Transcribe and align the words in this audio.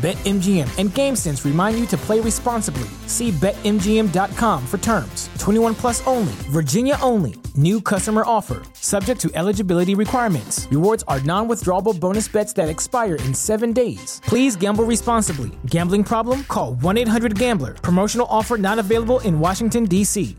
BetMGM 0.00 0.78
and 0.78 0.88
GameSense 0.88 1.44
remind 1.44 1.78
you 1.78 1.84
to 1.88 1.96
play 1.98 2.20
responsibly. 2.20 2.88
See 3.06 3.32
BetMGM.com 3.32 4.66
for 4.66 4.78
terms. 4.78 5.28
21 5.38 5.74
plus 5.74 6.06
only, 6.06 6.32
Virginia 6.48 6.96
only. 7.02 7.34
New 7.54 7.82
customer 7.82 8.22
offer, 8.24 8.62
subject 8.72 9.20
to 9.20 9.30
eligibility 9.34 9.94
requirements. 9.94 10.66
Rewards 10.70 11.04
are 11.06 11.20
non 11.20 11.48
withdrawable 11.48 11.92
bonus 11.92 12.28
bets 12.28 12.54
that 12.54 12.70
expire 12.70 13.16
in 13.16 13.34
seven 13.34 13.74
days. 13.74 14.22
Please 14.24 14.56
gamble 14.56 14.84
responsibly. 14.84 15.50
Gambling 15.66 16.04
problem? 16.04 16.44
Call 16.44 16.76
1 16.76 16.96
800 16.96 17.38
Gambler. 17.38 17.74
Promotional 17.74 18.26
offer 18.30 18.56
not 18.56 18.78
available 18.78 19.20
in 19.20 19.38
Washington, 19.38 19.84
D.C. 19.84 20.34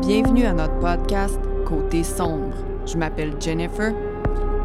Bienvenue 0.00 0.46
à 0.46 0.54
notre 0.54 0.76
podcast 0.80 1.38
Côté 1.64 2.02
sombre. 2.02 2.52
Je 2.84 2.96
m'appelle 2.96 3.36
Jennifer, 3.40 3.94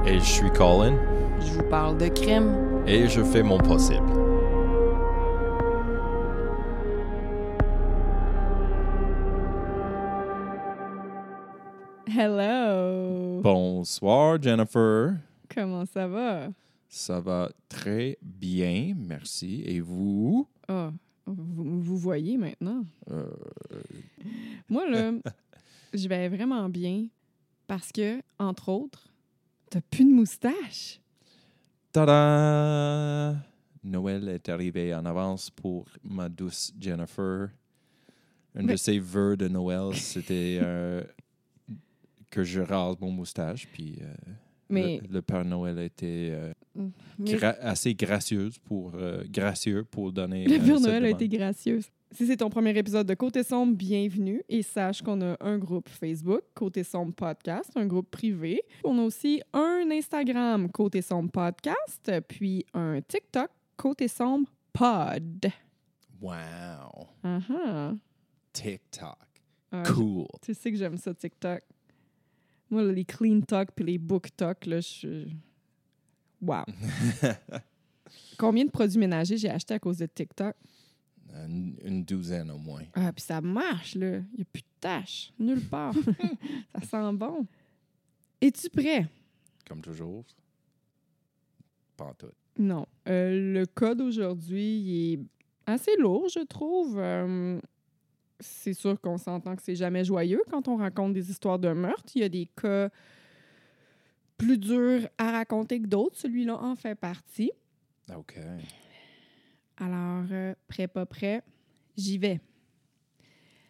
Et 0.07 0.17
je 0.17 0.25
suis 0.25 0.49
Colin 0.49 0.97
je 1.41 1.51
vous 1.51 1.69
parle 1.69 1.97
de 1.97 2.07
crime, 2.07 2.53
et 2.87 3.07
je 3.07 3.23
fais 3.23 3.43
mon 3.43 3.57
possible. 3.57 4.11
Hello! 12.07 13.41
Bonsoir 13.41 14.41
Jennifer. 14.41 15.15
Comment 15.53 15.85
ça 15.85 16.07
va? 16.07 16.49
Ça 16.87 17.19
va 17.19 17.49
très 17.67 18.17
bien, 18.21 18.93
merci. 18.95 19.63
Et 19.65 19.79
vous? 19.81 20.47
Ah, 20.67 20.91
vous, 21.25 21.81
vous 21.81 21.97
voyez 21.97 22.37
maintenant. 22.37 22.83
Euh, 23.11 23.25
Moi, 24.69 24.89
là, 24.89 25.11
je 25.93 26.07
vais 26.07 26.29
vraiment 26.29 26.69
bien 26.69 27.07
parce 27.67 27.91
que, 27.91 28.21
entre 28.39 28.69
autres, 28.69 29.09
t'as 29.69 29.81
plus 29.81 30.05
de 30.05 30.11
moustache. 30.11 30.99
Tada! 31.95 33.35
Noël 33.83 34.27
est 34.29 34.49
arrivé 34.49 34.93
en 34.93 35.05
avance 35.05 35.49
pour 35.49 35.85
ma 36.03 36.27
douce 36.27 36.73
Jennifer. 36.79 37.49
Un 38.55 38.63
de 38.63 38.75
ses 38.75 38.99
vœux 38.99 39.37
de 39.37 39.47
Noël, 39.47 39.93
c'était 39.95 40.59
euh, 40.61 41.03
que 42.31 42.43
je 42.43 42.61
rase 42.61 42.95
mon 42.99 43.11
moustache. 43.11 43.67
Puis 43.71 43.99
euh, 44.01 44.13
Mais, 44.69 44.99
le, 45.07 45.13
le 45.15 45.21
Père 45.21 45.45
Noël 45.45 45.77
était 45.79 46.29
euh, 46.31 46.53
mais 47.19 47.33
gra- 47.35 47.57
assez 47.59 47.93
gracieuse 47.93 48.57
pour, 48.59 48.93
euh, 48.95 49.23
gracieux 49.29 49.83
pour 49.83 50.11
donner. 50.11 50.45
le 50.47 50.55
euh, 50.55 50.65
Père 50.65 50.79
Noël 50.79 51.05
a 51.05 51.09
été 51.11 51.27
gracieux. 51.29 51.79
Si 52.15 52.25
c'est 52.25 52.37
ton 52.37 52.49
premier 52.49 52.77
épisode 52.77 53.05
de 53.05 53.13
Côté 53.13 53.43
Sombre, 53.43 53.75
bienvenue. 53.75 54.41
Et 54.47 54.61
sache 54.61 55.01
qu'on 55.01 55.19
a 55.19 55.35
un 55.41 55.57
groupe 55.57 55.89
Facebook, 55.89 56.43
Côté 56.53 56.85
Sombre 56.85 57.13
Podcast, 57.13 57.71
un 57.75 57.85
groupe 57.85 58.09
privé. 58.09 58.61
On 58.85 58.97
a 58.99 59.01
aussi 59.01 59.41
un 59.51 59.89
Instagram, 59.91 60.71
Côté 60.71 61.01
Sombre 61.01 61.29
Podcast, 61.29 62.09
puis 62.29 62.65
un 62.73 63.01
TikTok, 63.01 63.49
Côté 63.75 64.07
Sombre 64.07 64.49
Pod. 64.71 65.47
Wow! 66.21 67.09
Ah 67.21 67.39
ah. 67.49 67.91
TikTok. 68.53 69.17
Cool. 69.85 70.27
Tu 70.41 70.53
sais 70.53 70.71
que 70.71 70.77
j'aime 70.77 70.95
ça, 70.95 71.13
TikTok. 71.13 71.63
Moi, 72.69 72.83
là, 72.83 72.93
les 72.93 73.03
clean 73.03 73.41
talk 73.41 73.71
puis 73.75 73.83
les 73.83 73.97
book 73.97 74.29
talk, 74.37 74.65
là, 74.67 74.79
je. 74.79 75.27
Wow. 76.41 76.63
Combien 78.37 78.63
de 78.63 78.71
produits 78.71 78.99
ménagers 78.99 79.35
j'ai 79.35 79.49
acheté 79.49 79.73
à 79.73 79.79
cause 79.79 79.97
de 79.97 80.05
TikTok? 80.05 80.55
Une, 81.33 81.75
une 81.83 82.03
douzaine 82.03 82.49
au 82.51 82.57
moins. 82.57 82.83
Ah, 82.93 83.11
puis 83.11 83.23
ça 83.23 83.41
marche, 83.41 83.95
là. 83.95 84.17
Il 84.17 84.37
n'y 84.37 84.41
a 84.41 84.45
plus 84.45 84.61
de 84.61 84.67
tâches. 84.79 85.33
Nulle 85.39 85.67
part. 85.67 85.93
ça 86.75 86.81
sent 86.81 87.13
bon. 87.13 87.45
Es-tu 88.39 88.69
prêt? 88.69 89.07
Comme 89.67 89.81
toujours. 89.81 90.23
Pas 91.97 92.05
en 92.05 92.13
tout. 92.13 92.31
Non. 92.57 92.85
Euh, 93.07 93.53
le 93.53 93.65
code 93.65 94.01
aujourd'hui, 94.01 95.13
est 95.13 95.19
assez 95.65 95.95
lourd, 95.97 96.27
je 96.29 96.39
trouve. 96.39 96.97
Euh, 96.97 97.59
c'est 98.39 98.73
sûr 98.73 98.99
qu'on 98.99 99.17
s'entend 99.17 99.55
que 99.55 99.61
c'est 99.61 99.75
jamais 99.75 100.03
joyeux 100.03 100.41
quand 100.49 100.67
on 100.67 100.77
raconte 100.77 101.13
des 101.13 101.29
histoires 101.29 101.59
de 101.59 101.71
meurtre. 101.73 102.11
Il 102.15 102.21
y 102.21 102.23
a 102.23 102.29
des 102.29 102.47
cas 102.61 102.89
plus 104.37 104.57
durs 104.57 105.07
à 105.17 105.31
raconter 105.31 105.81
que 105.81 105.87
d'autres. 105.87 106.17
Celui-là 106.17 106.61
en 106.61 106.75
fait 106.75 106.95
partie. 106.95 107.51
OK. 108.15 108.37
Alors, 109.77 110.25
euh, 110.31 110.53
prêt, 110.67 110.87
pas 110.87 111.05
prêt, 111.05 111.41
j'y 111.97 112.17
vais. 112.17 112.39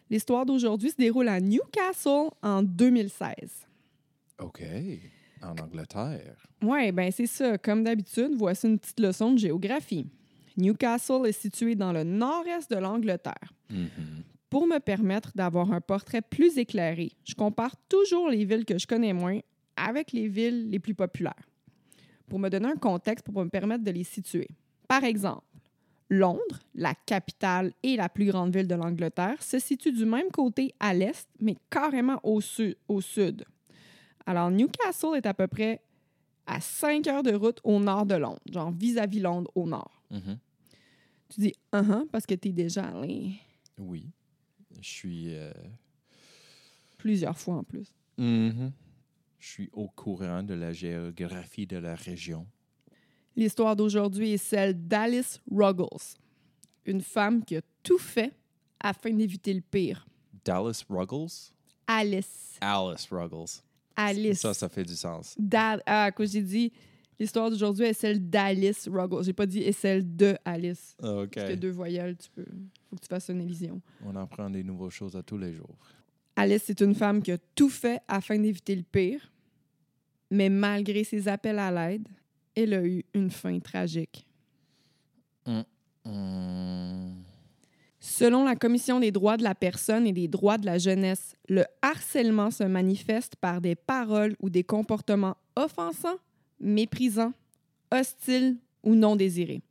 L'histoire 0.08 0.46
d'aujourd'hui 0.46 0.90
se 0.90 0.96
déroule 0.96 1.28
à 1.28 1.40
Newcastle 1.40 2.30
en 2.42 2.62
2016. 2.62 3.66
OK. 4.38 4.62
En 5.42 5.56
Angleterre. 5.62 6.46
Oui, 6.62 6.92
ben 6.92 7.10
c'est 7.10 7.26
ça. 7.26 7.58
Comme 7.58 7.84
d'habitude, 7.84 8.32
voici 8.36 8.66
une 8.66 8.78
petite 8.78 9.00
leçon 9.00 9.32
de 9.32 9.38
géographie. 9.38 10.06
Newcastle 10.56 11.26
est 11.26 11.32
situé 11.32 11.74
dans 11.74 11.92
le 11.92 12.04
nord-est 12.04 12.70
de 12.70 12.76
l'Angleterre. 12.76 13.52
Mhm. 13.70 14.22
Pour 14.48 14.66
me 14.66 14.78
permettre 14.78 15.32
d'avoir 15.34 15.72
un 15.72 15.80
portrait 15.80 16.22
plus 16.22 16.56
éclairé, 16.56 17.12
je 17.24 17.34
compare 17.34 17.76
toujours 17.88 18.30
les 18.30 18.44
villes 18.44 18.64
que 18.64 18.78
je 18.78 18.86
connais 18.86 19.12
moins 19.12 19.40
avec 19.76 20.12
les 20.12 20.28
villes 20.28 20.70
les 20.70 20.78
plus 20.78 20.94
populaires. 20.94 21.34
Pour 22.28 22.38
me 22.38 22.48
donner 22.48 22.68
un 22.68 22.76
contexte 22.76 23.26
pour 23.26 23.44
me 23.44 23.50
permettre 23.50 23.84
de 23.84 23.90
les 23.90 24.04
situer. 24.04 24.48
Par 24.88 25.04
exemple, 25.04 25.42
Londres, 26.08 26.60
la 26.74 26.94
capitale 26.94 27.72
et 27.82 27.96
la 27.96 28.08
plus 28.08 28.26
grande 28.26 28.54
ville 28.54 28.68
de 28.68 28.74
l'Angleterre, 28.76 29.42
se 29.42 29.58
situe 29.58 29.92
du 29.92 30.04
même 30.04 30.30
côté 30.30 30.72
à 30.78 30.94
l'est, 30.94 31.28
mais 31.40 31.56
carrément 31.70 32.20
au, 32.22 32.40
su- 32.40 32.76
au 32.88 33.00
sud. 33.00 33.44
Alors, 34.24 34.50
Newcastle 34.50 35.16
est 35.16 35.26
à 35.26 35.34
peu 35.34 35.46
près 35.46 35.80
à 36.46 36.60
5 36.60 37.06
heures 37.08 37.22
de 37.24 37.34
route 37.34 37.60
au 37.64 37.80
nord 37.80 38.06
de 38.06 38.14
Londres, 38.14 38.40
genre 38.52 38.70
vis-à-vis 38.70 39.20
Londres 39.20 39.50
au 39.54 39.66
nord. 39.66 40.00
Mhm. 40.10 40.38
Tu 41.28 41.40
dis 41.40 41.52
«uh 41.74 42.06
parce 42.12 42.24
que 42.24 42.34
tu 42.34 42.48
es 42.48 42.52
déjà 42.52 42.84
allé 42.84 43.32
Oui. 43.78 44.06
Je 44.80 44.88
suis. 44.88 45.34
euh, 45.34 45.50
plusieurs 46.98 47.36
fois 47.38 47.56
en 47.56 47.64
plus. 47.64 47.92
mhm. 48.18 48.72
Je 49.38 49.48
suis 49.48 49.70
au 49.72 49.86
courant 49.88 50.42
de 50.42 50.54
la 50.54 50.72
géographie 50.72 51.66
de 51.66 51.76
la 51.76 51.94
région. 51.94 52.46
L'histoire 53.36 53.76
d'aujourd'hui 53.76 54.32
est 54.32 54.38
celle 54.38 54.86
d'Alice 54.88 55.40
Ruggles, 55.50 55.86
une 56.86 57.00
femme 57.02 57.44
qui 57.44 57.56
a 57.56 57.60
tout 57.82 57.98
fait 57.98 58.32
afin 58.80 59.10
d'éviter 59.10 59.52
le 59.52 59.60
pire. 59.60 60.06
Dallas 60.44 60.84
Ruggles? 60.88 61.52
Alice. 61.86 62.56
Alice 62.60 63.08
Ruggles. 63.10 63.60
Alice. 63.96 64.40
Ça, 64.40 64.54
ça 64.54 64.68
fait 64.68 64.84
du 64.84 64.94
sens. 64.96 65.34
Da- 65.38 65.80
ah, 65.86 66.10
quoi 66.12 66.24
j'ai 66.26 66.42
dit, 66.42 66.72
l'histoire 67.18 67.50
d'aujourd'hui 67.50 67.84
est 67.86 67.92
celle 67.92 68.28
d'Alice 68.28 68.88
Ruggles. 68.88 69.24
J'ai 69.24 69.32
pas 69.32 69.46
dit 69.46 69.60
est 69.62 69.72
celle 69.72 70.16
de 70.16 70.36
Alice. 70.44 70.96
OK. 71.02 71.30
Parce 71.34 71.48
que 71.50 71.54
deux 71.54 71.70
voyelles, 71.70 72.16
tu 72.16 72.30
peux. 72.30 72.44
Faut 72.88 72.96
que 72.96 73.00
tu 73.02 73.08
fasses 73.08 73.28
une 73.28 73.40
élision. 73.42 73.80
On 74.04 74.14
apprend 74.16 74.48
des 74.48 74.62
nouvelles 74.64 74.90
choses 74.90 75.14
à 75.16 75.22
tous 75.22 75.38
les 75.38 75.52
jours. 75.52 75.76
Alice, 76.36 76.62
c'est 76.66 76.80
une 76.80 76.94
femme 76.94 77.22
qui 77.22 77.32
a 77.32 77.38
tout 77.54 77.70
fait 77.70 78.00
afin 78.08 78.38
d'éviter 78.38 78.76
le 78.76 78.82
pire, 78.82 79.32
mais 80.30 80.48
malgré 80.50 81.02
ses 81.04 81.28
appels 81.28 81.58
à 81.58 81.70
l'aide, 81.70 82.06
elle 82.56 82.74
a 82.74 82.84
eu 82.84 83.04
une 83.14 83.30
fin 83.30 83.58
tragique. 83.60 84.26
Hmm. 85.44 85.62
Selon 88.00 88.44
la 88.44 88.56
Commission 88.56 89.00
des 89.00 89.10
droits 89.10 89.36
de 89.36 89.42
la 89.42 89.54
personne 89.54 90.06
et 90.06 90.12
des 90.12 90.28
droits 90.28 90.58
de 90.58 90.66
la 90.66 90.78
jeunesse, 90.78 91.36
le 91.48 91.64
harcèlement 91.82 92.50
se 92.50 92.64
manifeste 92.64 93.36
par 93.36 93.60
des 93.60 93.74
paroles 93.74 94.36
ou 94.40 94.48
des 94.48 94.64
comportements 94.64 95.36
offensants, 95.56 96.16
méprisants, 96.60 97.32
hostiles 97.90 98.56
ou 98.82 98.94
non 98.94 99.16
désirés. 99.16 99.62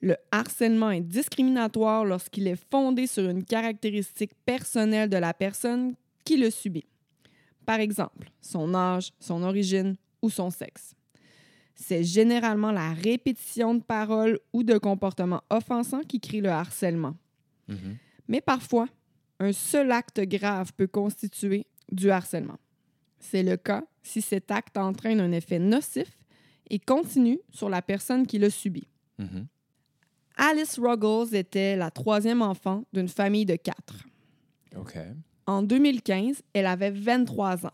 Le 0.00 0.16
harcèlement 0.30 0.90
est 0.90 1.02
discriminatoire 1.02 2.06
lorsqu'il 2.06 2.48
est 2.48 2.60
fondé 2.70 3.06
sur 3.06 3.28
une 3.28 3.44
caractéristique 3.44 4.32
personnelle 4.46 5.10
de 5.10 5.18
la 5.18 5.34
personne 5.34 5.94
qui 6.24 6.38
le 6.38 6.50
subit. 6.50 6.86
Par 7.66 7.80
exemple, 7.80 8.30
son 8.40 8.74
âge, 8.74 9.12
son 9.20 9.42
origine 9.42 9.96
ou 10.22 10.30
son 10.30 10.50
sexe. 10.50 10.94
C'est 11.80 12.04
généralement 12.04 12.72
la 12.72 12.92
répétition 12.92 13.74
de 13.74 13.82
paroles 13.82 14.38
ou 14.52 14.62
de 14.62 14.76
comportements 14.76 15.42
offensants 15.48 16.02
qui 16.06 16.20
crée 16.20 16.42
le 16.42 16.50
harcèlement. 16.50 17.16
Mhm. 17.68 17.96
Mais 18.28 18.42
parfois, 18.42 18.86
un 19.38 19.52
seul 19.52 19.90
acte 19.90 20.20
grave 20.20 20.74
peut 20.76 20.86
constituer 20.86 21.66
du 21.90 22.10
harcèlement. 22.10 22.58
C'est 23.18 23.42
le 23.42 23.56
cas 23.56 23.82
si 24.02 24.20
cet 24.20 24.50
acte 24.50 24.76
entraîne 24.76 25.20
un 25.20 25.32
effet 25.32 25.58
nocif 25.58 26.18
et 26.68 26.78
continue 26.78 27.40
sur 27.50 27.70
la 27.70 27.80
personne 27.80 28.26
qui 28.26 28.38
le 28.38 28.50
subit. 28.50 28.86
Mhm. 29.18 29.46
Alice 30.36 30.78
Ruggles 30.78 31.34
était 31.34 31.76
la 31.76 31.90
troisième 31.90 32.42
enfant 32.42 32.84
d'une 32.92 33.08
famille 33.08 33.46
de 33.46 33.56
quatre. 33.56 34.04
En 35.46 35.62
2015, 35.62 36.42
elle 36.52 36.66
avait 36.66 36.90
23 36.90 37.66
ans. 37.66 37.72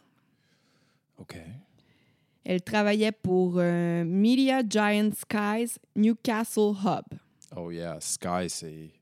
Elle 2.49 2.63
travaillait 2.63 3.11
pour 3.11 3.55
euh, 3.57 4.05
Media 4.05 4.63
Giant 4.65 5.11
Skies 5.13 5.81
Newcastle 5.97 6.75
Hub. 6.85 7.19
Oh 7.57 7.73
yeah, 7.73 7.99
Sky, 8.01 8.49
c'est 8.49 8.93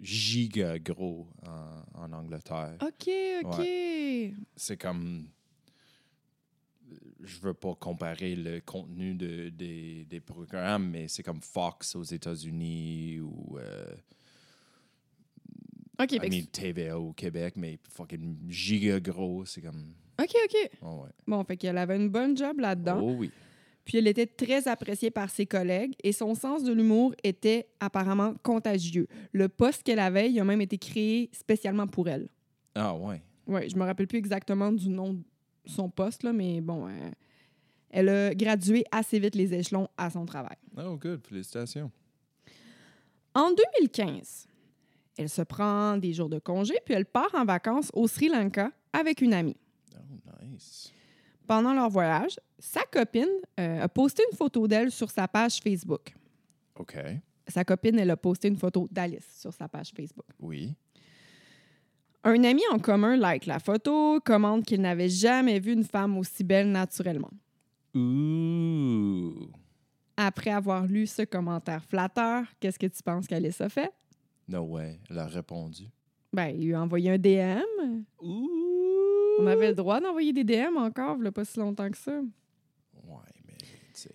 giga 0.00 0.76
gros 0.80 1.28
en, 1.46 2.02
en 2.02 2.12
Angleterre. 2.12 2.76
OK, 2.82 3.08
OK. 3.44 3.64
C'est 4.56 4.76
comme... 4.76 5.28
Je 7.20 7.38
veux 7.38 7.54
pas 7.54 7.76
comparer 7.76 8.34
le 8.34 8.60
contenu 8.60 9.14
de, 9.14 9.50
des, 9.50 10.04
des 10.06 10.20
programmes, 10.20 10.90
mais 10.90 11.06
c'est 11.06 11.22
comme 11.22 11.42
Fox 11.42 11.94
aux 11.94 12.02
États-Unis 12.02 13.20
ou 13.20 13.56
euh, 13.58 13.94
OK, 16.02 16.10
I 16.10 16.28
mean, 16.28 16.46
TVA 16.46 16.98
au 16.98 17.12
Québec, 17.12 17.54
mais 17.56 17.78
fucking 17.88 18.36
giga 18.48 18.98
gros. 18.98 19.44
C'est 19.44 19.62
comme... 19.62 19.94
OK, 20.20 20.36
OK. 20.44 20.70
Oh 20.82 21.02
ouais. 21.02 21.10
Bon, 21.26 21.42
fait 21.44 21.56
qu'elle 21.56 21.78
avait 21.78 21.96
une 21.96 22.08
bonne 22.08 22.36
job 22.36 22.60
là-dedans. 22.60 23.00
Oh 23.02 23.14
oui. 23.18 23.30
Puis 23.84 23.98
elle 23.98 24.06
était 24.06 24.26
très 24.26 24.68
appréciée 24.68 25.10
par 25.10 25.30
ses 25.30 25.46
collègues 25.46 25.94
et 26.04 26.12
son 26.12 26.34
sens 26.34 26.62
de 26.62 26.72
l'humour 26.72 27.14
était 27.24 27.66
apparemment 27.80 28.34
contagieux. 28.42 29.08
Le 29.32 29.48
poste 29.48 29.82
qu'elle 29.82 29.98
avait, 29.98 30.30
il 30.30 30.38
a 30.38 30.44
même 30.44 30.60
été 30.60 30.78
créé 30.78 31.30
spécialement 31.32 31.86
pour 31.86 32.08
elle. 32.08 32.28
Ah 32.74 32.94
ouais. 32.94 33.22
Oui, 33.46 33.68
je 33.68 33.76
me 33.76 33.84
rappelle 33.84 34.06
plus 34.06 34.18
exactement 34.18 34.70
du 34.70 34.88
nom 34.88 35.14
de 35.14 35.22
son 35.64 35.88
poste, 35.88 36.22
là, 36.22 36.32
mais 36.32 36.60
bon, 36.60 36.86
euh, 36.86 37.10
elle 37.90 38.08
a 38.08 38.34
gradué 38.34 38.84
assez 38.92 39.18
vite 39.18 39.34
les 39.34 39.52
échelons 39.54 39.88
à 39.96 40.10
son 40.10 40.24
travail. 40.24 40.56
Oh 40.76 40.96
good, 40.96 41.26
félicitations. 41.26 41.90
En 43.34 43.50
2015, 43.50 44.46
elle 45.18 45.28
se 45.28 45.42
prend 45.42 45.96
des 45.96 46.12
jours 46.12 46.28
de 46.28 46.38
congé 46.38 46.74
puis 46.84 46.94
elle 46.94 47.06
part 47.06 47.34
en 47.34 47.44
vacances 47.44 47.90
au 47.92 48.06
Sri 48.08 48.28
Lanka 48.28 48.70
avec 48.92 49.20
une 49.20 49.34
amie. 49.34 49.56
Oh 49.96 50.44
nice. 50.44 50.92
Pendant 51.46 51.74
leur 51.74 51.88
voyage, 51.90 52.38
sa 52.58 52.82
copine 52.82 53.28
euh, 53.58 53.82
a 53.82 53.88
posté 53.88 54.22
une 54.30 54.36
photo 54.36 54.68
d'elle 54.68 54.90
sur 54.90 55.10
sa 55.10 55.26
page 55.26 55.58
Facebook. 55.60 56.14
OK. 56.76 56.96
Sa 57.48 57.64
copine, 57.64 57.98
elle 57.98 58.10
a 58.10 58.16
posté 58.16 58.48
une 58.48 58.56
photo 58.56 58.86
d'Alice 58.90 59.26
sur 59.36 59.52
sa 59.52 59.68
page 59.68 59.90
Facebook. 59.90 60.26
Oui. 60.38 60.76
Un 62.22 62.44
ami 62.44 62.62
en 62.72 62.78
commun 62.78 63.16
like 63.16 63.46
la 63.46 63.58
photo, 63.58 64.20
commente 64.20 64.64
qu'il 64.64 64.80
n'avait 64.80 65.08
jamais 65.08 65.58
vu 65.58 65.72
une 65.72 65.84
femme 65.84 66.18
aussi 66.18 66.44
belle 66.44 66.70
naturellement. 66.70 67.30
Ooh. 67.96 69.50
Après 70.16 70.50
avoir 70.50 70.86
lu 70.86 71.06
ce 71.06 71.22
commentaire 71.22 71.82
flatteur, 71.82 72.44
qu'est-ce 72.60 72.78
que 72.78 72.86
tu 72.86 73.02
penses 73.02 73.26
qu'Alice 73.26 73.60
a 73.60 73.68
fait? 73.68 73.90
No 74.46 74.60
way. 74.62 75.00
Elle 75.08 75.18
a 75.18 75.26
répondu. 75.26 75.84
Ben, 76.32 76.48
il 76.48 76.66
lui 76.66 76.74
a 76.74 76.82
envoyé 76.82 77.10
un 77.10 77.18
DM. 77.18 78.04
Ouh. 78.20 78.69
On 79.40 79.46
avait 79.46 79.68
le 79.68 79.74
droit 79.74 80.00
d'envoyer 80.00 80.32
des 80.34 80.44
DM 80.44 80.76
encore, 80.76 81.16
il 81.18 81.30
pas 81.32 81.44
si 81.46 81.58
longtemps 81.58 81.90
que 81.90 81.96
ça. 81.96 82.12
Ouais, 82.12 83.16
mais 83.46 83.54
tu 83.56 83.66
sais. 83.94 84.10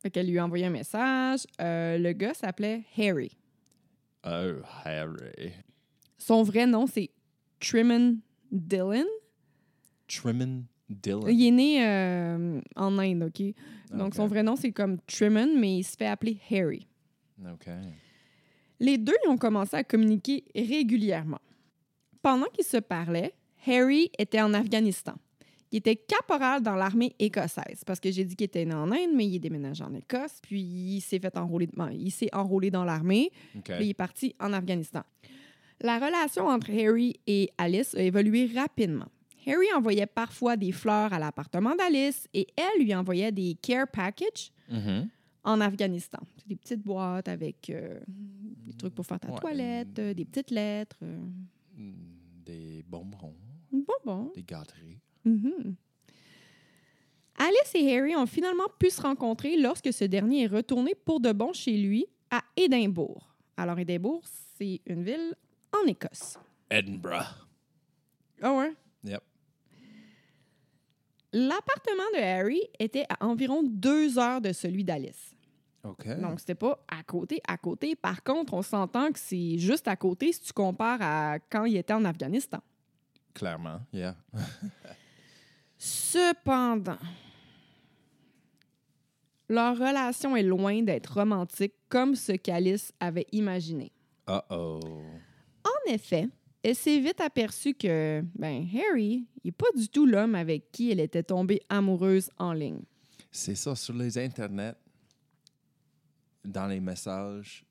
Fait 0.00 0.10
qu'elle 0.10 0.28
lui 0.28 0.38
a 0.38 0.44
envoyé 0.44 0.66
un 0.66 0.70
message. 0.70 1.46
Euh, 1.58 1.96
le 1.96 2.12
gars 2.12 2.34
s'appelait 2.34 2.84
Harry. 2.98 3.34
Oh, 4.26 4.60
Harry. 4.84 5.52
Son 6.18 6.42
vrai 6.42 6.66
nom, 6.66 6.86
c'est 6.86 7.10
Trimon 7.60 8.18
Dillon. 8.52 9.06
Trimmin 10.06 10.64
Dillon. 10.90 11.26
Il 11.26 11.46
est 11.46 11.50
né 11.50 11.86
euh, 11.86 12.60
en 12.76 12.98
Inde, 12.98 13.22
OK? 13.22 13.42
Donc, 13.90 14.14
son 14.14 14.26
vrai 14.26 14.42
nom, 14.42 14.56
c'est 14.56 14.72
comme 14.72 14.98
Trimon, 15.06 15.58
mais 15.58 15.78
il 15.78 15.84
se 15.84 15.96
fait 15.96 16.06
appeler 16.06 16.38
Harry. 16.50 16.86
OK. 17.42 17.68
Les 18.80 18.98
deux 18.98 19.14
ils 19.24 19.28
ont 19.30 19.38
commencé 19.38 19.76
à 19.76 19.84
communiquer 19.84 20.44
régulièrement. 20.54 21.40
Pendant 22.24 22.46
qu'ils 22.46 22.64
se 22.64 22.78
parlaient, 22.78 23.32
Harry 23.66 24.10
était 24.18 24.40
en 24.40 24.52
Afghanistan. 24.54 25.14
Il 25.70 25.78
était 25.78 25.96
caporal 25.96 26.62
dans 26.62 26.74
l'armée 26.74 27.14
écossaise, 27.18 27.82
parce 27.84 28.00
que 28.00 28.10
j'ai 28.10 28.24
dit 28.24 28.34
qu'il 28.36 28.46
était 28.46 28.64
né 28.64 28.74
en 28.74 28.90
Inde, 28.90 29.10
mais 29.14 29.26
il 29.26 29.36
est 29.36 29.40
déménagé 29.40 29.84
en 29.84 29.92
Écosse, 29.94 30.38
puis 30.42 30.60
il 30.62 31.00
s'est 31.00 31.18
fait 31.18 31.36
enrôler, 31.36 31.68
bon, 31.74 31.88
il 31.92 32.10
s'est 32.10 32.30
enrôlé 32.32 32.70
dans 32.70 32.84
l'armée, 32.84 33.30
OK. 33.56 33.64
puis 33.64 33.84
il 33.86 33.90
est 33.90 33.94
parti 33.94 34.34
en 34.40 34.52
Afghanistan. 34.52 35.02
La 35.80 35.96
relation 35.98 36.46
entre 36.46 36.70
Harry 36.70 37.20
et 37.26 37.50
Alice 37.58 37.94
a 37.94 38.00
évolué 38.02 38.48
rapidement. 38.54 39.08
Harry 39.46 39.66
envoyait 39.76 40.06
parfois 40.06 40.56
des 40.56 40.72
fleurs 40.72 41.12
à 41.12 41.18
l'appartement 41.18 41.74
d'Alice 41.74 42.26
et 42.32 42.46
elle 42.56 42.82
lui 42.82 42.94
envoyait 42.94 43.32
des 43.32 43.56
care 43.60 43.86
packages 43.88 44.50
Mhm. 44.70 45.08
en 45.42 45.60
Afghanistan. 45.60 46.20
C'est 46.38 46.48
des 46.48 46.56
petites 46.56 46.82
boîtes 46.82 47.28
avec 47.28 47.68
euh, 47.68 48.00
des 48.08 48.72
trucs 48.72 48.94
pour 48.94 49.04
faire 49.04 49.20
ta 49.20 49.28
Ouais. 49.30 49.38
toilette, 49.38 49.98
euh, 49.98 50.14
des 50.14 50.24
petites 50.24 50.50
lettres, 50.50 50.96
euh, 51.02 51.18
Des 51.76 52.84
bonbons, 52.86 53.34
bonbons. 53.72 54.32
des 54.34 54.42
gâteries. 54.42 55.00
Mhm. 55.24 55.76
Alice 57.36 57.74
et 57.74 57.96
Harry 57.98 58.14
ont 58.14 58.26
finalement 58.26 58.68
pu 58.78 58.90
se 58.90 59.00
rencontrer 59.02 59.56
lorsque 59.56 59.92
ce 59.92 60.04
dernier 60.04 60.42
est 60.42 60.46
retourné 60.46 60.94
pour 60.94 61.20
de 61.20 61.32
bon 61.32 61.52
chez 61.52 61.76
lui 61.76 62.06
à 62.30 62.42
Édimbourg. 62.56 63.34
Alors, 63.56 63.78
Édimbourg, 63.78 64.22
c'est 64.56 64.80
une 64.86 65.02
ville 65.02 65.34
en 65.72 65.86
Écosse. 65.86 66.38
Edinburgh. 66.70 67.46
Ah 68.40 68.52
ouais? 68.54 68.72
Yep. 69.04 69.22
L'appartement 71.32 72.10
de 72.14 72.20
Harry 72.22 72.60
était 72.78 73.06
à 73.08 73.26
environ 73.26 73.62
deux 73.64 74.18
heures 74.18 74.40
de 74.40 74.52
celui 74.52 74.84
d'Alice. 74.84 75.33
OK. 75.84 76.18
Donc, 76.18 76.40
c'était 76.40 76.54
pas 76.54 76.82
à 76.88 77.02
côté, 77.02 77.40
à 77.46 77.58
côté. 77.58 77.94
Par 77.94 78.22
contre, 78.22 78.54
on 78.54 78.62
s'entend 78.62 79.12
que 79.12 79.18
c'est 79.18 79.58
juste 79.58 79.86
à 79.86 79.96
côté 79.96 80.32
si 80.32 80.40
tu 80.40 80.52
compares 80.52 81.02
à 81.02 81.38
quand 81.50 81.64
il 81.66 81.76
était 81.76 81.92
en 81.92 82.04
Afghanistan. 82.04 82.60
Clairement, 83.34 83.80
yeah. 83.92 84.16
Cependant, 85.76 86.98
leur 89.48 89.76
relation 89.76 90.36
est 90.36 90.42
loin 90.42 90.82
d'être 90.82 91.18
romantique 91.18 91.74
comme 91.88 92.14
ce 92.14 92.32
qu'Alice 92.32 92.92
avait 93.00 93.26
imaginé. 93.32 93.92
Uh-oh. 94.26 94.80
En 95.64 95.92
effet, 95.92 96.28
elle 96.62 96.76
s'est 96.76 96.98
vite 96.98 97.20
aperçue 97.20 97.74
que, 97.74 98.22
ben, 98.34 98.66
Harry 98.74 99.26
n'est 99.44 99.52
pas 99.52 99.66
du 99.76 99.88
tout 99.88 100.06
l'homme 100.06 100.34
avec 100.34 100.72
qui 100.72 100.90
elle 100.90 101.00
était 101.00 101.22
tombée 101.22 101.60
amoureuse 101.68 102.30
en 102.38 102.54
ligne. 102.54 102.80
C'est 103.30 103.56
ça, 103.56 103.74
sur 103.74 103.94
les 103.94 104.16
internets, 104.16 104.74
dans 106.44 106.66
les 106.66 106.80
messages, 106.80 107.64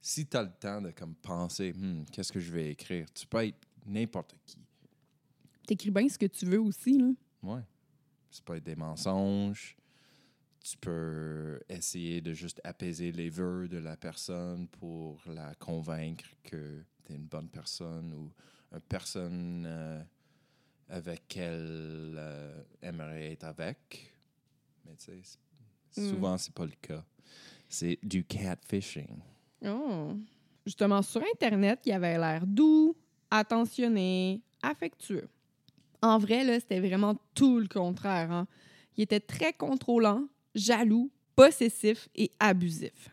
si 0.00 0.26
tu 0.26 0.36
as 0.36 0.42
le 0.42 0.52
temps 0.58 0.80
de 0.80 0.90
comme 0.90 1.14
penser, 1.14 1.72
Hmm, 1.72 2.04
qu'est-ce 2.12 2.32
que 2.32 2.40
je 2.40 2.50
vais 2.50 2.70
écrire, 2.70 3.06
tu 3.12 3.26
peux 3.26 3.44
être 3.46 3.58
n'importe 3.86 4.34
qui. 4.46 4.58
T'écris 5.66 5.90
bien 5.90 6.08
ce 6.08 6.18
que 6.18 6.26
tu 6.26 6.46
veux 6.46 6.60
aussi, 6.60 6.98
là. 6.98 7.10
Ouais. 7.42 7.62
Ça 8.30 8.42
peut 8.44 8.56
être 8.56 8.64
des 8.64 8.76
mensonges. 8.76 9.76
Tu 10.62 10.76
peux 10.78 11.60
essayer 11.68 12.20
de 12.20 12.32
juste 12.32 12.60
apaiser 12.64 13.12
les 13.12 13.30
vœux 13.30 13.68
de 13.68 13.78
la 13.78 13.96
personne 13.96 14.66
pour 14.68 15.20
la 15.26 15.54
convaincre 15.54 16.24
que 16.42 16.82
tu 17.04 17.12
es 17.12 17.16
une 17.16 17.26
bonne 17.26 17.48
personne 17.48 18.12
ou 18.12 18.30
une 18.72 18.80
personne 18.80 19.64
euh, 19.66 20.02
avec 20.88 21.28
qu'elle 21.28 22.14
euh, 22.18 22.62
aimerait 22.82 23.32
être 23.32 23.44
avec. 23.44 24.12
Mais 24.84 24.94
tu 24.96 25.04
sais, 25.04 25.20
c'est- 25.22 25.38
Mm. 26.02 26.10
souvent, 26.10 26.36
c'est 26.38 26.52
pas 26.54 26.66
le 26.66 26.72
cas. 26.82 27.04
C'est 27.68 27.98
du 28.02 28.24
catfishing. 28.24 29.18
Oh. 29.66 30.12
Justement, 30.64 31.02
sur 31.02 31.22
Internet, 31.34 31.80
il 31.86 31.92
avait 31.92 32.18
l'air 32.18 32.46
doux, 32.46 32.96
attentionné, 33.30 34.40
affectueux. 34.62 35.28
En 36.02 36.18
vrai, 36.18 36.44
là, 36.44 36.60
c'était 36.60 36.80
vraiment 36.80 37.16
tout 37.34 37.58
le 37.58 37.66
contraire. 37.66 38.30
hein. 38.30 38.46
Il 38.96 39.02
était 39.02 39.20
très 39.20 39.52
contrôlant, 39.52 40.24
jaloux, 40.54 41.10
possessif 41.34 42.08
et 42.14 42.30
abusif. 42.38 43.10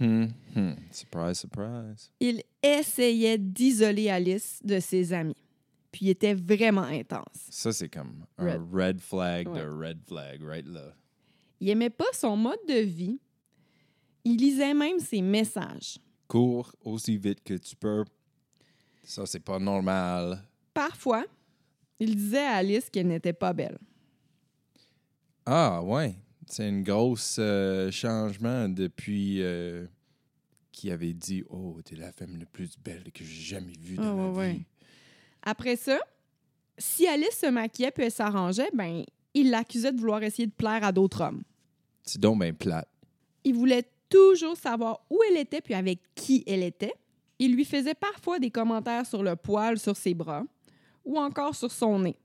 Hmm, 0.00 0.26
hmm. 0.54 0.72
Surprise, 0.90 1.38
surprise. 1.38 2.10
Il 2.20 2.42
essayait 2.62 3.38
d'isoler 3.38 4.10
Alice 4.10 4.60
de 4.64 4.80
ses 4.80 5.12
amis. 5.12 5.36
Puis 5.90 6.06
il 6.06 6.10
était 6.10 6.34
vraiment 6.34 6.82
intense. 6.82 7.46
Ça, 7.50 7.72
c'est 7.72 7.88
comme 7.88 8.24
un 8.36 8.44
Red. 8.44 8.62
red 8.72 9.00
flag 9.00 9.48
Ouais. 9.48 9.60
de 9.60 9.66
red 9.66 9.98
flag, 10.06 10.42
right 10.42 10.66
là. 10.66 10.92
Il 11.60 11.68
aimait 11.70 11.90
pas 11.90 12.04
son 12.12 12.36
mode 12.36 12.58
de 12.68 12.74
vie. 12.80 13.18
Il 14.28 14.36
lisait 14.36 14.74
même 14.74 14.98
ses 14.98 15.22
messages. 15.22 15.98
cours 16.26 16.70
aussi 16.84 17.16
vite 17.16 17.42
que 17.42 17.54
tu 17.54 17.74
peux. 17.74 18.04
Ça, 19.02 19.24
c'est 19.24 19.40
pas 19.40 19.58
normal. 19.58 20.44
Parfois, 20.74 21.24
il 21.98 22.14
disait 22.14 22.44
à 22.44 22.56
Alice 22.56 22.90
qu'elle 22.90 23.06
n'était 23.06 23.32
pas 23.32 23.54
belle. 23.54 23.78
Ah, 25.46 25.82
ouais. 25.82 26.14
C'est 26.46 26.66
un 26.66 26.82
gros 26.82 27.16
euh, 27.38 27.90
changement 27.90 28.68
depuis 28.68 29.40
euh, 29.40 29.86
qui 30.72 30.90
avait 30.90 31.14
dit 31.14 31.42
Oh, 31.48 31.78
t'es 31.82 31.96
la 31.96 32.12
femme 32.12 32.36
la 32.38 32.44
plus 32.44 32.76
belle 32.78 33.10
que 33.14 33.24
j'ai 33.24 33.56
jamais 33.56 33.72
vue 33.80 33.96
dans 33.96 34.14
ma 34.14 34.28
ouais, 34.28 34.36
ouais. 34.36 34.52
vie. 34.52 34.64
Après 35.42 35.76
ça, 35.76 35.98
si 36.76 37.06
Alice 37.06 37.38
se 37.40 37.46
maquillait 37.46 37.92
puis 37.92 38.04
elle 38.04 38.12
s'arrangeait, 38.12 38.68
ben, 38.74 39.04
il 39.32 39.48
l'accusait 39.48 39.92
de 39.92 39.98
vouloir 39.98 40.22
essayer 40.22 40.46
de 40.46 40.52
plaire 40.52 40.84
à 40.84 40.92
d'autres 40.92 41.22
hommes. 41.22 41.42
C'est 42.02 42.20
donc 42.20 42.40
bien 42.40 42.52
plate. 42.52 42.88
Il 43.44 43.54
voulait 43.54 43.84
toujours 44.08 44.56
savoir 44.56 45.00
où 45.10 45.18
elle 45.28 45.36
était 45.36 45.60
puis 45.60 45.74
avec 45.74 46.00
qui 46.14 46.44
elle 46.46 46.62
était. 46.62 46.94
Il 47.38 47.54
lui 47.54 47.64
faisait 47.64 47.94
parfois 47.94 48.38
des 48.38 48.50
commentaires 48.50 49.06
sur 49.06 49.22
le 49.22 49.36
poil 49.36 49.78
sur 49.78 49.96
ses 49.96 50.14
bras 50.14 50.44
ou 51.04 51.18
encore 51.18 51.54
sur 51.54 51.70
son 51.70 52.00
nez. 52.00 52.18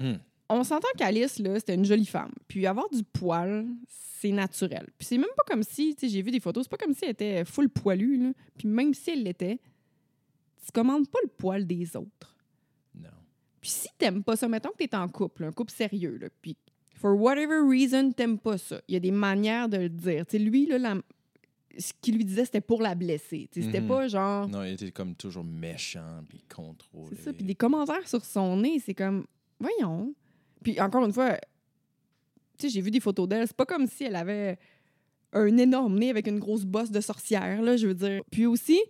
Hmm. 0.00 0.14
On 0.48 0.64
s'entend 0.64 0.88
qu'Alice, 0.96 1.38
là, 1.38 1.56
c'était 1.56 1.74
une 1.74 1.84
jolie 1.84 2.06
femme. 2.06 2.32
Puis 2.46 2.66
avoir 2.66 2.88
du 2.88 3.02
poil, 3.02 3.66
c'est 3.88 4.32
naturel. 4.32 4.86
Puis 4.96 5.06
c'est 5.06 5.18
même 5.18 5.28
pas 5.36 5.44
comme 5.46 5.62
si, 5.62 5.94
tu 5.94 6.00
sais, 6.00 6.12
j'ai 6.12 6.22
vu 6.22 6.30
des 6.30 6.40
photos, 6.40 6.64
c'est 6.64 6.70
pas 6.70 6.78
comme 6.78 6.94
si 6.94 7.04
elle 7.04 7.10
était 7.10 7.44
full 7.44 7.68
poilue, 7.68 8.16
là. 8.16 8.32
Puis 8.56 8.66
même 8.66 8.94
si 8.94 9.10
elle 9.10 9.22
l'était, 9.22 9.60
tu 10.64 10.72
commandes 10.72 11.08
pas 11.08 11.18
le 11.22 11.28
poil 11.28 11.66
des 11.66 11.96
autres. 11.96 12.36
Non. 12.94 13.10
Puis 13.60 13.70
si 13.70 13.88
t'aimes 13.98 14.24
pas 14.24 14.36
ça, 14.36 14.48
mettons 14.48 14.70
que 14.70 14.78
t'es 14.78 14.94
en 14.96 15.08
couple, 15.08 15.44
un 15.44 15.52
couple 15.52 15.72
sérieux, 15.72 16.16
là, 16.16 16.28
puis 16.40 16.56
for 16.98 17.14
whatever 17.18 17.60
reason, 17.66 18.12
t'aimes 18.12 18.38
pas 18.38 18.58
ça. 18.58 18.80
Il 18.88 18.94
y 18.94 18.96
a 18.96 19.00
des 19.00 19.10
manières 19.10 19.68
de 19.68 19.76
le 19.78 19.88
dire. 19.88 20.26
Tu 20.26 20.32
sais, 20.36 20.38
lui, 20.42 20.66
là, 20.66 20.78
la- 20.78 21.00
ce 21.78 21.92
qu'il 22.00 22.16
lui 22.16 22.24
disait, 22.24 22.44
c'était 22.44 22.60
pour 22.60 22.82
la 22.82 22.94
blesser. 22.94 23.48
Tu 23.52 23.60
sais, 23.60 23.66
C'était 23.66 23.80
Mhm. 23.80 23.88
pas 23.88 24.08
genre... 24.08 24.48
Non, 24.48 24.64
il 24.64 24.72
était 24.72 24.90
comme 24.90 25.14
toujours 25.14 25.44
méchant 25.44 26.22
puis 26.28 26.42
contrôlé. 26.54 27.14
C'est 27.16 27.22
ça. 27.22 27.32
Puis 27.32 27.44
des 27.44 27.54
commentaires 27.54 28.06
sur 28.08 28.24
son 28.24 28.56
nez, 28.56 28.80
c'est 28.84 28.94
comme, 28.94 29.26
voyons. 29.60 30.12
Puis 30.62 30.80
encore 30.80 31.04
une 31.04 31.12
fois, 31.12 31.38
tu 32.58 32.66
sais, 32.66 32.68
j'ai 32.68 32.80
vu 32.80 32.90
des 32.90 33.00
photos 33.00 33.28
d'elle. 33.28 33.46
C'est 33.46 33.56
pas 33.56 33.66
comme 33.66 33.86
si 33.86 34.04
elle 34.04 34.16
avait 34.16 34.58
un 35.32 35.56
énorme 35.56 35.98
nez 35.98 36.10
avec 36.10 36.26
une 36.26 36.38
grosse 36.40 36.64
bosse 36.64 36.90
de 36.90 37.00
sorcière, 37.00 37.62
là, 37.62 37.76
je 37.76 37.86
veux 37.86 37.94
dire. 37.94 38.22
Puis 38.32 38.46
aussi, 38.46 38.80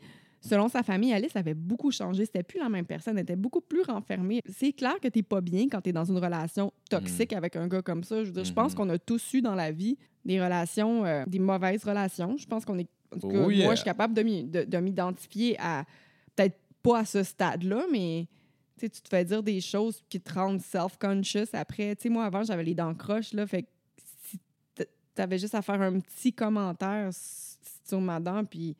selon 0.40 0.68
sa 0.68 0.82
famille, 0.82 1.12
Alice 1.12 1.34
avait 1.36 1.54
beaucoup 1.54 1.90
changé. 1.90 2.24
C'était 2.26 2.42
plus 2.42 2.58
la 2.60 2.68
même 2.68 2.84
personne. 2.86 3.16
Elle 3.18 3.22
était 3.24 3.36
beaucoup 3.36 3.60
plus 3.60 3.82
renfermée. 3.82 4.40
C'est 4.48 4.72
clair 4.72 4.98
que 5.00 5.08
t'es 5.08 5.22
pas 5.22 5.40
bien 5.40 5.68
quand 5.68 5.80
t'es 5.80 5.92
dans 5.92 6.04
une 6.04 6.18
relation 6.18 6.72
toxique 6.90 7.32
avec 7.32 7.56
un 7.56 7.66
gars 7.68 7.82
comme 7.82 8.04
ça. 8.04 8.22
Je 8.22 8.28
veux 8.28 8.32
dire, 8.34 8.44
je 8.44 8.52
pense 8.52 8.72
Mhm. 8.72 8.76
qu'on 8.78 8.88
a 8.90 8.98
tous 8.98 9.34
eu 9.34 9.42
dans 9.42 9.54
la 9.54 9.72
vie 9.72 9.96
des 10.24 10.40
relations, 10.42 11.04
euh, 11.04 11.24
des 11.26 11.38
mauvaises 11.38 11.84
relations. 11.84 12.36
Je 12.36 12.46
pense 12.46 12.64
qu'on 12.64 12.78
est. 12.78 12.88
En 13.14 13.18
tout 13.18 13.28
cas, 13.28 13.42
Oh 13.46 13.50
yeah. 13.50 13.64
moi, 13.64 13.74
je 13.74 13.80
suis 13.80 13.84
capable 13.86 14.12
de 14.14 14.78
m'identifier 14.78 15.56
à. 15.58 15.84
Peut-être 16.36 16.58
pas 16.82 17.00
à 17.00 17.04
ce 17.04 17.22
stade-là, 17.22 17.84
mais 17.90 18.26
tu 18.78 18.88
te 18.90 19.08
fais 19.08 19.24
dire 19.24 19.42
des 19.42 19.60
choses 19.60 20.02
qui 20.08 20.20
te 20.20 20.32
rendent 20.32 20.60
self-conscious 20.60 21.48
après. 21.54 21.96
Moi, 22.06 22.24
avant, 22.24 22.42
j'avais 22.44 22.62
les 22.64 22.74
dents 22.74 22.94
croches, 22.94 23.32
là. 23.32 23.46
Fait 23.46 23.62
que 23.62 23.68
si 24.24 24.38
t'avais 25.14 25.38
juste 25.38 25.54
à 25.54 25.62
faire 25.62 25.80
un 25.82 25.98
petit 26.00 26.32
commentaire 26.32 27.10
sur 27.84 28.00
ma 28.00 28.20
dent, 28.20 28.44
puis 28.44 28.76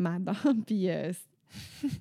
ma 0.00 0.18
dent, 0.18 0.34
puis 0.66 0.88
euh, 0.90 1.12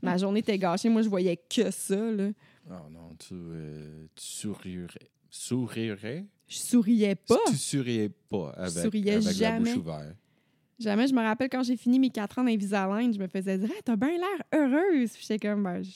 ma 0.02 0.18
journée 0.18 0.40
était 0.40 0.58
gâchée. 0.58 0.90
Moi, 0.90 1.02
je 1.02 1.10
voyais 1.10 1.38
que 1.38 1.70
ça, 1.72 2.12
là. 2.12 2.30
Oh 2.70 2.90
non, 2.92 3.16
tu, 3.18 3.34
euh, 3.34 4.06
tu 4.16 4.24
sourirais. 4.24 5.10
Sourirais? 5.30 6.26
Je 6.48 6.58
souriais 6.58 7.16
pas. 7.16 7.38
Tu 7.48 7.56
souriais 7.56 8.10
pas 8.30 8.50
avec, 8.58 8.84
souriais 8.84 9.14
avec 9.14 9.26
la 9.26 9.32
jamais. 9.32 9.60
bouche 9.60 9.78
ouverte. 9.78 10.16
Jamais. 10.80 11.08
Je 11.08 11.14
me 11.14 11.22
rappelle 11.22 11.50
quand 11.50 11.64
j'ai 11.64 11.78
fini 11.78 12.00
mes 12.00 12.10
quatre 12.10 12.40
ans 12.40 12.44
d'Invisalign, 12.44 13.14
je 13.14 13.20
me 13.20 13.28
faisais 13.28 13.58
dire 13.58 13.70
hey, 13.70 13.82
T'as 13.84 13.96
bien 13.96 14.18
l'air 14.18 14.44
heureuse. 14.54 15.12
Puis 15.12 15.26
j'étais 15.28 15.48
comme 15.48 15.64
ben, 15.64 15.84
je... 15.84 15.92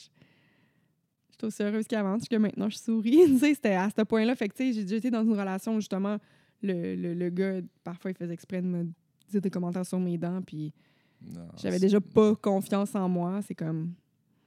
J'étais 1.30 1.46
aussi 1.46 1.62
heureuse 1.64 1.86
qu'avant, 1.88 2.16
que 2.18 2.36
maintenant 2.36 2.68
je 2.68 2.76
souris. 2.76 3.22
tu 3.26 3.38
sais, 3.38 3.54
c'était 3.54 3.74
à 3.74 3.88
ce 3.90 4.02
point-là. 4.02 4.36
Fait 4.36 4.48
que, 4.48 4.54
tu 4.54 4.64
sais, 4.64 4.72
j'ai 4.72 4.82
déjà 4.82 4.96
été 4.96 5.10
dans 5.10 5.24
une 5.24 5.32
relation 5.32 5.74
où 5.74 5.80
justement, 5.80 6.18
le, 6.62 6.94
le, 6.94 7.14
le 7.14 7.30
gars, 7.30 7.60
parfois, 7.82 8.12
il 8.12 8.16
faisait 8.16 8.34
exprès 8.34 8.62
de 8.62 8.68
me 8.68 8.86
dire 9.28 9.40
des 9.40 9.50
commentaires 9.50 9.86
sur 9.86 9.98
mes 9.98 10.16
dents. 10.16 10.42
Puis 10.42 10.72
j'avais 11.56 11.78
déjà 11.78 12.00
pas 12.00 12.34
confiance 12.36 12.94
en 12.94 13.08
moi. 13.08 13.40
C'est 13.42 13.54
comme. 13.54 13.94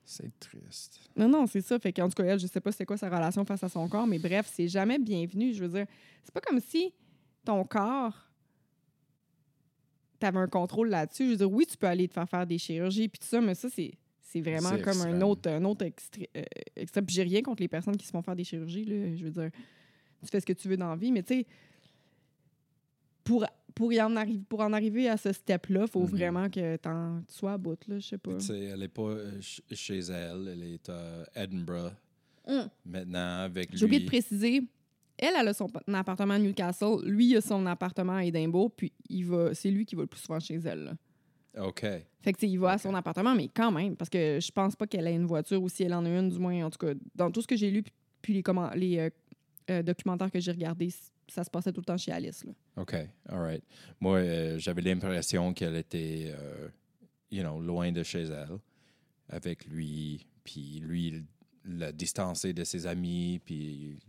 C'est 0.03 0.31
triste. 0.39 1.01
Non, 1.17 1.27
non, 1.27 1.47
c'est 1.47 1.61
ça. 1.61 1.77
Fait 1.79 1.91
qu'en 1.91 2.07
tout 2.07 2.15
cas, 2.15 2.23
elle, 2.23 2.39
je 2.39 2.47
sais 2.47 2.61
pas 2.61 2.71
c'est 2.71 2.85
quoi 2.85 2.95
sa 2.95 3.09
relation 3.09 3.43
face 3.43 3.63
à 3.63 3.69
son 3.69 3.89
corps, 3.89 4.07
mais 4.07 4.19
bref, 4.19 4.49
c'est 4.53 4.69
jamais 4.69 4.97
bienvenu. 4.99 5.53
Je 5.53 5.63
veux 5.63 5.69
dire, 5.69 5.85
c'est 6.23 6.33
pas 6.33 6.39
comme 6.39 6.61
si 6.61 6.93
ton 7.43 7.65
corps, 7.65 8.15
t'avais 10.19 10.39
un 10.39 10.47
contrôle 10.47 10.89
là-dessus. 10.89 11.25
Je 11.25 11.29
veux 11.31 11.37
dire, 11.37 11.51
oui, 11.51 11.65
tu 11.65 11.75
peux 11.77 11.87
aller 11.87 12.07
te 12.07 12.13
faire 12.13 12.29
faire 12.29 12.47
des 12.47 12.57
chirurgies 12.57 13.09
puis 13.09 13.19
tout 13.19 13.27
ça, 13.27 13.41
mais 13.41 13.53
ça, 13.53 13.69
c'est, 13.69 13.95
c'est 14.21 14.39
vraiment 14.41 14.69
comme 14.81 15.01
un 15.01 15.21
autre, 15.21 15.49
un 15.49 15.63
autre 15.65 15.85
extré- 15.85 16.29
euh, 16.37 16.43
extrême. 16.75 17.05
J'ai 17.09 17.23
rien 17.23 17.41
contre 17.41 17.61
les 17.61 17.67
personnes 17.67 17.97
qui 17.97 18.05
se 18.05 18.11
font 18.11 18.21
faire 18.21 18.35
des 18.35 18.45
chirurgies, 18.45 18.85
là. 18.85 19.15
Je 19.15 19.25
veux 19.25 19.31
dire, 19.31 19.49
tu 20.23 20.29
fais 20.31 20.39
ce 20.39 20.45
que 20.45 20.53
tu 20.53 20.69
veux 20.69 20.77
dans 20.77 20.89
la 20.89 20.95
vie, 20.95 21.11
mais 21.11 21.21
tu 21.23 21.35
sais, 21.35 21.45
pour, 23.25 23.45
pour, 23.77 23.93
y 23.93 24.01
en 24.01 24.15
arriver, 24.15 24.41
pour 24.49 24.59
en 24.61 24.73
arriver 24.73 25.07
à 25.07 25.17
ce 25.17 25.31
step-là, 25.31 25.81
il 25.83 25.87
faut 25.89 26.01
Mhm. 26.01 26.07
vraiment 26.07 26.49
que 26.49 26.75
tu 26.77 27.33
sois 27.35 27.53
à 27.53 27.57
bout, 27.57 27.79
là. 27.87 27.99
Je 27.99 28.07
sais 28.07 28.17
pas. 28.17 28.33
Tu 28.35 28.45
sais, 28.45 28.59
elle 28.59 28.79
n'est 28.79 28.87
pas 28.87 29.01
euh, 29.03 29.31
ch- 29.41 29.61
chez 29.73 29.99
elle, 29.99 30.49
elle 30.51 30.63
est 30.63 30.89
à 30.89 31.25
Edinburgh 31.35 31.93
Hum. 32.47 32.69
maintenant 32.85 33.39
avec 33.43 33.71
lui. 33.71 33.77
J'ai 33.77 33.85
oublié 33.85 34.01
de 34.01 34.07
préciser. 34.07 34.63
Elle, 35.17 35.33
elle 35.39 35.47
a 35.47 35.53
son 35.53 35.67
appartement 35.93 36.35
à 36.35 36.39
Newcastle. 36.39 37.01
Lui, 37.03 37.27
il 37.31 37.37
a 37.37 37.41
son 37.41 37.65
appartement 37.65 38.13
à 38.17 38.23
Édimbourg. 38.23 38.71
Puis 38.71 38.91
il 39.09 39.25
va, 39.25 39.53
c'est 39.53 39.71
lui 39.71 39.85
qui 39.85 39.95
va 39.95 40.01
le 40.03 40.07
plus 40.07 40.19
souvent 40.21 40.39
chez 40.39 40.55
elle. 40.63 40.83
là. 41.55 41.63
OK. 41.65 41.81
Fait 42.21 42.33
que, 42.33 42.45
il 42.45 42.57
va 42.59 42.73
à 42.73 42.77
son 42.77 42.93
appartement, 42.93 43.33
mais 43.33 43.47
quand 43.53 43.71
même, 43.71 43.95
parce 43.95 44.09
que 44.11 44.39
je 44.39 44.51
pense 44.51 44.75
pas 44.75 44.85
qu'elle 44.85 45.07
ait 45.07 45.15
une 45.15 45.25
voiture 45.25 45.61
ou 45.61 45.69
si 45.69 45.81
elle 45.83 45.93
en 45.95 46.05
a 46.05 46.09
une, 46.09 46.29
du 46.29 46.37
moins, 46.37 46.65
en 46.65 46.69
tout 46.69 46.77
cas, 46.77 46.93
dans 47.15 47.31
tout 47.31 47.41
ce 47.41 47.47
que 47.47 47.55
j'ai 47.55 47.71
lu, 47.71 47.83
puis- 48.21 48.33
les, 48.35 48.43
comment, 48.43 48.69
les 48.75 48.99
euh, 48.99 49.09
euh, 49.71 49.81
documentaires 49.81 50.29
que 50.31 50.39
j'ai 50.39 50.51
regardés, 50.51 50.89
ça 51.27 51.43
se 51.43 51.49
passait 51.49 51.71
tout 51.71 51.81
le 51.81 51.85
temps 51.85 51.97
chez 51.97 52.11
Alice. 52.11 52.43
Là. 52.43 52.51
OK. 52.77 52.93
All 53.29 53.39
right. 53.39 53.63
Moi, 53.99 54.17
euh, 54.19 54.57
j'avais 54.59 54.81
l'impression 54.81 55.53
qu'elle 55.53 55.75
était, 55.75 56.33
euh, 56.37 56.69
you 57.31 57.41
know, 57.41 57.59
loin 57.61 57.91
de 57.91 58.03
chez 58.03 58.23
elle 58.23 58.57
avec 59.29 59.65
lui. 59.65 60.25
Puis 60.43 60.79
lui, 60.79 61.07
il 61.65 61.77
l'a 61.77 61.91
distancé 61.91 62.53
de 62.53 62.63
ses 62.63 62.87
amis. 62.87 63.39
Puis 63.43 63.99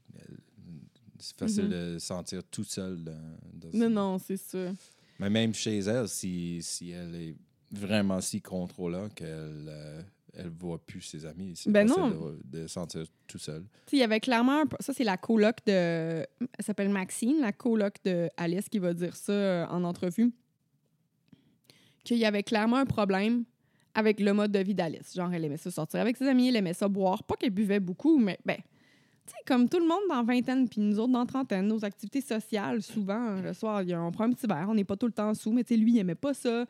c'est 1.19 1.37
facile 1.37 1.65
Mhm. 1.65 1.71
de 1.71 1.99
se 1.99 2.07
sentir 2.07 2.45
tout 2.45 2.65
seul. 2.65 3.03
Dans, 3.03 3.39
dans 3.55 3.71
Non, 3.79 3.91
non, 3.91 4.19
c'est 4.19 4.37
ça. 4.37 4.73
Mais 5.19 5.29
même 5.31 5.53
chez 5.53 5.79
elle, 5.81 6.09
si, 6.09 6.61
si 6.63 6.91
elle 6.91 7.15
est 7.17 7.35
vraiment 7.73 8.21
si 8.21 8.41
contrôlante 8.41 9.15
qu'elle 9.15 9.67
euh, 9.69 10.01
elle 10.39 10.49
voit 10.51 10.79
plus 10.79 11.01
ses 11.03 11.27
amis, 11.27 11.53
c'est 11.57 11.71
Ben 11.71 11.87
non. 11.87 12.11
de, 12.11 12.41
de 12.45 12.63
se 12.63 12.69
sentir 12.75 13.05
tout 13.27 13.39
seul. 13.39 13.65
Il 13.93 13.99
y 13.99 14.03
avait 14.03 14.21
clairement. 14.21 14.63
un 14.63 14.65
Ça, 14.81 14.93
c'est 14.95 15.05
la 15.05 15.17
coloc 15.17 15.57
de. 15.67 15.73
Elle 15.73 16.65
s'appelle 16.65 16.89
Maxine, 16.89 17.41
la 17.41 17.53
coloc 17.53 17.97
de 18.05 18.29
Alice, 18.37 18.69
qui 18.69 18.79
va 18.79 18.95
dire 18.95 19.15
ça 19.17 19.33
euh, 19.33 19.67
en 19.67 19.85
entrevue. 19.85 20.33
Qu'il 22.05 22.19
y 22.19 22.25
avait 22.25 22.43
clairement 22.43 22.77
un 22.77 22.87
problème 22.87 23.45
avec 23.95 24.21
le 24.21 24.33
mode 24.33 24.53
de 24.53 24.61
vie 24.61 24.75
d'Alice. 24.75 25.15
Genre, 25.15 25.33
elle 25.33 25.45
aimait 25.45 25.57
ça 25.57 25.71
sortir 25.71 26.01
avec 26.01 26.17
ses 26.17 26.27
amis, 26.27 26.49
elle 26.49 26.57
aimait 26.57 26.73
ça 26.75 26.89
boire. 26.89 27.23
Pas 27.25 27.37
qu'elle 27.37 27.51
buvait 27.51 27.81
beaucoup, 27.81 28.19
mais 28.19 28.39
ben. 28.45 28.57
Tu 29.27 29.33
sais, 29.35 29.43
comme 29.47 29.69
tout 29.69 29.79
le 29.79 29.87
monde 29.87 30.01
dans 30.09 30.25
vingtaine, 30.25 30.67
puis 30.71 30.81
nous 30.81 30.99
autres 30.99 31.13
dans 31.13 31.27
trentaine, 31.27 31.67
nos 31.67 31.85
activités 31.85 32.23
sociales, 32.23 32.81
souvent, 32.83 33.35
le 33.43 33.53
soir, 33.53 33.83
il 33.83 33.91
y 33.91 33.93
a- 33.93 34.03
on 34.03 34.11
prend 34.11 34.25
un 34.25 34.31
petit 34.33 34.47
verre, 34.47 34.67
on 34.71 34.75
n'est 34.75 34.85
pas 34.85 34.97
tout 34.97 35.05
le 35.05 35.13
temps 35.13 35.35
sous, 35.35 35.53
mais 35.53 35.65
tu 35.65 35.75
sais, 35.75 35.79
lui, 35.81 35.93
il 35.93 35.99
aimait 35.99 36.15
pas 36.15 36.33
ça. 36.33 36.49
Euh, 36.49 36.65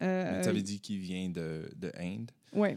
Mais 0.00 0.40
tu 0.42 0.48
avais 0.48 0.62
dit 0.62 0.80
qu'il 0.80 0.98
vient 0.98 1.28
de, 1.28 1.70
de 1.76 1.92
Inde. 1.98 2.30
ouais. 2.52 2.76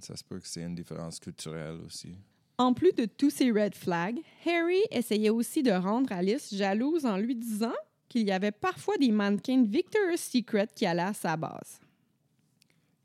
Ça 0.00 0.16
se 0.16 0.24
peut 0.24 0.38
que 0.40 0.46
c'est 0.48 0.62
une 0.62 0.74
différence 0.74 1.18
culturelle 1.18 1.78
aussi. 1.86 2.14
En 2.58 2.72
plus 2.74 2.92
de 2.92 3.04
tous 3.06 3.30
ces 3.30 3.50
red 3.50 3.74
flags, 3.74 4.18
Harry 4.46 4.80
essayait 4.90 5.30
aussi 5.30 5.62
de 5.62 5.70
rendre 5.70 6.10
Alice 6.12 6.54
jalouse 6.54 7.04
en 7.06 7.16
lui 7.16 7.34
disant 7.34 7.72
qu'il 8.08 8.22
y 8.26 8.30
avait 8.32 8.50
parfois 8.52 8.96
des 8.98 9.10
mannequins 9.10 9.62
Victoria's 9.64 10.20
Secret 10.22 10.68
qui 10.74 10.84
allaient 10.86 11.02
à 11.02 11.12
sa 11.14 11.36
base. 11.36 11.80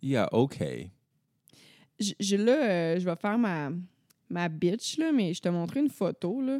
Yeah, 0.02 0.28
OK. 0.34 0.62
Je, 2.00 2.14
je- 2.20 2.36
là, 2.36 2.64
euh, 2.96 3.00
je 3.00 3.06
vais 3.06 3.16
faire 3.16 3.38
ma, 3.38 3.72
ma 4.30 4.50
bitch, 4.50 4.98
là, 4.98 5.12
mais 5.14 5.34
je 5.34 5.42
te 5.42 5.50
montrer 5.50 5.80
une 5.82 5.90
photo. 5.90 6.42
Là. 6.42 6.60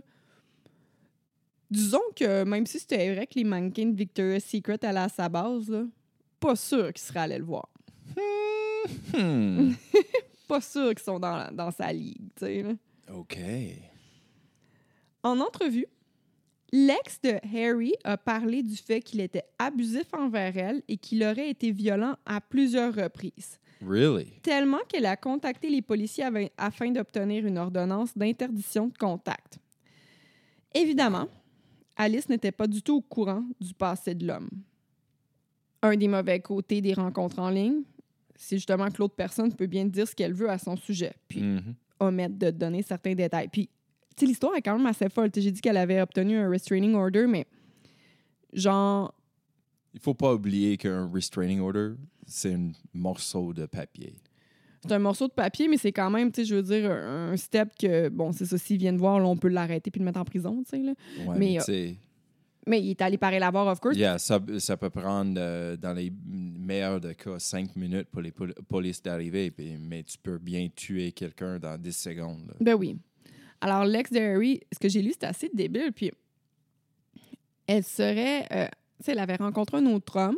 Disons 1.70 2.00
que 2.16 2.44
même 2.44 2.66
si 2.66 2.80
c'était 2.80 3.14
vrai 3.14 3.26
que 3.28 3.36
les 3.36 3.44
mannequins 3.44 3.88
de 3.88 3.96
Victoria's 3.96 4.44
Secret 4.46 4.84
allaient 4.86 5.00
à 5.00 5.10
sa 5.10 5.28
base, 5.30 5.70
là, 5.70 5.86
pas 6.46 6.56
sûr 6.56 6.94
qu'il 6.94 7.02
serait 7.04 7.20
allé 7.22 7.38
le 7.38 7.44
voir. 7.46 7.68
Hmm. 9.18 9.72
Pas 10.48 10.62
sûr 10.62 10.90
qu'ils 10.90 11.00
sont 11.04 11.20
dans, 11.20 11.52
dans 11.52 11.72
sa 11.72 11.92
ligue, 11.92 12.30
tu 12.36 12.46
sais. 12.46 12.66
OK. 13.12 13.38
En 15.24 15.40
entrevue, 15.40 15.88
l'ex 16.72 17.20
de 17.22 17.40
Harry 17.56 17.94
a 18.04 18.16
parlé 18.16 18.62
du 18.62 18.76
fait 18.76 19.02
qu'il 19.02 19.22
était 19.22 19.46
abusif 19.58 20.06
envers 20.14 20.56
elle 20.56 20.84
et 20.88 20.98
qu'il 20.98 21.24
aurait 21.24 21.50
été 21.50 21.72
violent 21.72 22.16
à 22.28 22.40
plusieurs 22.42 22.94
reprises, 22.94 23.60
Really? 23.82 24.28
tellement 24.44 24.82
qu'elle 24.88 25.08
a 25.08 25.18
contacté 25.18 25.68
les 25.70 25.82
policiers 25.82 26.26
afin 26.58 26.92
d'obtenir 26.92 27.48
une 27.48 27.58
ordonnance 27.58 28.16
d'interdiction 28.16 28.88
de 28.90 28.98
contact. 28.98 29.58
Évidemment, 30.76 31.28
Alice 31.96 32.30
n'était 32.30 32.52
pas 32.52 32.68
du 32.68 32.84
tout 32.84 32.98
au 32.98 33.02
courant 33.02 33.44
du 33.60 33.74
passé 33.74 34.14
de 34.14 34.28
l'homme. 34.28 34.50
Un 35.86 35.98
des 35.98 36.08
mauvais 36.08 36.40
côtés 36.40 36.82
des 36.82 36.94
rencontres 36.94 37.40
en 37.40 37.50
ligne, 37.50 37.82
c'est 38.36 38.58
justement 38.58 38.90
que 38.90 38.98
l'autre 39.00 39.16
personne 39.16 39.54
peut 39.54 39.68
bien 39.68 39.86
dire 39.86 40.08
ce 40.08 40.16
qu'elle 40.16 40.34
veut 40.34 40.50
à 40.50 40.58
son 40.58 40.76
sujet. 40.76 41.14
Puis 41.28 41.42
Mhm. 41.42 41.76
omettre 42.00 42.36
de 42.38 42.52
donner 42.52 42.82
certains 42.82 43.14
détails. 43.16 43.48
Puis, 43.48 43.68
tu 44.16 44.22
sais, 44.22 44.26
l'histoire 44.26 44.56
est 44.56 44.62
quand 44.62 44.78
même 44.78 44.86
assez 44.88 45.08
folle. 45.10 45.30
J'ai 45.36 45.52
dit 45.52 45.62
qu'elle 45.62 45.78
avait 45.78 46.02
obtenu 46.02 46.38
un 46.38 46.50
restraining 46.50 46.94
order, 46.96 47.26
mais 47.28 47.46
genre, 48.54 49.14
Il 49.94 50.02
faut 50.02 50.14
pas 50.14 50.34
oublier 50.34 50.76
qu'un 50.76 51.10
restraining 51.10 51.62
order, 51.62 51.92
c'est 52.28 52.54
un 52.54 52.72
morceau 52.94 53.54
de 53.54 53.66
papier. 53.66 54.14
C'est 54.86 54.92
un 54.92 55.00
morceau 55.00 55.28
de 55.30 55.34
papier, 55.34 55.70
mais 55.70 55.78
c'est 55.78 55.94
quand 55.94 56.10
même, 56.10 56.32
tu 56.34 56.42
sais, 56.42 56.46
je 56.46 56.56
veux 56.56 56.62
dire, 56.64 56.92
un 56.92 57.36
step 57.38 57.70
que, 57.80 58.10
bon, 58.10 58.34
c'est 58.34 58.46
ça, 58.46 58.58
s'ils 58.58 58.78
viennent 58.78 58.98
voir, 58.98 59.20
là, 59.20 59.26
on 59.26 59.38
peut 59.38 59.48
l'arrêter 59.48 59.90
puis 59.92 60.00
le 60.00 60.06
mettre 60.06 60.20
en 60.20 60.26
prison, 60.26 60.62
tu 60.64 60.72
sais, 60.72 60.84
là. 60.84 60.92
Ouais, 61.26 61.26
Mais, 61.38 61.58
mais, 61.68 61.70
euh, 61.70 61.94
Mais 62.68 62.82
il 62.82 62.90
est 62.92 63.02
allé 63.02 63.18
parer 63.18 63.38
la 63.40 63.52
barre, 63.52 63.68
of 63.68 63.80
course. 63.80 63.96
yeah, 63.96 64.18
ça, 64.18 64.40
ça 64.58 64.76
peut 64.76 64.90
prendre, 64.90 65.36
euh, 65.38 65.78
dans 65.78 65.94
les 65.94 66.12
meilleurs 66.26 67.00
des 67.00 67.14
cas, 67.14 67.38
cinq 67.38 67.76
minutes 67.76 68.08
pour 68.10 68.22
les 68.22 68.32
pol- 68.32 68.56
polices 68.68 69.02
d'arriver, 69.04 69.54
mais 69.80 70.04
tu 70.04 70.18
peux 70.18 70.38
bien 70.40 70.68
tuer 70.76 71.12
quelqu'un 71.12 71.60
dans 71.60 71.78
10 71.80 71.92
secondes. 71.96 72.48
là. 72.48 72.54
Ben 72.60 72.74
oui. 72.74 72.98
Alors, 73.62 73.86
l'ex 73.86 74.12
de 74.12 74.20
Harry, 74.20 74.62
ce 74.74 74.80
que 74.80 74.90
j'ai 74.90 75.02
lu, 75.02 75.12
c'était 75.12 75.28
assez 75.28 75.50
débile. 75.54 75.92
Puis, 75.96 76.12
elle 77.68 77.84
serait. 77.84 78.46
euh, 78.52 78.68
tu 79.00 79.06
sais, 79.06 79.12
elle 79.12 79.20
avait 79.20 79.36
rencontré 79.36 79.78
un 79.78 79.86
autre 79.88 80.18
homme. 80.20 80.38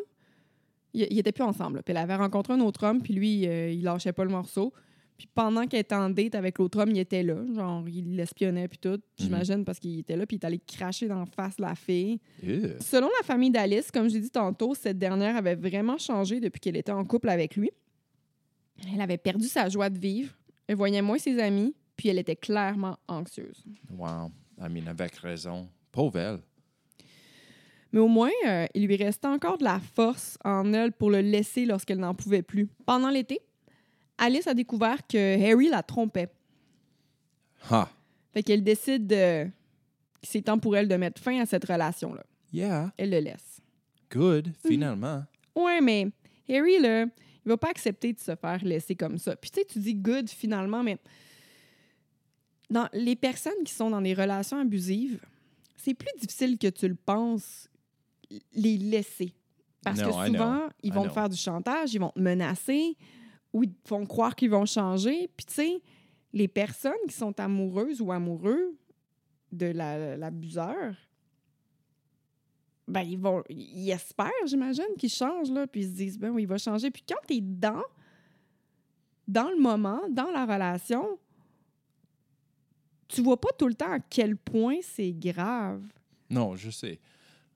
Ils 0.93 1.07
il 1.11 1.19
étaient 1.19 1.31
plus 1.31 1.43
ensemble. 1.43 1.77
là. 1.77 1.83
Puis, 1.83 1.91
elle 1.91 1.97
avait 1.97 2.15
rencontré 2.15 2.53
un 2.53 2.59
autre 2.61 2.85
homme, 2.85 3.01
puis 3.01 3.13
lui, 3.13 3.47
euh, 3.47 3.71
il 3.71 3.83
lâchait 3.83 4.13
pas 4.13 4.23
le 4.23 4.31
morceau. 4.31 4.73
Puis, 5.17 5.27
pendant 5.33 5.65
qu'elle 5.65 5.79
était 5.79 5.95
en 5.95 6.09
date 6.09 6.35
avec 6.35 6.59
l'autre 6.59 6.79
homme, 6.79 6.91
il 6.91 6.99
était 6.99 7.23
là. 7.23 7.35
Genre, 7.55 7.83
il 7.89 8.15
l'espionnait, 8.15 8.67
puis 8.67 8.77
tout. 8.77 8.99
J'imagine, 9.17 9.65
parce 9.65 9.79
qu'il 9.79 9.99
était 9.99 10.15
là, 10.15 10.27
puis 10.27 10.37
il 10.37 10.39
est 10.39 10.45
allé 10.45 10.59
cracher 10.59 11.07
dans 11.07 11.19
la 11.19 11.25
face 11.25 11.55
de 11.57 11.63
la 11.63 11.73
fille. 11.73 12.19
Selon 12.79 13.07
la 13.19 13.25
famille 13.25 13.49
d'Alice, 13.49 13.89
comme 13.89 14.09
j'ai 14.09 14.19
dit 14.19 14.29
tantôt, 14.29 14.75
cette 14.75 14.99
dernière 14.99 15.35
avait 15.35 15.55
vraiment 15.55 15.97
changé 15.97 16.39
depuis 16.39 16.59
qu'elle 16.59 16.77
était 16.77 16.91
en 16.91 17.03
couple 17.03 17.29
avec 17.29 17.55
lui. 17.55 17.71
Elle 18.93 19.01
avait 19.01 19.17
perdu 19.17 19.47
sa 19.47 19.69
joie 19.69 19.89
de 19.89 19.97
vivre. 19.97 20.33
Elle 20.67 20.75
voyait 20.75 21.01
moins 21.01 21.17
ses 21.17 21.39
amis, 21.39 21.73
puis 21.95 22.09
elle 22.09 22.19
était 22.19 22.35
clairement 22.35 22.97
anxieuse. 23.07 23.63
Wow. 23.89 24.31
I 24.59 24.69
mean, 24.69 24.87
avec 24.87 25.15
raison. 25.15 25.67
Pauvre 25.91 26.19
elle. 26.19 26.39
Mais 27.91 27.99
au 27.99 28.07
moins, 28.07 28.31
euh, 28.45 28.65
il 28.73 28.85
lui 28.85 28.97
restait 28.97 29.27
encore 29.27 29.57
de 29.57 29.63
la 29.63 29.79
force 29.79 30.37
en 30.43 30.73
elle 30.73 30.91
pour 30.91 31.09
le 31.09 31.21
laisser 31.21 31.65
lorsqu'elle 31.65 31.99
n'en 31.99 32.13
pouvait 32.13 32.41
plus. 32.41 32.67
Pendant 32.85 33.09
l'été, 33.09 33.39
Alice 34.17 34.47
a 34.47 34.53
découvert 34.53 35.05
que 35.07 35.41
Harry 35.43 35.69
la 35.69 35.83
trompait. 35.83 36.29
Ha. 37.69 37.89
Fait 38.33 38.43
qu'elle 38.43 38.63
décide 38.63 39.07
de... 39.07 39.45
que 39.45 39.49
c'est 40.23 40.41
temps 40.43 40.59
pour 40.59 40.75
elle 40.75 40.87
de 40.87 40.95
mettre 40.95 41.21
fin 41.21 41.39
à 41.39 41.45
cette 41.45 41.65
relation-là. 41.65 42.25
Yeah. 42.53 42.91
Elle 42.97 43.11
le 43.11 43.19
laisse. 43.19 43.61
Good, 44.11 44.53
finalement. 44.65 45.23
Ouais, 45.55 45.81
mais 45.81 46.07
Harry, 46.49 46.79
là, 46.79 47.03
il 47.03 47.49
va 47.49 47.57
pas 47.57 47.69
accepter 47.69 48.13
de 48.13 48.19
se 48.19 48.35
faire 48.35 48.63
laisser 48.63 48.95
comme 48.95 49.17
ça. 49.17 49.35
Puis 49.35 49.51
tu 49.51 49.59
sais, 49.59 49.65
tu 49.65 49.79
dis 49.79 49.95
good 49.95 50.29
finalement, 50.29 50.83
mais 50.83 50.97
dans 52.69 52.87
les 52.93 53.15
personnes 53.15 53.63
qui 53.65 53.73
sont 53.73 53.89
dans 53.89 54.01
des 54.01 54.13
relations 54.13 54.59
abusives, 54.59 55.19
c'est 55.75 55.93
plus 55.93 56.11
difficile 56.19 56.57
que 56.57 56.67
tu 56.67 56.87
le 56.87 56.95
penses 56.95 57.69
les 58.53 58.77
laisser. 58.77 59.33
Parce 59.83 59.99
No, 59.99 60.07
que 60.07 60.27
souvent, 60.27 60.67
ils 60.83 60.91
vont 60.91 61.03
te 61.03 61.13
faire 61.13 61.29
du 61.29 61.37
chantage, 61.37 61.93
ils 61.93 61.99
vont 61.99 62.11
te 62.11 62.19
menacer, 62.19 62.97
ou 63.57 63.63
ils 63.63 63.73
te 63.73 63.87
font 63.87 64.05
croire 64.05 64.35
qu'ils 64.35 64.49
vont 64.51 64.65
changer. 64.65 65.27
Puis 65.35 65.45
tu 65.45 65.53
sais, 65.53 65.81
les 66.33 66.47
personnes 66.47 66.93
qui 67.07 67.15
sont 67.15 67.37
amoureuses 67.39 68.01
ou 68.01 68.11
amoureux 68.11 68.77
de 69.51 69.65
la- 69.67 70.15
l'abuseur, 70.17 70.95
ben, 72.87 73.01
ils 73.01 73.17
vont. 73.17 73.43
Ils 73.49 73.89
espèrent, 73.91 74.31
j'imagine, 74.45 74.85
qu'ils 74.97 75.09
changent, 75.09 75.51
là, 75.51 75.67
puis 75.67 75.81
ils 75.81 75.87
se 75.89 75.95
disent, 75.95 76.17
ben 76.19 76.29
oui, 76.29 76.43
il 76.43 76.47
va 76.47 76.57
changer. 76.57 76.91
Puis 76.91 77.03
quand 77.07 77.19
tu 77.27 77.35
es 77.35 77.41
dans, 77.41 77.83
dans 79.27 79.49
le 79.49 79.59
moment, 79.59 80.01
dans 80.09 80.31
la 80.31 80.45
relation, 80.45 81.17
tu 83.07 83.21
vois 83.21 83.39
pas 83.39 83.49
tout 83.57 83.67
le 83.67 83.73
temps 83.73 83.91
à 83.91 83.99
quel 83.99 84.35
point 84.37 84.77
c'est 84.81 85.13
grave. 85.13 85.81
Non, 86.29 86.55
je 86.55 86.69
sais. 86.69 86.99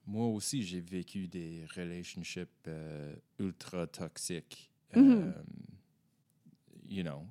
Moi 0.06 0.26
aussi, 0.26 0.62
j'ai 0.62 0.80
vécu 0.80 1.28
des 1.28 1.64
relationships 1.76 2.48
euh, 2.68 3.14
ultra 3.38 3.86
toxiques. 3.86 4.70
Mhm. 4.94 5.10
euh, 5.12 5.32
you 6.92 7.02
know, 7.02 7.26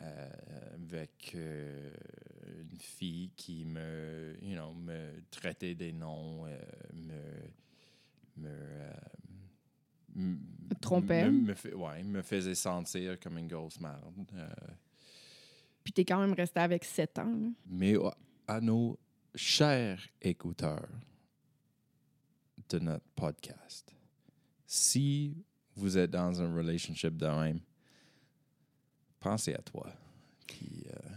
euh, 0.00 0.30
avec 0.74 1.32
euh, 1.34 1.92
une 2.70 2.78
fille 2.80 3.30
qui 3.36 3.64
me, 3.64 4.36
you 4.42 4.54
know, 4.54 4.72
me 4.74 5.22
traitait 5.30 5.74
des 5.74 5.92
noms, 5.92 6.46
euh, 6.46 6.58
me, 6.94 8.42
me, 8.42 8.48
euh, 8.48 8.92
m- 10.16 10.40
Trompait. 10.80 11.30
Me, 11.30 11.54
me 11.54 11.74
ouais, 11.76 12.02
me 12.02 12.22
faisait 12.22 12.54
sentir 12.54 13.20
comme 13.20 13.38
une 13.38 13.46
grosse 13.48 13.78
merde. 13.80 14.12
Puis 15.84 15.92
t'es 15.92 16.04
quand 16.04 16.20
même 16.20 16.32
resté 16.32 16.60
avec 16.60 16.84
sept 16.84 17.18
ans. 17.18 17.24
là. 17.36 17.48
mais 17.66 17.94
à- 17.96 18.16
à 18.48 18.60
nos 18.60 18.98
chers 19.34 20.00
écouteurs 20.20 20.88
de 22.68 22.78
notre 22.78 23.04
podcast, 23.14 23.94
si 24.66 25.36
vous 25.76 25.96
êtes 25.98 26.10
dans 26.10 26.40
un 26.40 26.54
relationship 26.54 27.16
de 27.16 27.26
même, 27.26 27.60
pensez 29.22 29.54
à 29.54 29.62
toi. 29.62 29.86
Puis, 30.46 30.84
euh, 30.88 31.08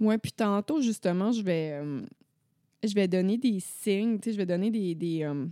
Ouais, 0.00 0.18
puis 0.18 0.30
tantôt, 0.32 0.80
justement, 0.80 1.32
je 1.32 1.42
vais, 1.42 1.72
euh, 1.82 2.02
je 2.84 2.94
vais 2.94 3.08
donner 3.08 3.36
des 3.36 3.58
signes, 3.60 4.18
tu 4.20 4.28
sais, 4.28 4.32
je 4.32 4.38
vais 4.38 4.46
donner 4.46 4.70
des. 4.70 4.94
des 4.94 5.24
euh, 5.24 5.46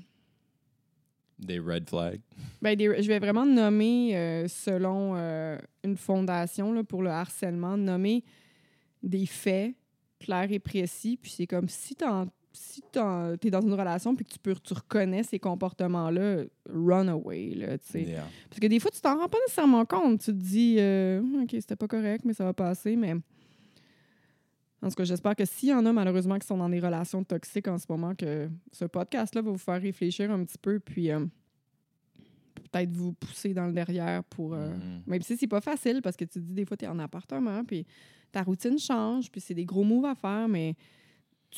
des 1.38 1.58
red 1.58 1.88
flags? 1.88 2.20
ben, 2.62 2.74
des- 2.76 3.02
je 3.02 3.08
vais 3.08 3.18
vraiment 3.18 3.44
nommer, 3.44 4.16
euh, 4.16 4.48
selon 4.48 5.14
une 5.84 5.96
fondation 5.96 6.72
là, 6.72 6.82
pour 6.84 7.02
le 7.02 7.10
harcèlement, 7.10 7.76
nommer 7.76 8.24
des 9.02 9.26
faits 9.26 9.74
clairs 10.18 10.50
et 10.50 10.58
précis. 10.58 11.18
Puis 11.20 11.30
c'est 11.32 11.46
comme 11.46 11.68
si 11.68 11.94
t'en- 11.94 12.28
si 12.56 12.82
tu 12.92 12.98
es 12.98 13.50
dans 13.50 13.60
une 13.60 13.74
relation 13.74 14.14
puis 14.16 14.24
que 14.24 14.32
tu, 14.32 14.38
peux, 14.38 14.54
tu 14.54 14.74
reconnais 14.74 15.22
ces 15.22 15.38
comportements-là, 15.38 16.44
run 16.72 17.08
away, 17.08 17.54
là. 17.54 17.76
Yeah. 17.94 18.24
Parce 18.48 18.60
que 18.60 18.66
des 18.66 18.80
fois, 18.80 18.90
tu 18.90 19.00
t'en 19.00 19.16
rends 19.18 19.28
pas 19.28 19.38
nécessairement 19.46 19.84
compte. 19.84 20.20
Tu 20.20 20.26
te 20.26 20.30
dis, 20.36 20.76
euh, 20.78 21.20
OK, 21.42 21.50
c'était 21.52 21.76
pas 21.76 21.88
correct, 21.88 22.24
mais 22.24 22.32
ça 22.34 22.44
va 22.44 22.52
passer. 22.52 22.96
Mais 22.96 23.14
en 24.82 24.88
tout 24.88 24.94
cas, 24.94 25.04
j'espère 25.04 25.34
que 25.36 25.44
s'il 25.44 25.70
y 25.70 25.74
en 25.74 25.84
a 25.86 25.92
malheureusement 25.92 26.38
qui 26.38 26.46
sont 26.46 26.56
dans 26.58 26.68
des 26.68 26.80
relations 26.80 27.24
toxiques 27.24 27.68
en 27.68 27.78
ce 27.78 27.86
moment, 27.88 28.14
que 28.14 28.48
ce 28.72 28.84
podcast-là 28.84 29.42
va 29.42 29.50
vous 29.50 29.58
faire 29.58 29.80
réfléchir 29.80 30.30
un 30.30 30.44
petit 30.44 30.58
peu, 30.58 30.78
puis 30.78 31.10
euh, 31.10 31.24
peut-être 32.72 32.90
vous 32.92 33.12
pousser 33.12 33.54
dans 33.54 33.66
le 33.66 33.72
derrière 33.72 34.22
pour. 34.24 34.54
euh, 34.54 34.68
Mhm. 34.74 35.02
Même 35.06 35.22
si 35.22 35.36
c'est 35.36 35.46
pas 35.46 35.60
facile, 35.60 36.00
parce 36.02 36.16
que 36.16 36.24
tu 36.24 36.34
te 36.34 36.38
dis, 36.40 36.52
des 36.54 36.64
fois, 36.64 36.76
tu 36.76 36.84
es 36.84 36.88
en 36.88 36.98
appartement, 36.98 37.64
puis 37.64 37.86
ta 38.32 38.42
routine 38.42 38.78
change, 38.78 39.30
puis 39.30 39.40
c'est 39.40 39.54
des 39.54 39.64
gros 39.64 39.84
moves 39.84 40.04
à 40.04 40.14
faire, 40.14 40.48
mais 40.48 40.74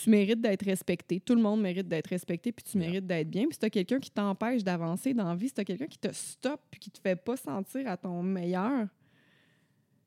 tu 0.02 0.10
mérites 0.10 0.40
d'être 0.40 0.64
respecté. 0.64 1.18
Tout 1.20 1.34
le 1.34 1.42
monde 1.42 1.60
mérite 1.60 1.88
d'être 1.88 2.06
respecté, 2.08 2.52
puis 2.52 2.64
tu 2.64 2.78
mérites 2.78 3.06
d'être 3.06 3.28
bien. 3.28 3.44
Puis 3.44 3.54
si 3.54 3.58
tu 3.58 3.66
as 3.66 3.70
quelqu'un 3.70 3.98
qui 3.98 4.10
t'empêche 4.10 4.62
d'avancer 4.62 5.12
dans 5.14 5.28
la 5.28 5.34
vie, 5.34 5.48
si 5.48 5.54
tu 5.54 5.60
as 5.60 5.64
quelqu'un 5.64 5.86
qui 5.86 5.98
te 5.98 6.08
stoppe, 6.12 6.60
puis 6.70 6.78
qui 6.78 6.90
te 6.90 6.98
fait 7.00 7.16
pas 7.16 7.36
sentir 7.36 7.88
à 7.88 7.96
ton 7.96 8.22
meilleur, 8.22 8.86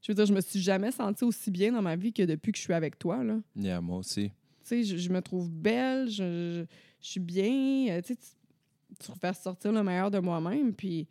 je 0.01 0.11
veux 0.11 0.15
dire, 0.15 0.25
je 0.25 0.33
me 0.33 0.41
suis 0.41 0.59
jamais 0.61 0.91
sentie 0.91 1.23
aussi 1.23 1.51
bien 1.51 1.71
dans 1.73 1.81
ma 1.81 1.95
vie 1.95 2.11
que 2.13 2.23
depuis 2.23 2.51
que 2.51 2.57
je 2.57 2.63
suis 2.63 2.73
avec 2.73 2.97
toi, 2.97 3.23
là. 3.23 3.39
Yeah, 3.55 3.81
moi 3.81 3.97
aussi. 3.97 4.29
Tu 4.29 4.33
sais, 4.63 4.83
je, 4.83 4.97
je 4.97 5.09
me 5.09 5.21
trouve 5.21 5.49
belle, 5.51 6.09
je, 6.09 6.13
je- 6.13 6.65
je 7.01 7.07
suis 7.09 7.19
bien. 7.19 7.87
euh, 7.97 8.01
Tu 8.01 8.13
sais, 8.13 8.19
tu, 8.99 9.11
refais 9.11 9.33
sortir 9.33 9.71
le 9.71 9.83
meilleur 9.83 10.09
de 10.11 10.19
moi-même. 10.19 10.73
Puis 10.73 11.07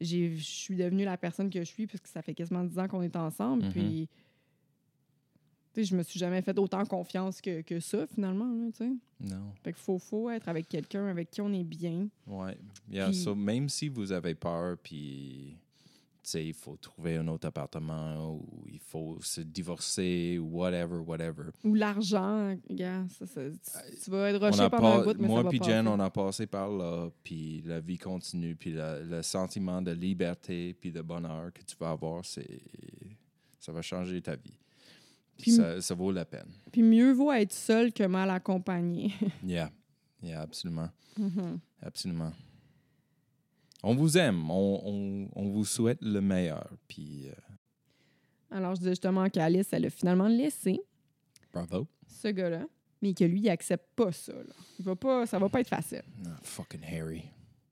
je 0.00 0.34
suis 0.38 0.76
devenue 0.76 1.04
la 1.04 1.16
personne 1.16 1.48
que 1.50 1.60
je 1.60 1.64
suis 1.64 1.86
parce 1.86 2.00
que 2.00 2.08
ça 2.08 2.22
fait 2.22 2.34
quasiment 2.34 2.64
10 2.64 2.78
ans 2.78 2.88
qu'on 2.88 3.02
est 3.02 3.14
ensemble. 3.16 3.64
Mhm. 3.64 3.70
Puis 3.72 4.08
tu 5.74 5.80
sais, 5.80 5.84
je 5.84 5.96
me 5.96 6.02
suis 6.02 6.18
jamais 6.18 6.42
fait 6.42 6.58
autant 6.58 6.84
confiance 6.84 7.40
que, 7.40 7.62
que 7.62 7.80
ça, 7.80 8.06
finalement. 8.06 8.52
Là, 8.52 8.70
tu 8.72 8.84
sais. 8.84 8.92
Non. 9.34 9.52
fait 9.62 9.72
qu'il 9.72 9.82
faut, 9.82 9.98
faut 9.98 10.28
être 10.30 10.48
avec 10.48 10.68
quelqu'un 10.68 11.06
avec 11.06 11.30
qui 11.30 11.40
on 11.40 11.52
est 11.52 11.64
bien. 11.64 12.08
Ouais. 12.26 12.56
Yeah, 12.90 13.06
Puis- 13.06 13.16
so 13.16 13.34
même 13.34 13.68
si 13.68 13.88
vous 13.88 14.12
avez 14.12 14.34
peur, 14.34 14.76
puis 14.82 15.56
il 16.34 16.52
faut 16.54 16.76
trouver 16.76 17.16
un 17.16 17.26
autre 17.28 17.48
appartement 17.48 18.34
ou 18.36 18.64
il 18.70 18.78
faut 18.78 19.18
se 19.20 19.40
divorcer 19.40 20.38
ou 20.38 20.58
whatever, 20.58 20.98
whatever. 20.98 21.46
Ou 21.64 21.74
l'argent, 21.74 22.56
gars, 22.70 23.04
ça, 23.08 23.26
ça- 23.26 23.50
tu, 23.50 23.96
tu 24.04 24.10
vas 24.10 24.30
être 24.30 24.44
rushé 24.46 24.68
pendant 24.70 25.00
un 25.00 25.04
bout, 25.04 25.16
mais 25.18 25.26
moi 25.26 25.48
puis 25.48 25.58
passer. 25.58 25.70
Jen, 25.72 25.88
on 25.88 25.98
a 26.00 26.10
passé 26.10 26.46
par 26.46 26.70
là, 26.70 27.10
puis 27.24 27.62
la 27.64 27.80
vie 27.80 27.98
continue, 27.98 28.54
puis 28.54 28.72
le 28.76 29.20
sentiment 29.22 29.82
de 29.82 29.90
liberté 29.92 30.74
puis 30.74 30.92
de 30.92 31.02
bonheur 31.02 31.52
que 31.52 31.62
tu 31.62 31.74
vas 31.78 31.90
avoir, 31.90 32.24
c'est 32.24 32.60
ça 33.58 33.72
va 33.72 33.82
changer 33.82 34.20
ta 34.20 34.34
vie. 34.36 34.58
Puis 35.38 35.52
ça, 35.52 35.80
ça 35.80 35.94
vaut 35.94 36.12
la 36.12 36.24
peine. 36.24 36.46
Puis 36.70 36.82
mieux 36.82 37.12
vaut 37.12 37.32
être 37.32 37.52
seul 37.52 37.92
que 37.92 38.04
mal 38.04 38.30
accompagné. 38.30 39.12
Yeah, 39.44 39.70
yeah, 40.22 40.40
absolument, 40.42 40.88
Mhm. 41.18 41.58
absolument. 41.82 42.32
On 43.82 43.94
vous 43.94 44.16
aime, 44.16 44.48
on, 44.50 44.80
on- 44.84 45.28
on 45.34 45.48
vous 45.50 45.64
souhaite 45.64 45.98
le 46.02 46.20
meilleur, 46.20 46.70
puis 46.86 47.26
euh, 47.28 47.32
Alors, 48.50 48.74
je 48.74 48.80
disais 48.80 48.92
justement 48.92 49.28
qu'Alice, 49.28 49.72
elle 49.72 49.86
a 49.86 49.90
finalement 49.90 50.28
laissé 50.28 50.80
bravo. 51.52 51.88
ce 52.06 52.28
gars-là, 52.28 52.64
mais 53.00 53.12
que 53.14 53.24
lui, 53.24 53.40
il 53.40 53.48
accepte 53.50 53.86
pas 53.96 54.12
ça. 54.12 54.32
Là. 54.34 54.54
Il 54.78 54.84
va 54.84 54.94
pas, 54.94 55.26
ça 55.26 55.38
va 55.40 55.48
pas 55.48 55.60
être 55.60 55.68
facile. 55.68 56.02
Ah, 56.26 56.38
fucking 56.42 56.84
Harry. 56.84 57.24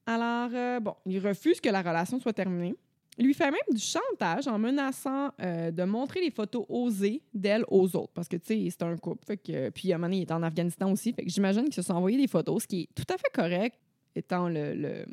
Alors, 0.06 0.50
euh, 0.52 0.80
bon, 0.80 0.96
il 1.06 1.20
refuse 1.24 1.60
que 1.60 1.68
la 1.68 1.82
relation 1.82 2.18
soit 2.18 2.32
terminée. 2.32 2.74
Il 3.20 3.26
lui 3.26 3.34
fait 3.34 3.50
même 3.50 3.60
du 3.70 3.80
chantage 3.80 4.48
en 4.48 4.58
menaçant 4.58 5.30
euh, 5.42 5.70
de 5.70 5.82
montrer 5.84 6.20
les 6.22 6.30
photos 6.30 6.64
osées 6.70 7.22
d'elle 7.34 7.64
aux 7.68 7.94
autres. 7.94 8.12
Parce 8.14 8.26
que, 8.28 8.36
tu 8.38 8.46
sais, 8.64 8.68
c'est 8.70 8.82
un 8.82 8.96
couple. 8.96 9.24
Fait 9.26 9.36
que, 9.36 9.68
puis, 9.68 9.92
à 9.92 9.96
un 9.96 9.98
moment 9.98 10.06
donné, 10.08 10.16
il 10.18 10.22
est 10.22 10.32
en 10.32 10.42
Afghanistan 10.42 10.90
aussi. 10.90 11.12
Fait 11.12 11.24
que 11.24 11.30
j'imagine 11.30 11.64
qu'ils 11.64 11.74
se 11.74 11.82
sont 11.82 11.92
envoyés 11.92 12.16
des 12.16 12.26
photos, 12.26 12.62
ce 12.62 12.66
qui 12.66 12.80
est 12.82 12.88
tout 12.94 13.04
à 13.12 13.18
fait 13.18 13.28
correct, 13.34 13.78
étant 14.16 14.48
le, 14.48 14.74
le- 14.74 15.04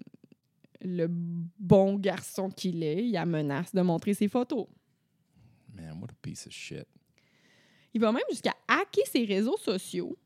le 0.81 1.07
bon 1.09 1.95
garçon 1.95 2.49
qu'il 2.49 2.81
est, 2.81 3.03
il 3.03 3.11
la 3.11 3.25
menace 3.25 3.73
de 3.75 3.81
montrer 3.81 4.13
ses 4.13 4.27
photos. 4.29 4.67
Man, 5.75 5.99
what 5.99 6.07
a 6.11 6.15
piece 6.21 6.47
of 6.47 6.53
shit. 6.53 6.85
Il 7.93 7.99
va 7.99 8.11
même 8.13 8.21
jusqu'à 8.29 8.53
hacker 8.67 9.05
ses 9.05 9.25
réseaux 9.25 9.57
sociaux. 9.57 10.17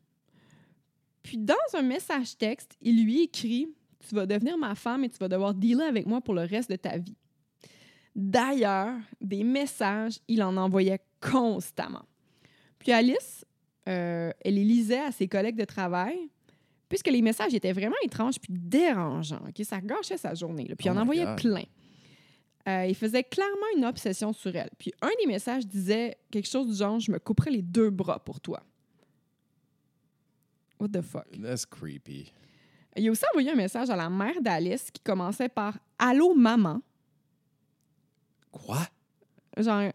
Puis 1.24 1.38
dans 1.38 1.56
un 1.74 1.82
message 1.82 2.38
texte, 2.38 2.78
il 2.82 3.04
lui 3.06 3.24
écrit 3.24 3.67
Tu 4.08 4.13
vas 4.13 4.26
devenir 4.26 4.58
ma 4.58 4.76
femme 4.76 5.04
et 5.04 5.10
tu 5.10 5.17
vas 5.17 5.28
devoir 5.30 5.54
dealer 5.54 5.88
avec 5.88 6.06
moi 6.06 6.22
pour 6.22 6.34
le 6.34 6.41
reste 6.41 6.70
de 6.70 6.76
ta 6.76 6.98
vie. 6.98 7.15
D'ailleurs, 8.15 8.95
des 9.21 9.43
messages, 9.43 10.19
il 10.28 10.43
en 10.43 10.58
envoyait 10.58 11.00
constamment. 11.21 12.06
Puis 12.80 12.91
Alice, 12.91 13.45
euh, 13.88 14.32
elle 14.41 14.56
les 14.56 14.63
lisait 14.65 15.00
à 15.00 15.12
ses 15.12 15.28
collègues 15.28 15.56
de 15.58 15.65
travail, 15.65 16.17
puisque 16.89 17.08
les 17.08 17.21
messages 17.21 17.54
étaient 17.54 17.71
vraiment 17.71 17.95
étranges 18.04 18.39
puis 18.39 18.52
dérangeants. 18.54 19.41
ok? 19.47 19.63
Ça 19.65 19.80
gâchait 19.80 20.17
sa 20.17 20.34
journée. 20.34 20.65
là. 20.67 20.76
Puis 20.76 20.88
il 20.88 20.89
Oh 20.89 20.91
en 20.91 20.95
my 20.95 21.02
envoyait 21.02 21.26
God. 21.26 21.38
plein. 21.38 21.63
Euh, 22.67 22.86
il 22.86 22.95
faisait 22.95 23.24
clairement 23.24 23.65
une 23.78 23.86
obsession 23.86 24.34
sur 24.34 24.56
elle. 24.56 24.69
Puis 24.78 24.91
un 25.02 25.10
des 25.21 25.26
messages 25.28 25.65
disait 25.65 26.17
quelque 26.30 26.47
chose 26.47 26.67
du 26.67 26.76
genre 26.76 27.00
Je 27.00 27.12
me 27.12 27.17
couperai 27.17 27.50
les 27.52 27.62
deux 27.62 27.89
bras 27.89 28.19
pour 28.24 28.39
toi. 28.39 28.62
What 30.80 30.89
the 30.89 31.02
fuck? 31.02 31.26
That's 31.41 31.65
creepy. 31.65 32.32
Il 32.97 33.08
a 33.08 33.12
aussi 33.12 33.24
envoyé 33.32 33.52
un 33.52 33.56
message 33.56 33.89
à 33.89 33.95
la 33.95 34.10
mère 34.10 34.41
d'Alice 34.41 34.91
qui 34.91 35.02
commençait 35.02 35.47
par 35.50 35.78
Allô, 35.97 36.34
maman. 36.34 36.82
Quoi? 38.52 38.80
Genre, 39.58 39.92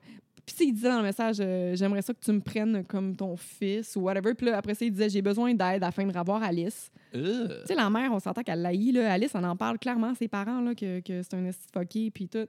puis 0.47 0.69
il 0.69 0.73
disait 0.73 0.89
dans 0.89 0.99
le 0.99 1.03
message 1.03 1.39
euh, 1.41 1.75
J'aimerais 1.75 2.03
ça 2.03 2.15
que 2.15 2.21
tu 2.21 2.31
me 2.31 2.41
prennes 2.41 2.85
comme 2.85 3.17
ton 3.17 3.37
fils 3.37 3.97
ou 3.97 4.01
whatever. 4.03 4.33
Puis 4.35 4.47
là, 4.47 4.59
après 4.59 4.75
ça, 4.75 4.85
il 4.85 4.93
disait 4.93 5.09
J'ai 5.09 5.23
besoin 5.23 5.53
d'aide 5.55 5.83
afin 5.83 6.07
de 6.07 6.17
revoir 6.17 6.43
Alice. 6.43 6.91
Tu 7.13 7.19
sais, 7.65 7.75
la 7.75 7.91
mère, 7.91 8.13
on 8.13 8.21
s'entend 8.21 8.43
qu'elle 8.43 8.63
l'haït, 8.63 8.93
là. 8.93 9.13
Alice, 9.13 9.33
on 9.35 9.43
en 9.43 9.57
parle 9.57 9.79
clairement 9.79 10.11
à 10.11 10.15
ses 10.15 10.29
parents, 10.29 10.61
là, 10.61 10.75
que, 10.75 11.01
que 11.01 11.23
c'est 11.23 11.35
un 11.35 11.45
esti 11.45 11.67
de 11.67 11.79
fucké, 11.79 12.11
puis 12.11 12.29
tout. 12.29 12.47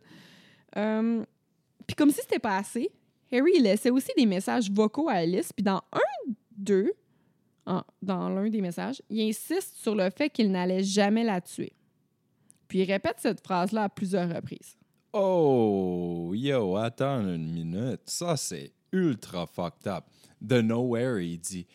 Euh, 0.78 1.24
puis 1.88 1.96
comme 1.96 2.12
si 2.12 2.22
c'était 2.22 2.40
pas 2.40 2.58
assez, 2.58 2.92
Harry, 3.32 3.52
il 3.56 3.64
laissait 3.64 3.90
aussi 3.90 4.12
des 4.16 4.26
messages 4.26 4.70
vocaux 4.70 5.10
à 5.10 5.14
Alice, 5.14 5.52
puis 5.54 5.64
dans 5.64 5.82
un 5.92 6.32
d'eux, 6.56 6.92
dans 8.02 8.30
l'un 8.30 8.50
des 8.50 8.62
messages, 8.62 9.02
il 9.10 9.30
insiste 9.30 9.76
sur 9.78 9.96
le 9.96 10.10
fait 10.10 10.30
qu'il 10.30 10.52
n'allait 10.52 10.84
jamais 10.84 11.24
la 11.24 11.42
tuer. 11.42 11.74
Puis 12.68 12.80
il 12.80 12.92
répète 12.92 13.18
cette 13.20 13.42
phrase-là 13.42 13.84
à 13.84 13.90
plusieurs 13.90 14.34
reprises. 14.34 14.78
Oh, 15.14 16.32
yo, 16.36 16.76
attends 16.78 17.22
une 17.28 17.52
minute. 17.52 18.02
Ça, 18.06 18.38
c'est 18.38 18.72
ultra 18.92 19.46
fucked 19.48 19.88
up. 19.88 20.04
De 20.42 20.62
nowhere, 20.62 21.20
il 21.20 21.40
dit 21.40 21.66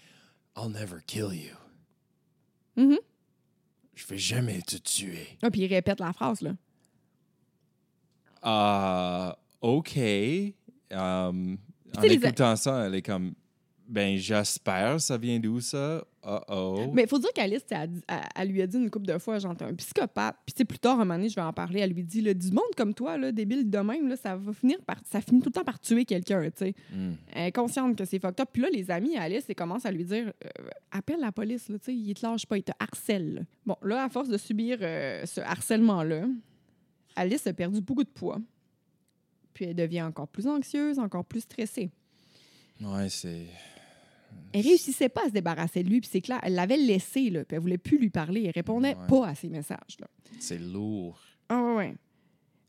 I'll 0.56 0.70
never 0.70 0.98
kill 1.06 1.32
you. 1.32 1.56
Mhm. 2.76 2.98
Je 3.94 4.06
vais 4.06 4.18
jamais 4.18 4.60
te 4.62 4.76
tuer. 4.76 5.38
Ah, 5.42 5.50
puis 5.50 5.60
il 5.62 5.66
répète 5.66 6.00
la 6.00 6.12
phrase, 6.12 6.40
là. 6.40 6.52
Ah, 8.42 9.36
OK. 9.60 9.96
Um, 10.90 11.58
en 11.96 12.00
les- 12.02 12.14
écoutant 12.14 12.56
ça, 12.56 12.86
elle 12.86 12.94
est 12.96 13.02
comme 13.02 13.34
Ben, 13.92 14.16
j'espère, 14.16 14.98
ça 15.02 15.18
vient 15.18 15.38
d'où 15.38 15.60
ça? 15.60 16.02
Uh-oh. 16.24 16.90
Mais 16.94 17.02
il 17.02 17.08
faut 17.08 17.18
dire 17.18 17.30
qu'Alice, 17.34 17.60
elle, 17.68 17.90
dit- 17.90 18.00
elle- 18.08 18.16
elle 18.36 18.48
lui 18.48 18.62
a 18.62 18.66
dit 18.66 18.78
une 18.78 18.88
couple 18.90 19.04
de 19.04 19.18
fois, 19.18 19.38
genre, 19.38 19.54
t'es 19.54 19.66
un 19.66 19.74
psychopathe. 19.74 20.36
Puis, 20.46 20.54
tu 20.54 20.60
sais, 20.60 20.64
plus 20.64 20.78
tard, 20.78 20.94
un 20.94 21.04
moment 21.04 21.16
donné, 21.16 21.28
je 21.28 21.34
vais 21.34 21.42
en 21.42 21.52
parler, 21.52 21.80
elle 21.80 21.90
lui 21.92 22.02
dit, 22.02 22.22
là, 22.22 22.32
du 22.32 22.50
monde 22.52 22.72
comme 22.74 22.94
toi, 22.94 23.18
là, 23.18 23.32
débile 23.32 23.68
de 23.68 23.78
même, 23.80 24.08
là, 24.08 24.16
ça 24.16 24.34
va 24.34 24.52
finir 24.54 24.78
par. 24.86 24.96
Ça 25.04 25.20
finit 25.20 25.40
tout 25.42 25.50
le 25.50 25.52
temps 25.52 25.64
par 25.64 25.78
tuer 25.78 26.06
quelqu'un, 26.06 26.42
tu 26.44 26.50
sais. 26.56 26.74
Hmm. 26.90 27.12
Elle 27.34 27.48
est 27.48 27.52
consciente 27.52 27.94
que 27.98 28.06
c'est 28.06 28.18
fucked 28.18 28.40
up. 28.40 28.48
Puis 28.50 28.62
là, 28.62 28.70
les 28.72 28.90
amis, 28.90 29.14
Alice, 29.18 29.44
ils 29.50 29.54
commencent 29.54 29.84
à 29.84 29.90
lui 29.92 30.04
dire, 30.04 30.32
euh, 30.42 30.48
appelle 30.90 31.20
la 31.20 31.30
police, 31.32 31.68
là, 31.68 31.78
tu 31.78 31.84
sais, 31.84 31.94
il 31.94 32.14
te 32.14 32.24
lâche 32.24 32.46
pas, 32.46 32.56
il 32.56 32.62
te 32.62 32.72
harcèle. 32.78 33.34
là. 33.34 33.40
Bon, 33.66 33.76
là, 33.82 34.04
à 34.04 34.08
force 34.08 34.30
de 34.30 34.38
subir 34.38 34.78
euh, 34.80 35.26
ce 35.26 35.42
harcèlement-là, 35.42 36.22
Alice 37.14 37.46
a 37.46 37.52
perdu 37.52 37.82
beaucoup 37.82 38.04
de 38.04 38.08
poids. 38.08 38.38
Puis 39.52 39.66
elle 39.66 39.74
devient 39.76 40.00
encore 40.02 40.28
plus 40.28 40.46
anxieuse, 40.46 40.98
encore 40.98 41.26
plus 41.26 41.40
stressée. 41.40 41.90
Ouais, 42.80 43.10
c'est. 43.10 43.48
Elle 44.52 44.62
réussissait 44.62 45.08
pas 45.08 45.22
à 45.24 45.28
se 45.28 45.32
débarrasser 45.32 45.82
de 45.82 45.88
lui, 45.88 46.00
puis 46.00 46.10
c'est 46.12 46.20
clair, 46.20 46.38
elle 46.42 46.54
l'avait 46.54 46.76
laissé, 46.76 47.30
là, 47.30 47.44
puis 47.44 47.54
elle 47.56 47.62
voulait 47.62 47.78
plus 47.78 47.98
lui 47.98 48.10
parler. 48.10 48.42
Elle 48.44 48.52
répondait 48.52 48.94
Ouais. 48.96 49.06
pas 49.08 49.28
à 49.28 49.34
ses 49.34 49.48
messages. 49.48 49.96
Là. 50.00 50.06
C'est 50.38 50.58
lourd. 50.58 51.18
Ah 51.48 51.62
ouais, 51.62 51.74
ouais. 51.76 51.94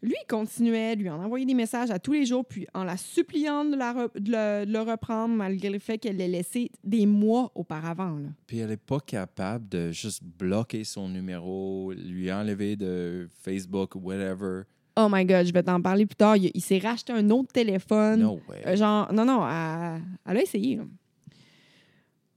Lui, 0.02 0.16
il 0.22 0.28
continuait, 0.28 0.96
lui 0.98 1.10
en 1.10 1.24
envoyait 1.24 1.46
des 1.46 1.54
messages 1.54 1.90
à 1.90 1.98
tous 1.98 2.12
les 2.12 2.26
jours, 2.26 2.44
puis 2.46 2.68
en 2.74 2.84
la 2.84 2.98
suppliant 2.98 3.64
de, 3.64 3.78
la 3.78 3.94
re- 3.94 4.20
de 4.20 4.32
le, 4.32 4.66
de 4.66 4.72
le 4.74 4.80
reprendre, 4.82 5.34
malgré 5.34 5.70
le 5.70 5.80
fait 5.80 5.98
qu'elle 5.98 6.18
l'ait 6.18 6.28
laissé 6.28 6.70
des 6.84 7.06
mois 7.06 7.52
auparavant. 7.56 8.18
Là. 8.18 8.28
Puis 8.46 8.58
elle 8.60 8.72
est 8.72 8.78
pas 8.78 9.00
capable 9.00 9.70
de 9.70 9.92
juste 9.92 10.22
bloquer 10.22 10.84
son 10.84 11.08
numéro, 11.08 11.94
lui 11.94 12.30
enlever 12.34 12.76
de 12.76 13.30
Facebook 13.44 13.96
whatever. 13.96 14.64
Oh 14.98 15.08
my 15.10 15.24
God, 15.26 15.46
je 15.48 15.54
vais 15.54 15.64
t'en 15.64 15.82
parler 15.82 16.06
plus 16.06 16.16
tard. 16.18 16.36
Il, 16.36 16.52
il 16.54 16.62
s'est 16.62 16.80
racheté 16.80 17.14
un 17.14 17.30
autre 17.30 17.54
téléphone. 17.54 18.20
No 18.20 18.42
way. 18.50 18.62
Euh, 18.68 18.76
genre, 18.76 19.12
non, 19.14 19.24
non, 19.24 19.48
elle, 19.48 20.02
elle 20.26 20.38
a 20.38 20.42
essayé. 20.42 20.76
là. 20.76 20.84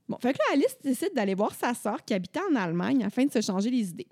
Bon, 0.09 0.17
fait 0.21 0.33
que 0.33 0.37
là, 0.37 0.43
Alice 0.53 0.77
décide 0.83 1.13
d'aller 1.13 1.35
voir 1.35 1.53
sa 1.53 1.73
sœur 1.73 2.03
qui 2.05 2.13
habitait 2.13 2.39
en 2.51 2.55
Allemagne 2.55 3.03
afin 3.03 3.25
de 3.25 3.31
se 3.31 3.41
changer 3.41 3.69
les 3.69 3.89
idées. 3.89 4.07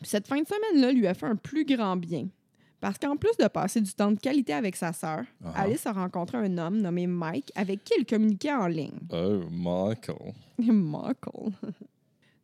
Puis 0.00 0.08
cette 0.10 0.26
fin 0.28 0.40
de 0.40 0.46
semaine-là 0.46 0.92
lui 0.92 1.06
a 1.06 1.14
fait 1.14 1.26
un 1.26 1.36
plus 1.36 1.64
grand 1.64 1.96
bien. 1.96 2.28
Parce 2.80 2.98
qu'en 2.98 3.16
plus 3.16 3.36
de 3.40 3.48
passer 3.48 3.80
du 3.80 3.92
temps 3.92 4.12
de 4.12 4.18
qualité 4.20 4.52
avec 4.52 4.76
sa 4.76 4.92
sœur, 4.92 5.24
Ah. 5.44 5.62
Alice 5.62 5.86
a 5.86 5.92
rencontré 5.92 6.38
un 6.38 6.58
homme 6.58 6.78
nommé 6.80 7.06
Mike 7.06 7.50
avec 7.56 7.82
qui 7.82 7.94
elle 7.98 8.04
communiquait 8.06 8.52
en 8.52 8.66
ligne. 8.66 8.98
Oh, 9.10 9.40
Michael. 9.50 10.34
Michael. 10.58 11.52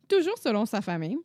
Toujours 0.09 0.37
selon 0.37 0.65
sa 0.65 0.81
famille, 0.81 1.17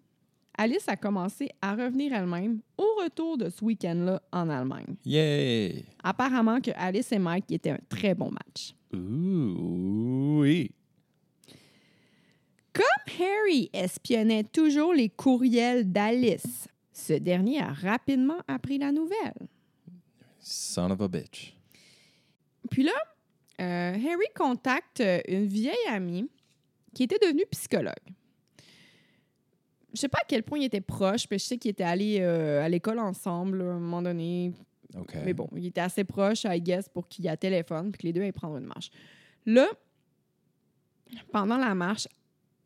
Alice 0.56 0.88
a 0.88 0.96
commencé 0.96 1.48
à 1.62 1.74
revenir 1.74 2.12
elle-même 2.12 2.60
au 2.76 2.84
retour 3.02 3.38
de 3.38 3.48
ce 3.48 3.64
week-end-là 3.64 4.20
en 4.32 4.48
Allemagne. 4.50 4.94
Yay! 5.04 5.84
Apparemment 6.02 6.60
que 6.60 6.70
Alice 6.76 7.10
et 7.12 7.18
Mike 7.18 7.50
étaient 7.50 7.70
un 7.70 7.78
très 7.88 8.14
bon 8.14 8.30
match. 8.30 8.74
Ouh, 8.92 10.40
oui. 10.42 10.70
Harry 13.20 13.70
espionnait 13.72 14.44
toujours 14.44 14.94
les 14.94 15.08
courriels 15.08 15.90
d'Alice. 15.90 16.68
Ce 16.92 17.12
dernier 17.12 17.60
a 17.60 17.72
rapidement 17.72 18.38
appris 18.48 18.78
la 18.78 18.92
nouvelle. 18.92 19.48
Son 20.40 20.90
of 20.90 21.00
a 21.00 21.08
bitch. 21.08 21.54
Puis 22.70 22.82
là, 22.82 22.92
euh, 23.60 23.94
Harry 23.94 24.26
contacte 24.34 25.00
euh, 25.00 25.20
une 25.28 25.46
vieille 25.46 25.76
amie 25.88 26.28
qui 26.94 27.04
était 27.04 27.18
devenue 27.20 27.44
psychologue. 27.50 27.94
Je 29.94 30.00
sais 30.00 30.08
pas 30.08 30.18
à 30.18 30.26
quel 30.26 30.42
point 30.42 30.58
ils 30.58 30.66
étaient 30.66 30.80
proches, 30.80 31.26
mais 31.30 31.38
je 31.38 31.44
sais 31.44 31.58
qu'ils 31.58 31.70
étaient 31.70 31.84
allés 31.84 32.18
euh, 32.20 32.62
à 32.62 32.68
l'école 32.68 32.98
ensemble 32.98 33.58
là, 33.58 33.72
à 33.72 33.74
un 33.74 33.80
moment 33.80 34.02
donné. 34.02 34.52
OK. 34.96 35.14
Mais 35.24 35.34
bon, 35.34 35.48
ils 35.56 35.66
étaient 35.66 35.80
assez 35.80 36.04
proches, 36.04 36.44
I 36.44 36.60
guess, 36.60 36.88
pour 36.88 37.08
qu'il 37.08 37.24
y 37.24 37.28
ait 37.28 37.32
un 37.32 37.36
téléphone 37.36 37.90
puis 37.90 38.00
que 38.00 38.06
les 38.06 38.12
deux 38.12 38.22
aient 38.22 38.32
prendre 38.32 38.56
une 38.56 38.66
marche. 38.66 38.90
Là, 39.46 39.66
pendant 41.32 41.56
la 41.56 41.74
marche, 41.74 42.06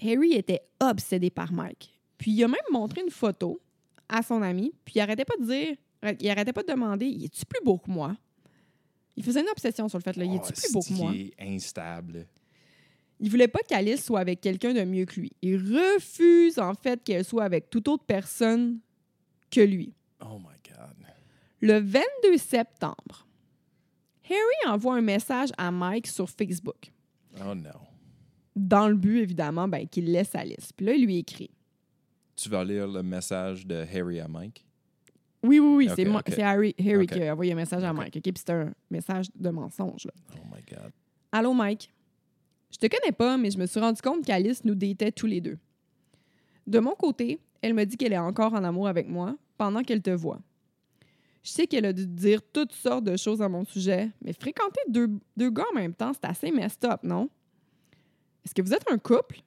Harry 0.03 0.33
était 0.33 0.63
obsédé 0.81 1.31
par 1.31 1.53
Mike. 1.53 1.99
Puis 2.19 2.33
il 2.33 2.45
a 2.45 2.49
même 2.49 2.57
montré 2.71 3.01
une 3.03 3.11
photo 3.11 3.61
à 4.09 4.23
son 4.23 4.43
ami, 4.43 4.73
puis 4.85 4.95
il 4.97 5.01
arrêtait 5.01 5.25
pas 5.25 5.37
de 5.41 5.45
dire, 5.45 5.77
il 6.21 6.31
arrêtait 6.31 6.53
pas 6.53 6.63
de 6.63 6.69
demander, 6.69 7.07
il 7.07 7.25
est-tu 7.25 7.45
plus 7.47 7.65
beau 7.65 7.79
que 7.79 7.91
moi? 7.91 8.17
Il 9.17 9.23
faisait 9.25 9.41
une 9.41 9.49
obsession 9.49 9.89
sur 9.89 9.99
le 9.99 10.03
fait, 10.03 10.17
là, 10.17 10.25
il 10.25 10.33
Oh, 10.33 10.37
est-tu 10.37 10.53
plus 10.53 10.73
beau 10.73 10.81
que 10.81 10.93
moi? 10.93 11.13
est 11.15 11.33
instable. 11.41 12.27
Il 13.21 13.31
voulait 13.31 13.49
pas 13.49 13.61
qu'Alice 13.69 14.05
soit 14.05 14.21
avec 14.21 14.41
quelqu'un 14.41 14.73
de 14.75 14.83
mieux 14.85 15.05
que 15.05 15.21
lui. 15.21 15.31
Il 15.43 15.57
refuse, 15.57 16.59
en 16.59 16.75
fait, 16.75 17.03
qu'elle 17.05 17.25
soit 17.25 17.45
avec 17.45 17.71
toute 17.71 17.87
autre 17.89 18.05
personne 18.05 18.81
que 19.51 19.61
lui. 19.61 19.95
Oh 20.21 20.39
my 20.39 20.57
God. 20.69 20.97
Le 21.61 21.79
22 21.79 22.39
septembre, 22.39 23.27
Harry 24.29 24.73
envoie 24.73 24.97
un 24.97 25.03
message 25.03 25.51
à 25.57 25.71
Mike 25.71 26.07
sur 26.09 26.29
Facebook. 26.29 26.91
Oh 27.41 27.55
no. 27.55 27.71
Dans 28.55 28.89
le 28.89 28.95
but, 28.95 29.21
évidemment, 29.21 29.67
ben, 29.69 29.89
qu'il 29.89 30.11
laisse 30.11 30.35
Alice. 30.35 30.73
Puis 30.77 30.87
là, 30.87 30.95
il 30.95 31.05
lui 31.05 31.19
écrit. 31.19 31.51
Tu 32.37 32.49
vas 32.49 32.65
lire 32.65 32.87
le 32.87 33.03
message 33.03 33.67
de 33.67 33.85
Harry 33.95 34.21
à 34.21 34.29
Mike? 34.29 34.65
Oui, 35.43 35.59
oui, 35.59 35.87
oui, 35.87 35.91
c'est, 35.95 36.41
Harry, 36.43 36.75
Harry 36.79 37.07
qui 37.07 37.21
a 37.23 37.33
envoyé 37.33 37.53
un 37.53 37.57
message 37.57 37.83
à. 37.83 37.93
Mike. 37.93 38.17
OK? 38.17 38.23
Puis 38.23 38.35
c'est 38.37 38.51
un 38.53 38.73
message 38.91 39.27
de 39.35 39.51
mensonge. 39.51 40.05
là. 40.05 40.13
Oh 40.37 40.47
my 40.55 40.63
God. 40.69 40.93
Allô, 41.33 41.53
Mike? 41.53 41.91
Je 42.71 42.79
te 42.79 42.87
connais 42.87 43.13
pas, 43.13 43.37
mais 43.37 43.51
je 43.51 43.59
me 43.59 43.67
suis 43.67 43.81
rendu 43.81 44.01
compte 44.01 44.25
qu'Alice 44.25 44.65
nous 44.65 44.75
datait 44.75 45.13
tous 45.13 45.27
les 45.27 45.41
deux. 45.41 45.59
De 46.67 46.79
mon 46.79 46.95
côté, 46.95 47.41
elle 47.61 47.75
me 47.75 47.85
dit 47.85 47.97
qu'elle 47.97 48.13
est 48.13 48.19
encore 48.19 48.55
en 48.55 48.63
amour 48.65 48.89
avec 48.89 49.09
moi 49.09 49.37
pendant 49.59 49.83
qu'elle 49.83 50.01
te 50.01 50.11
voit. 50.11 50.41
Je 51.43 51.51
sais 51.51 51.67
qu'elle 51.67 51.87
a 51.87 51.93
dû 51.93 52.07
dire 52.07 52.41
toutes 52.53 52.73
sortes 52.73 53.05
de 53.05 53.17
choses 53.17 53.43
à 53.43 53.49
mon 53.49 53.65
sujet, 53.65 54.11
mais 54.25 54.33
fréquenter 54.33 54.81
deux, 54.89 55.09
deux 55.37 55.51
gars 55.51 55.65
en 55.73 55.75
même 55.75 55.93
temps, 55.93 56.13
c'est 56.13 56.25
assez 56.25 56.53
messed 56.53 56.85
up, 56.85 57.01
non? 57.03 57.29
Est-ce 58.45 58.55
que 58.55 58.63
vous 58.63 58.73
êtes 58.75 58.85
un 58.91 58.99
couple? 58.99 59.41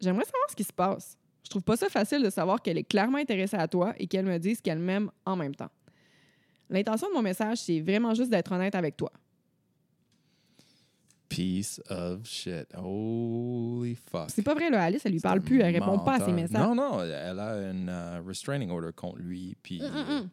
J'aimerais 0.00 0.24
savoir 0.24 0.50
ce 0.50 0.56
qui 0.56 0.64
se 0.64 0.72
passe. 0.72 1.16
Je 1.44 1.50
trouve 1.50 1.62
pas 1.62 1.76
ça 1.76 1.88
facile 1.88 2.22
de 2.22 2.30
savoir 2.30 2.62
qu'elle 2.62 2.78
est 2.78 2.84
clairement 2.84 3.18
intéressée 3.18 3.56
à 3.56 3.68
toi 3.68 3.94
et 3.98 4.06
qu'elle 4.06 4.24
me 4.24 4.38
dise 4.38 4.60
qu'elle 4.60 4.78
m'aime 4.78 5.10
en 5.26 5.36
même 5.36 5.54
temps. 5.54 5.70
L'intention 6.70 7.08
de 7.08 7.14
mon 7.14 7.22
message, 7.22 7.58
c'est 7.58 7.80
vraiment 7.80 8.14
juste 8.14 8.30
d'être 8.30 8.52
honnête 8.52 8.74
avec 8.74 8.96
toi. 8.96 9.12
piece 11.28 11.80
of 11.88 12.26
shit. 12.26 12.66
Holy 12.76 13.94
fuck. 14.10 14.28
C'est 14.28 14.42
pas 14.42 14.52
vrai, 14.54 14.68
là. 14.68 14.82
Alice, 14.82 15.00
elle 15.06 15.12
lui 15.12 15.20
parle 15.20 15.40
plus. 15.40 15.60
Elle 15.62 15.72
répond 15.74 15.98
pas 15.98 16.16
à 16.16 16.24
ses 16.26 16.32
messages. 16.32 16.60
Non, 16.60 16.74
non, 16.74 17.02
elle 17.02 17.38
a 17.38 17.70
une 17.70 17.88
euh, 17.88 18.20
restraining 18.26 18.70
order 18.70 18.90
contre 18.94 19.18
lui. 19.18 19.56
Puis, 19.62 19.80
Hum, 19.82 19.90
hum, 19.96 20.04
hum. 20.10 20.28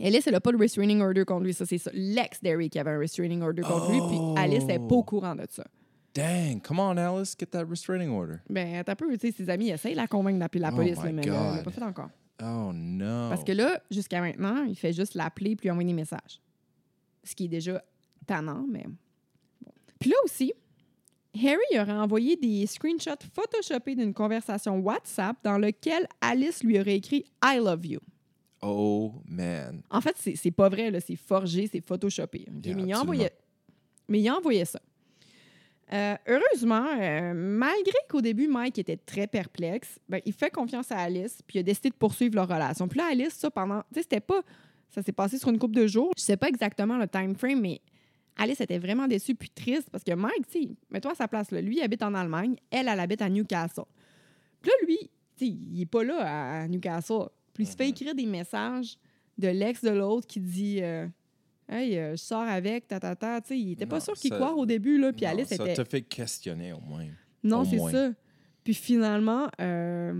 Alice, 0.00 0.26
elle 0.26 0.34
a 0.34 0.40
pas 0.40 0.50
de 0.52 0.56
restraining 0.56 1.00
order 1.02 1.24
contre 1.24 1.44
lui. 1.44 1.54
Ça, 1.54 1.66
c'est 1.66 1.78
ça. 1.78 1.90
L'ex 1.94 2.40
d'Eric 2.42 2.72
qui 2.72 2.78
avait 2.80 2.90
un 2.90 2.98
restraining 2.98 3.42
order 3.42 3.62
contre 3.62 3.90
lui. 3.92 3.98
Puis 4.08 4.16
Oh. 4.20 4.34
Alice 4.36 4.64
n'est 4.64 4.78
pas 4.80 4.94
au 4.96 5.02
courant 5.04 5.36
de 5.36 5.44
ça. 5.50 5.64
Dang, 6.18 6.60
come 6.60 6.80
on, 6.80 6.96
Alice, 6.96 7.34
get 7.38 7.50
that 7.52 7.64
restraining 7.64 8.10
order. 8.10 8.40
Ben, 8.48 8.82
t'as 8.84 8.94
peu, 8.94 9.06
tu 9.16 9.28
sais, 9.28 9.32
ses 9.32 9.48
amis 9.48 9.70
essayent 9.70 9.92
de 9.92 9.98
la 9.98 10.06
convaincre 10.06 10.38
d'appeler 10.38 10.62
la 10.62 10.70
Oh 10.72 10.76
police, 10.76 10.98
mais 11.02 11.22
elle 11.22 11.30
l'a 11.30 11.62
pas 11.62 11.70
fait 11.70 11.82
encore. 11.82 12.10
Oh 12.42 12.72
no. 12.72 13.28
Parce 13.30 13.44
que 13.44 13.52
là, 13.52 13.80
jusqu'à 13.90 14.20
maintenant, 14.20 14.64
il 14.64 14.76
fait 14.76 14.92
juste 14.92 15.14
l'appeler 15.14 15.56
puis 15.56 15.66
lui 15.66 15.70
envoyer 15.70 15.88
des 15.88 15.94
messages. 15.94 16.40
Ce 17.24 17.34
qui 17.34 17.46
est 17.46 17.48
déjà 17.48 17.82
tannant, 18.26 18.64
mais 18.68 18.84
bon. 18.84 19.72
Puis 19.98 20.10
là 20.10 20.16
aussi, 20.24 20.52
Harry 21.34 21.80
aurait 21.80 21.92
envoyé 21.92 22.36
des 22.36 22.66
screenshots 22.66 23.26
photoshopés 23.32 23.96
d'une 23.96 24.14
conversation 24.14 24.78
WhatsApp 24.78 25.36
dans 25.42 25.58
lequel 25.58 26.06
Alice 26.20 26.62
lui 26.62 26.80
aurait 26.80 26.96
écrit 26.96 27.24
I 27.44 27.58
love 27.58 27.84
you. 27.84 28.00
Oh 28.62 29.14
man. 29.26 29.82
En 29.90 30.00
fait, 30.00 30.16
c'est 30.16 30.50
pas 30.50 30.68
vrai, 30.68 30.90
là, 30.90 31.00
c'est 31.00 31.16
forgé, 31.16 31.68
c'est 31.70 31.80
photoshopé. 31.80 32.46
Yeah, 32.64 32.74
mais, 32.74 32.82
il 32.82 32.94
envoyé, 32.94 33.30
mais 34.08 34.20
il 34.20 34.28
a 34.28 34.36
envoyé 34.36 34.64
ça. 34.64 34.80
Euh, 35.92 36.16
heureusement, 36.26 36.86
euh, 37.00 37.32
malgré 37.34 37.96
qu'au 38.10 38.20
début, 38.20 38.46
Mike 38.46 38.78
était 38.78 38.98
très 38.98 39.26
perplexe, 39.26 39.98
ben, 40.08 40.20
il 40.26 40.34
fait 40.34 40.50
confiance 40.50 40.92
à 40.92 40.98
Alice, 40.98 41.40
puis 41.46 41.58
il 41.58 41.60
a 41.60 41.62
décidé 41.62 41.88
de 41.88 41.94
poursuivre 41.94 42.34
leur 42.34 42.46
relation. 42.48 42.86
Puis 42.88 42.98
là, 42.98 43.06
Alice, 43.10 43.34
ça, 43.34 43.50
pendant. 43.50 43.80
Tu 43.92 43.94
sais, 43.94 44.02
c'était 44.02 44.20
pas. 44.20 44.42
Ça 44.90 45.02
s'est 45.02 45.12
passé 45.12 45.38
sur 45.38 45.48
une 45.48 45.58
couple 45.58 45.74
de 45.74 45.86
jours. 45.86 46.12
Je 46.16 46.22
sais 46.22 46.36
pas 46.36 46.48
exactement 46.48 46.98
le 46.98 47.08
time 47.08 47.34
frame, 47.34 47.60
mais 47.60 47.80
Alice 48.36 48.60
était 48.60 48.78
vraiment 48.78 49.06
déçue 49.06 49.34
puis 49.34 49.50
triste 49.50 49.88
parce 49.90 50.04
que 50.04 50.12
Mike, 50.12 50.46
tu 50.50 50.62
sais, 50.62 50.68
mets-toi 50.90 51.12
à 51.12 51.14
sa 51.14 51.28
place, 51.28 51.50
là. 51.50 51.60
Lui, 51.60 51.76
il 51.76 51.82
habite 51.82 52.02
en 52.02 52.14
Allemagne, 52.14 52.56
elle, 52.70 52.88
elle 52.88 53.00
habite 53.00 53.22
à 53.22 53.28
Newcastle. 53.28 53.84
Puis 54.62 54.70
là, 54.70 54.86
lui, 54.86 54.98
tu 55.36 55.46
sais, 55.46 55.46
il 55.46 55.80
est 55.80 55.86
pas 55.86 56.04
là 56.04 56.20
à, 56.20 56.62
à 56.62 56.68
Newcastle. 56.68 57.28
Puis 57.54 57.64
il 57.64 57.66
se 57.66 57.76
fait 57.76 57.88
écrire 57.88 58.14
des 58.14 58.26
messages 58.26 58.98
de 59.38 59.48
l'ex 59.48 59.82
de 59.82 59.90
l'autre 59.90 60.26
qui 60.26 60.40
dit 60.40 60.78
euh, 60.82 61.06
Hey, 61.68 61.98
euh, 61.98 62.12
je 62.12 62.16
sors 62.22 62.42
avec, 62.42 62.88
ta 62.88 62.98
ta 62.98 63.14
ta. 63.14 63.40
Tu 63.42 63.48
sais, 63.48 63.58
il 63.58 63.72
était 63.72 63.86
pas 63.86 63.96
Non, 63.96 64.00
sûr 64.04 64.14
qu'il 64.14 64.30
ça- 64.30 64.36
croire 64.36 64.56
au 64.56 64.64
début, 64.66 64.98
là. 64.98 65.12
Puis 65.12 65.24
Non, 65.26 65.32
Alice 65.32 65.48
ça 65.48 65.56
était. 65.56 65.74
te 65.74 65.84
fait 65.84 66.02
questionner 66.02 66.72
au 66.72 66.80
moins. 66.80 67.06
Non, 67.44 67.64
c'est 67.64 67.78
ça. 67.78 68.10
Puis 68.64 68.74
finalement, 68.74 69.48
euh, 69.60 70.12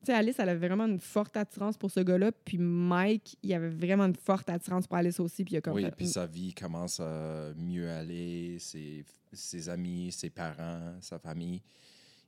tu 0.00 0.06
sais, 0.06 0.12
Alice, 0.14 0.36
elle 0.38 0.48
avait 0.48 0.66
vraiment 0.68 0.86
une 0.86 1.00
forte 1.00 1.36
attirance 1.36 1.76
pour 1.76 1.90
ce 1.90 2.00
gars-là. 2.00 2.30
Puis 2.32 2.58
Mike, 2.58 3.36
il 3.42 3.52
avait 3.54 3.68
vraiment 3.68 4.04
une 4.06 4.14
forte 4.14 4.48
attirance 4.48 4.86
pour 4.86 4.96
Alice 4.96 5.18
aussi. 5.20 5.44
Puis 5.44 5.54
il 5.54 5.58
a 5.58 5.60
comme 5.60 5.74
Oui, 5.74 5.84
fait, 5.84 5.90
puis 5.96 6.06
sa 6.06 6.26
vie 6.26 6.54
commence 6.54 7.00
à 7.00 7.52
mieux 7.56 7.88
aller, 7.90 8.58
ses, 8.60 9.04
ses 9.32 9.68
amis, 9.68 10.12
ses 10.12 10.30
parents, 10.30 10.94
sa 11.00 11.18
famille, 11.18 11.60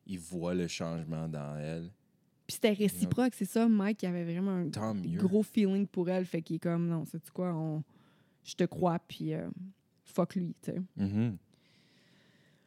ils 0.06 0.18
voient 0.18 0.54
le 0.54 0.66
changement 0.66 1.28
dans 1.28 1.56
elle. 1.56 1.90
Puis 2.46 2.54
c'était 2.54 2.72
réciproque, 2.72 3.34
c'est 3.34 3.44
ça. 3.44 3.68
Mike, 3.68 4.02
il 4.02 4.06
avait 4.06 4.24
vraiment 4.24 4.52
un 4.56 4.70
Tant 4.70 4.94
mieux. 4.94 5.18
gros 5.18 5.42
feeling 5.42 5.86
pour 5.86 6.08
elle. 6.08 6.24
Fait 6.24 6.42
qu'il 6.42 6.56
est 6.56 6.60
comme, 6.60 6.88
non, 6.88 7.04
sais-tu 7.04 7.30
quoi, 7.30 7.54
on... 7.54 7.82
je 8.48 8.54
te 8.54 8.64
crois, 8.64 8.98
puis 9.06 9.34
euh, 9.34 9.46
fuck 10.04 10.34
lui, 10.34 10.54
tu 10.62 10.72
sais. 10.72 10.80
Mhm. 10.96 11.36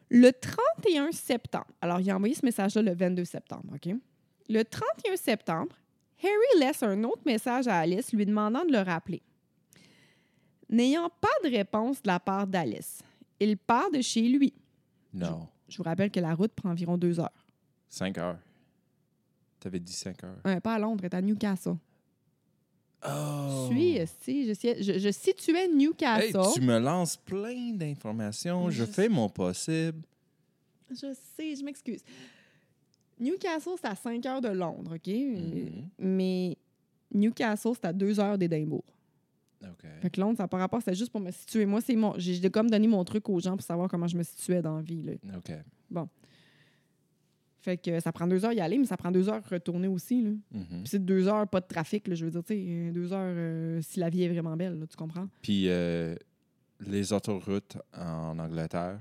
Le 0.10 0.32
31 0.32 1.12
septembre, 1.12 1.72
alors 1.82 2.00
il 2.00 2.12
a 2.12 2.16
envoyé 2.16 2.36
ce 2.36 2.46
message-là 2.46 2.82
le 2.82 2.94
22 2.94 3.26
septembre, 3.26 3.74
OK? 3.74 3.96
Le 4.50 4.64
31 4.64 5.16
septembre, 5.16 5.76
Harry 6.22 6.60
laisse 6.60 6.84
un 6.84 7.04
autre 7.04 7.22
message 7.26 7.68
à 7.68 7.80
Alice 7.80 8.12
lui 8.14 8.26
demandant 8.26 8.66
de 8.66 8.72
le 8.72 8.80
rappeler. 8.80 9.22
N'ayant 10.70 11.10
pas 11.10 11.50
de 11.50 11.50
réponse 11.50 12.02
de 12.02 12.08
la 12.08 12.20
part 12.20 12.46
d'Alice, 12.46 13.02
il 13.40 13.58
part 13.58 13.90
de 13.90 14.02
chez 14.02 14.28
lui. 14.28 14.54
Non. 15.14 15.48
Je 15.68 15.78
vous 15.78 15.84
rappelle 15.84 16.12
que 16.12 16.20
la 16.20 16.36
route 16.36 16.54
prend 16.54 16.70
environ 16.70 16.98
deux 16.98 17.20
heures. 17.20 17.48
5 17.90 18.18
heures. 18.18 18.40
T'avais 19.60 19.80
dit 19.80 19.94
5 19.94 20.24
heures. 20.26 20.42
Euh, 20.46 20.60
pas 20.60 20.76
à 20.76 20.80
Londres, 20.80 21.06
est 21.06 21.14
à 21.14 21.22
Newcastle. 21.22 21.76
Oh! 23.08 23.68
Suis, 23.70 23.96
esti, 23.98 24.48
je, 24.48 24.54
suis- 24.54 24.84
je, 24.84 25.00
je 25.00 25.12
situais 25.12 25.68
Newcastle. 25.68 26.38
Hey, 26.38 26.54
tu 26.54 26.62
me 26.62 26.78
lances 26.80 27.18
plein 27.18 27.72
d'informations. 27.74 28.70
Je 28.70 28.84
Je 28.84 28.92
fais 28.92 29.10
mon 29.10 29.28
possible. 29.30 30.02
Je 30.90 31.14
sais, 31.36 31.56
je 31.56 31.64
m'excuse. 31.64 32.02
Newcastle, 33.20 33.72
c'est 33.80 33.88
à 33.88 33.96
5 33.96 34.26
heures 34.26 34.42
de 34.42 34.50
Londres, 34.50 34.96
OK? 34.96 35.08
Mhm. 35.08 35.90
Mais 36.00 36.58
Newcastle, 37.14 37.72
c'est 37.76 37.86
à 37.88 37.94
2 37.94 38.20
heures 38.20 38.38
d'Édimbourg. 38.38 38.84
OK. 39.64 39.86
Fait 40.02 40.10
que 40.10 40.20
Londres, 40.20 40.38
ça 40.38 40.44
n'a 40.44 40.48
pas 40.48 40.58
rapport, 40.58 40.82
c'est 40.84 40.96
juste 40.96 41.12
pour 41.12 41.22
me 41.22 41.30
situer. 41.32 41.66
Moi, 41.68 41.82
c'est 41.82 41.96
mon. 41.96 42.14
J'ai 42.18 42.50
comme 42.50 42.70
donné 42.70 42.88
mon 42.88 43.04
truc 43.06 43.30
aux 43.30 43.40
gens 43.40 43.56
pour 43.56 43.66
savoir 43.66 43.88
comment 43.90 44.08
je 44.08 44.18
me 44.18 44.24
situais 44.24 44.62
dans 44.62 44.78
la 44.78 44.82
vie. 44.82 45.04
Là. 45.04 45.14
OK. 45.38 45.52
Fait 47.62 47.78
que 47.78 48.00
ça 48.00 48.12
prend 48.12 48.26
deux 48.28 48.44
heures 48.44 48.54
y 48.54 48.60
aller, 48.60 48.78
mais 48.80 48.86
ça 48.86 48.98
prend 48.98 49.12
deux 49.12 49.30
heures 49.30 49.44
retourner 49.50 49.88
aussi. 49.88 50.22
Là. 50.24 50.30
Mhm. 50.52 50.66
Puis 50.70 50.88
c'est 50.88 51.06
deux 51.06 51.28
heures, 51.28 51.48
pas 51.48 51.62
de 51.62 51.68
trafic. 51.68 52.08
Là, 52.08 52.16
je 52.16 52.26
veux 52.26 52.32
dire, 52.32 52.44
tu 52.44 52.54
sais, 52.56 52.92
deux 52.92 53.14
heures 53.14 53.34
euh, 53.38 53.82
si 53.84 54.00
la 54.00 54.10
vie 54.10 54.24
est 54.24 54.30
vraiment 54.30 54.58
belle, 54.58 54.80
là, 54.80 54.88
tu 54.88 54.98
comprends? 54.98 55.28
Puis 55.44 55.66
euh, 55.70 56.16
les 56.80 57.14
autoroutes 57.14 57.78
en 57.96 58.38
Angleterre, 58.40 59.00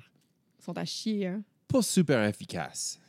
sont 0.59 0.77
à 0.77 0.85
chier, 0.85 1.27
hein? 1.29 1.43
pas 1.69 1.81
super 1.81 2.23
efficaces. 2.29 3.01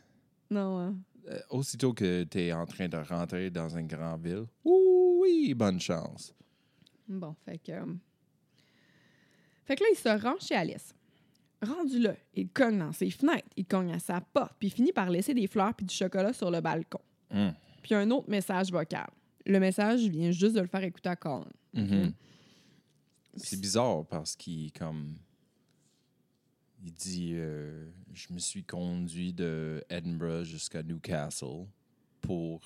Non, 0.49 0.79
hein? 0.79 0.95
Euh, 1.29 1.39
aussitôt 1.49 1.93
que 1.93 2.23
tu 2.23 2.39
es 2.39 2.53
en 2.53 2.65
train 2.65 2.87
de 2.87 2.97
rentrer 2.97 3.49
dans 3.49 3.69
une 3.77 3.87
grande 3.87 4.21
ville, 4.25 4.45
oui, 4.63 5.53
bonne 5.53 5.79
chance. 5.81 6.33
Bon, 7.09 7.35
fait 7.45 7.57
que. 7.57 7.73
euh, 7.73 7.85
Fait 9.65 9.75
que 9.75 9.83
là, 9.83 9.89
il 9.91 9.97
se 9.97 10.09
rend 10.23 10.35
chez 10.39 10.55
Alice. 10.55 10.95
Rendu 11.61 11.99
là, 11.99 12.15
il 12.33 12.49
cogne 12.49 12.79
dans 12.79 12.91
ses 12.91 13.11
fenêtres, 13.11 13.47
il 13.55 13.65
cogne 13.65 13.91
à 13.91 13.99
sa 13.99 14.19
porte, 14.19 14.53
puis 14.57 14.69
il 14.69 14.71
finit 14.71 14.93
par 14.93 15.09
laisser 15.09 15.33
des 15.33 15.47
fleurs 15.47 15.75
puis 15.75 15.85
du 15.85 15.93
chocolat 15.93 16.33
sur 16.33 16.49
le 16.49 16.59
balcon. 16.59 17.01
Hum. 17.31 17.53
Puis 17.83 17.93
un 17.93 18.09
autre 18.11 18.29
message 18.29 18.71
vocal. 18.71 19.09
Le 19.45 19.59
message 19.59 20.01
vient 20.07 20.31
juste 20.31 20.55
de 20.55 20.61
le 20.61 20.67
faire 20.67 20.83
écouter 20.83 21.09
à 21.09 21.15
Colin. 21.15 21.45
Mhm. 21.73 22.13
C'est 23.35 23.59
bizarre 23.59 24.05
parce 24.05 24.35
qu'il 24.35 24.71
comme 24.73 25.15
il 26.83 26.93
dit 26.93 27.31
euh, 27.35 27.87
je 28.13 28.33
me 28.33 28.39
suis 28.39 28.63
conduit 28.63 29.33
de 29.33 29.83
Edinburgh 29.89 30.43
jusqu'à 30.43 30.83
Newcastle 30.83 31.65
pour 32.19 32.61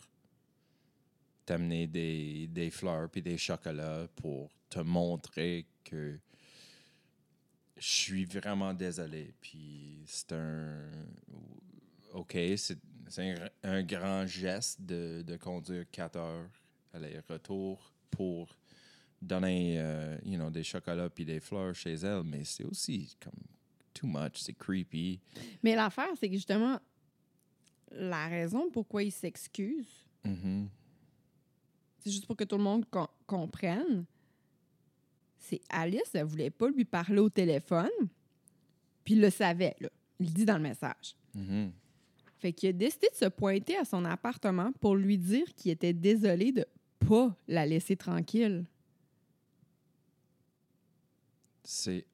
t'amener 1.45 1.86
des, 1.86 2.47
des 2.47 2.71
fleurs 2.71 3.10
puis 3.10 3.21
des 3.21 3.38
chocolats 3.38 4.08
pour 4.15 4.49
te 4.69 4.79
montrer 4.79 5.67
que 5.84 6.17
je 7.77 7.88
suis 7.88 8.25
vraiment 8.25 8.73
désolé 8.73 9.33
puis 9.41 10.03
c'est 10.05 10.31
un 10.33 10.89
OK 12.13 12.38
c'est 12.57 12.77
c'est 13.07 13.31
un, 13.31 13.49
un 13.63 13.83
grand 13.83 14.25
geste 14.25 14.81
de, 14.81 15.21
de 15.21 15.38
conduire 15.38 15.85
4 15.91 16.15
heures 16.17 16.49
aller-retour 16.93 17.93
pour 18.09 18.55
donner 19.21 19.75
euh, 19.79 20.17
you 20.25 20.35
know, 20.38 20.49
des 20.49 20.63
chocolats 20.63 21.09
puis 21.09 21.23
des 21.25 21.39
fleurs 21.39 21.75
chez 21.75 21.93
elle, 21.93 22.23
mais 22.23 22.43
c'est 22.43 22.63
aussi 22.63 23.15
comme 23.19 23.33
too 23.93 24.07
much, 24.07 24.38
c'est 24.38 24.53
creepy. 24.57 25.19
Mais 25.63 25.75
l'affaire, 25.75 26.09
c'est 26.19 26.27
que 26.29 26.35
justement, 26.35 26.79
la 27.91 28.27
raison 28.27 28.69
pourquoi 28.71 29.03
il 29.03 29.11
s'excuse, 29.11 29.88
Mhm. 30.23 30.67
c'est 31.99 32.09
juste 32.11 32.25
pour 32.25 32.35
que 32.35 32.43
tout 32.43 32.57
le 32.57 32.63
monde 32.63 32.85
com- 32.89 33.07
comprenne. 33.27 34.05
C'est 35.47 35.62
Alice, 35.69 36.10
elle 36.13 36.25
voulait 36.25 36.49
pas 36.49 36.69
lui 36.69 36.86
parler 36.86 37.19
au 37.19 37.29
téléphone, 37.29 37.91
puis 39.03 39.13
il 39.13 39.21
le 39.21 39.29
savait, 39.29 39.75
là. 39.79 39.89
Il 40.19 40.27
le 40.27 40.31
dit 40.31 40.45
dans 40.45 40.55
le 40.55 40.63
message. 40.63 41.15
Mhm. 41.36 41.71
Fait 42.39 42.51
qu'il 42.53 42.69
a 42.69 42.73
décidé 42.73 43.08
de 43.12 43.15
se 43.15 43.25
pointer 43.25 43.77
à 43.77 43.86
son 43.86 44.05
appartement 44.05 44.71
pour 44.79 44.95
lui 44.95 45.17
dire 45.17 45.45
qu'il 45.55 45.71
était 45.71 45.93
désolé 45.93 46.51
de 46.51 46.65
pas 46.99 47.36
la 47.47 47.65
laisser 47.65 47.95
tranquille. 47.95 48.65
C'est 51.63 52.05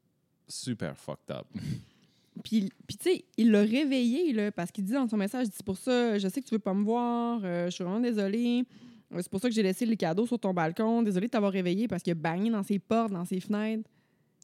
super 0.47 0.97
fucked 0.97 1.31
up. 1.31 1.47
Puis, 2.43 2.71
puis 2.87 2.97
tu 2.97 3.03
sais, 3.03 3.25
il 3.37 3.51
l'a 3.51 3.61
réveillé, 3.61 4.33
là, 4.33 4.51
parce 4.51 4.71
qu'il 4.71 4.83
dit 4.85 4.93
dans 4.93 5.07
son 5.07 5.17
message, 5.17 5.47
c'est 5.51 5.65
pour 5.65 5.77
ça, 5.77 6.17
je 6.17 6.27
sais 6.27 6.41
que 6.41 6.47
tu 6.47 6.55
veux 6.55 6.59
pas 6.59 6.73
me 6.73 6.83
voir, 6.83 7.41
euh, 7.43 7.65
je 7.65 7.71
suis 7.71 7.83
vraiment 7.83 7.99
désolée. 7.99 8.63
C'est 9.17 9.29
pour 9.29 9.41
ça 9.41 9.49
que 9.49 9.53
j'ai 9.55 9.63
laissé 9.63 9.85
les 9.85 9.97
cadeaux 9.97 10.25
sur 10.25 10.39
ton 10.39 10.53
balcon. 10.53 11.01
Désolée 11.03 11.27
de 11.27 11.31
t'avoir 11.31 11.51
réveillé 11.51 11.87
parce 11.87 12.01
qu'il 12.03 12.11
a 12.11 12.15
bagné 12.15 12.49
dans 12.49 12.63
ses 12.63 12.79
portes, 12.79 13.11
dans 13.11 13.25
ses 13.25 13.39
fenêtres. 13.39 13.89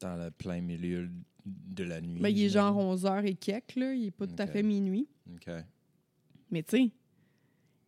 Dans 0.02 0.16
le 0.18 0.30
plein 0.32 0.62
milieu 0.62 1.10
de 1.46 1.84
la 1.84 2.02
nuit. 2.02 2.20
Ben, 2.20 2.30
il 2.30 2.44
est 2.44 2.50
genre 2.50 2.78
j'imagine. 2.80 3.08
11h 3.08 3.26
et 3.26 3.36
quelques, 3.36 3.76
là. 3.76 3.94
Il 3.94 4.06
est 4.08 4.12
pas 4.12 4.28
tout 4.28 4.36
à 4.38 4.48
fait 4.48 4.64
minuit. 4.64 5.08
OK. 5.34 5.54
Mais 6.52 6.64
tu 6.64 6.78
sais, 6.78 6.92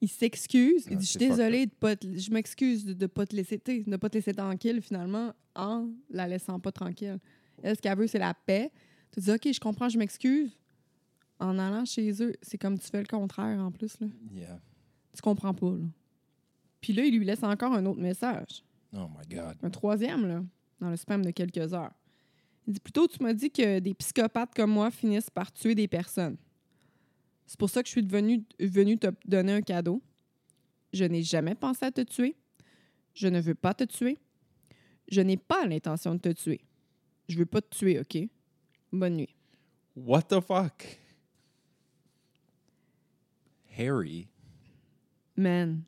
il 0.02 0.08
s'excuse. 0.10 0.86
Il 0.90 0.94
Ah, 0.94 0.96
dit 0.96 1.06
Je 1.06 1.10
suis 1.12 1.20
désolée 1.20 1.66
de 1.66 1.72
pas 1.72 1.96
te- 1.98 2.18
Je 2.18 2.32
m'excuse 2.32 2.86
de, 2.86 2.94
de 2.94 3.06
pas 3.08 3.26
te 3.26 3.36
laisser, 3.36 3.58
de 3.66 3.98
pas 3.98 4.10
te 4.10 4.16
laisser 4.18 4.34
tranquille, 4.34 4.82
finalement, 4.82 5.34
en 5.56 5.90
la 6.10 6.28
laissant 6.28 6.60
pas 6.60 6.72
tranquille. 6.72 7.20
Elle, 7.62 7.76
ce 7.76 7.82
qu'elle 7.82 7.98
veut, 7.98 8.08
c'est 8.08 8.20
la 8.20 8.34
paix. 8.34 8.72
Tu 9.12 9.20
dis 9.20 9.32
OK, 9.32 9.50
je 9.52 9.60
comprends, 9.60 9.90
je 9.90 9.98
m'excuse. 9.98 10.58
En 11.40 11.58
allant 11.60 11.84
chez 11.86 12.12
eux, 12.24 12.34
c'est 12.42 12.58
comme 12.58 12.78
tu 12.80 12.88
fais 12.88 13.00
le 13.02 13.08
contraire 13.08 13.60
en 13.60 13.72
plus, 13.72 14.00
là. 14.00 14.08
Yeah. 14.34 14.60
Tu 15.14 15.22
comprends 15.22 15.54
pas, 15.54 15.72
là. 15.72 15.86
Puis 16.82 16.94
là, 16.94 17.04
il 17.04 17.18
lui 17.18 17.26
laisse 17.26 17.44
encore 17.44 17.74
un 17.74 17.86
autre 17.86 18.00
message. 18.00 18.64
Oh 18.96 19.08
my 19.08 19.36
God. 19.36 19.58
Un 19.62 19.70
troisième, 19.70 20.28
là, 20.28 20.44
dans 20.80 20.90
le 20.90 20.96
spam 20.96 21.24
de 21.24 21.32
quelques 21.32 21.74
heures. 21.74 21.94
Il 22.68 22.74
dit 22.74 22.80
plutôt, 22.80 23.08
tu 23.08 23.22
m'as 23.24 23.34
dit 23.34 23.52
que 23.52 23.80
des 23.80 23.94
psychopathes 23.94 24.54
comme 24.56 24.72
moi 24.72 24.92
finissent 24.92 25.30
par 25.30 25.52
tuer 25.52 25.76
des 25.76 25.88
personnes. 25.88 26.38
C'est 27.46 27.60
pour 27.60 27.70
ça 27.70 27.82
que 27.82 27.88
je 27.88 27.94
suis 27.94 28.06
venu, 28.06 28.44
venu 28.60 28.98
te 28.98 29.08
donner 29.26 29.54
un 29.54 29.62
cadeau. 29.62 30.02
Je 30.94 31.04
n'ai 31.06 31.24
jamais 31.24 31.56
pensé 31.56 31.86
à 31.86 31.92
te 31.92 32.02
tuer. 32.02 32.36
Je 33.14 33.28
ne 33.28 33.42
veux 33.42 33.56
pas 33.56 33.74
te 33.74 33.84
tuer. 33.84 34.18
Je 35.08 35.22
n'ai 35.22 35.38
pas 35.38 35.66
l'intention 35.66 36.14
de 36.14 36.20
te 36.20 36.30
tuer. 36.30 36.62
Je 37.28 37.38
veux 37.38 37.46
pas 37.46 37.62
te 37.62 37.76
tuer, 37.76 38.00
OK? 38.00 38.30
Bonne 38.92 39.18
nuit. 39.18 39.36
What 39.96 40.24
the 40.24 40.40
fuck? 40.40 41.00
Harry 43.76 44.28
Man. 45.36 45.84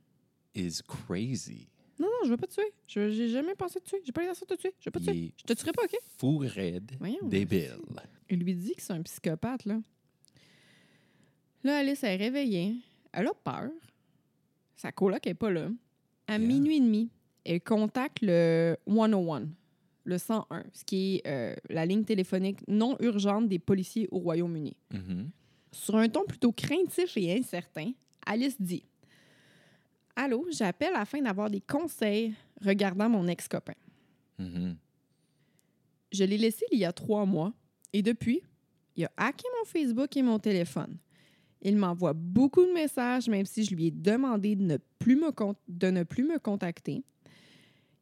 Is 0.55 0.81
crazy. 0.87 1.67
Non, 1.99 2.07
non, 2.07 2.25
je 2.25 2.29
veux 2.31 2.37
pas 2.37 2.47
te 2.47 2.53
tuer. 2.53 2.73
Je 2.87 3.09
j'ai 3.11 3.29
jamais 3.29 3.53
pensé 3.55 3.79
te 3.79 3.85
tuer. 3.85 4.01
J'ai 4.03 4.11
pas 4.11 4.21
l'intention 4.21 4.45
de 4.49 4.55
te 4.55 4.59
tuer. 4.61 4.73
Je 4.79 4.85
veux 4.85 4.91
pas 4.91 4.99
te 4.99 5.05
tuer. 5.05 5.33
Je 5.37 5.43
te 5.43 5.53
tuerai 5.53 5.71
pas, 5.71 5.83
OK? 5.83 5.95
Fou 6.17 6.37
raide, 6.39 6.91
Voyons. 6.99 7.27
débile. 7.27 7.77
Il 8.29 8.39
lui 8.39 8.55
dit 8.55 8.73
que 8.75 8.81
c'est 8.81 8.93
un 8.93 9.01
psychopathe, 9.03 9.65
là. 9.65 9.79
Là, 11.63 11.77
Alice 11.77 12.03
est 12.03 12.15
réveillée. 12.15 12.75
Elle 13.13 13.27
a 13.27 13.33
peur. 13.33 13.69
Sa 14.75 14.91
coloc 14.91 15.27
est 15.27 15.33
pas 15.35 15.51
là. 15.51 15.69
À 16.27 16.37
Yeah. 16.37 16.47
minuit 16.47 16.77
et 16.77 16.79
demi, 16.79 17.09
elle 17.43 17.61
contacte 17.61 18.19
le 18.21 18.77
101, 18.87 19.47
le 20.05 20.17
101, 20.17 20.63
ce 20.73 20.83
qui 20.85 21.15
est 21.17 21.27
euh, 21.27 21.55
la 21.69 21.85
ligne 21.85 22.03
téléphonique 22.03 22.59
non 22.67 22.95
urgente 22.99 23.47
des 23.47 23.59
policiers 23.59 24.07
au 24.11 24.19
Royaume-Uni. 24.19 24.75
Mhm. 24.91 25.29
Sur 25.71 25.97
un 25.97 26.09
ton 26.09 26.23
plutôt 26.25 26.51
craintif 26.51 27.15
et 27.17 27.37
incertain, 27.37 27.91
Alice 28.25 28.59
dit 28.61 28.83
Allô, 30.15 30.45
j'appelle 30.51 30.93
afin 30.95 31.21
d'avoir 31.21 31.49
des 31.49 31.61
conseils 31.61 32.33
regardant 32.63 33.09
mon 33.09 33.27
ex-copain. 33.27 33.73
Mhm. 34.37 34.75
Je 36.11 36.23
l'ai 36.23 36.37
laissé 36.37 36.65
il 36.71 36.79
y 36.79 36.85
a 36.85 36.91
trois 36.91 37.25
mois 37.25 37.53
et 37.93 38.01
depuis, 38.01 38.41
il 38.95 39.05
a 39.05 39.11
hacké 39.17 39.45
mon 39.59 39.65
Facebook 39.65 40.15
et 40.17 40.21
mon 40.21 40.39
téléphone. 40.39 40.97
Il 41.61 41.77
m'envoie 41.77 42.13
beaucoup 42.13 42.65
de 42.65 42.71
messages, 42.73 43.29
même 43.29 43.45
si 43.45 43.63
je 43.63 43.75
lui 43.75 43.87
ai 43.87 43.91
demandé 43.91 44.55
de 44.55 44.63
ne 44.63 44.77
plus 44.99 45.15
me, 45.15 45.31
con- 45.31 45.55
de 45.67 45.87
ne 45.91 46.03
plus 46.03 46.23
me 46.23 46.39
contacter. 46.39 47.03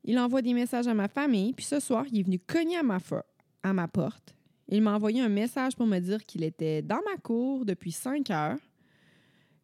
Il 0.06 0.18
envoie 0.18 0.42
des 0.42 0.54
messages 0.54 0.88
à 0.88 0.94
ma 0.94 1.10
famille, 1.10 1.54
puis 1.54 1.66
ce 1.66 1.80
soir, 1.80 2.06
il 2.12 2.20
est 2.20 2.24
venu 2.24 2.40
cogner 2.40 2.78
à 2.78 2.84
ma, 2.84 2.98
fo- 3.00 3.22
à 3.64 3.74
ma 3.74 3.88
porte. 3.88 4.34
Il 4.70 4.82
m'a 4.82 4.96
envoyé 4.96 5.22
un 5.22 5.30
message 5.30 5.76
pour 5.76 5.86
me 5.88 6.00
dire 6.00 6.24
qu'il 6.26 6.44
était 6.44 6.82
dans 6.82 7.02
ma 7.12 7.18
cour 7.18 7.66
depuis 7.66 7.92
cinq 7.92 8.30
heures. 8.30 8.60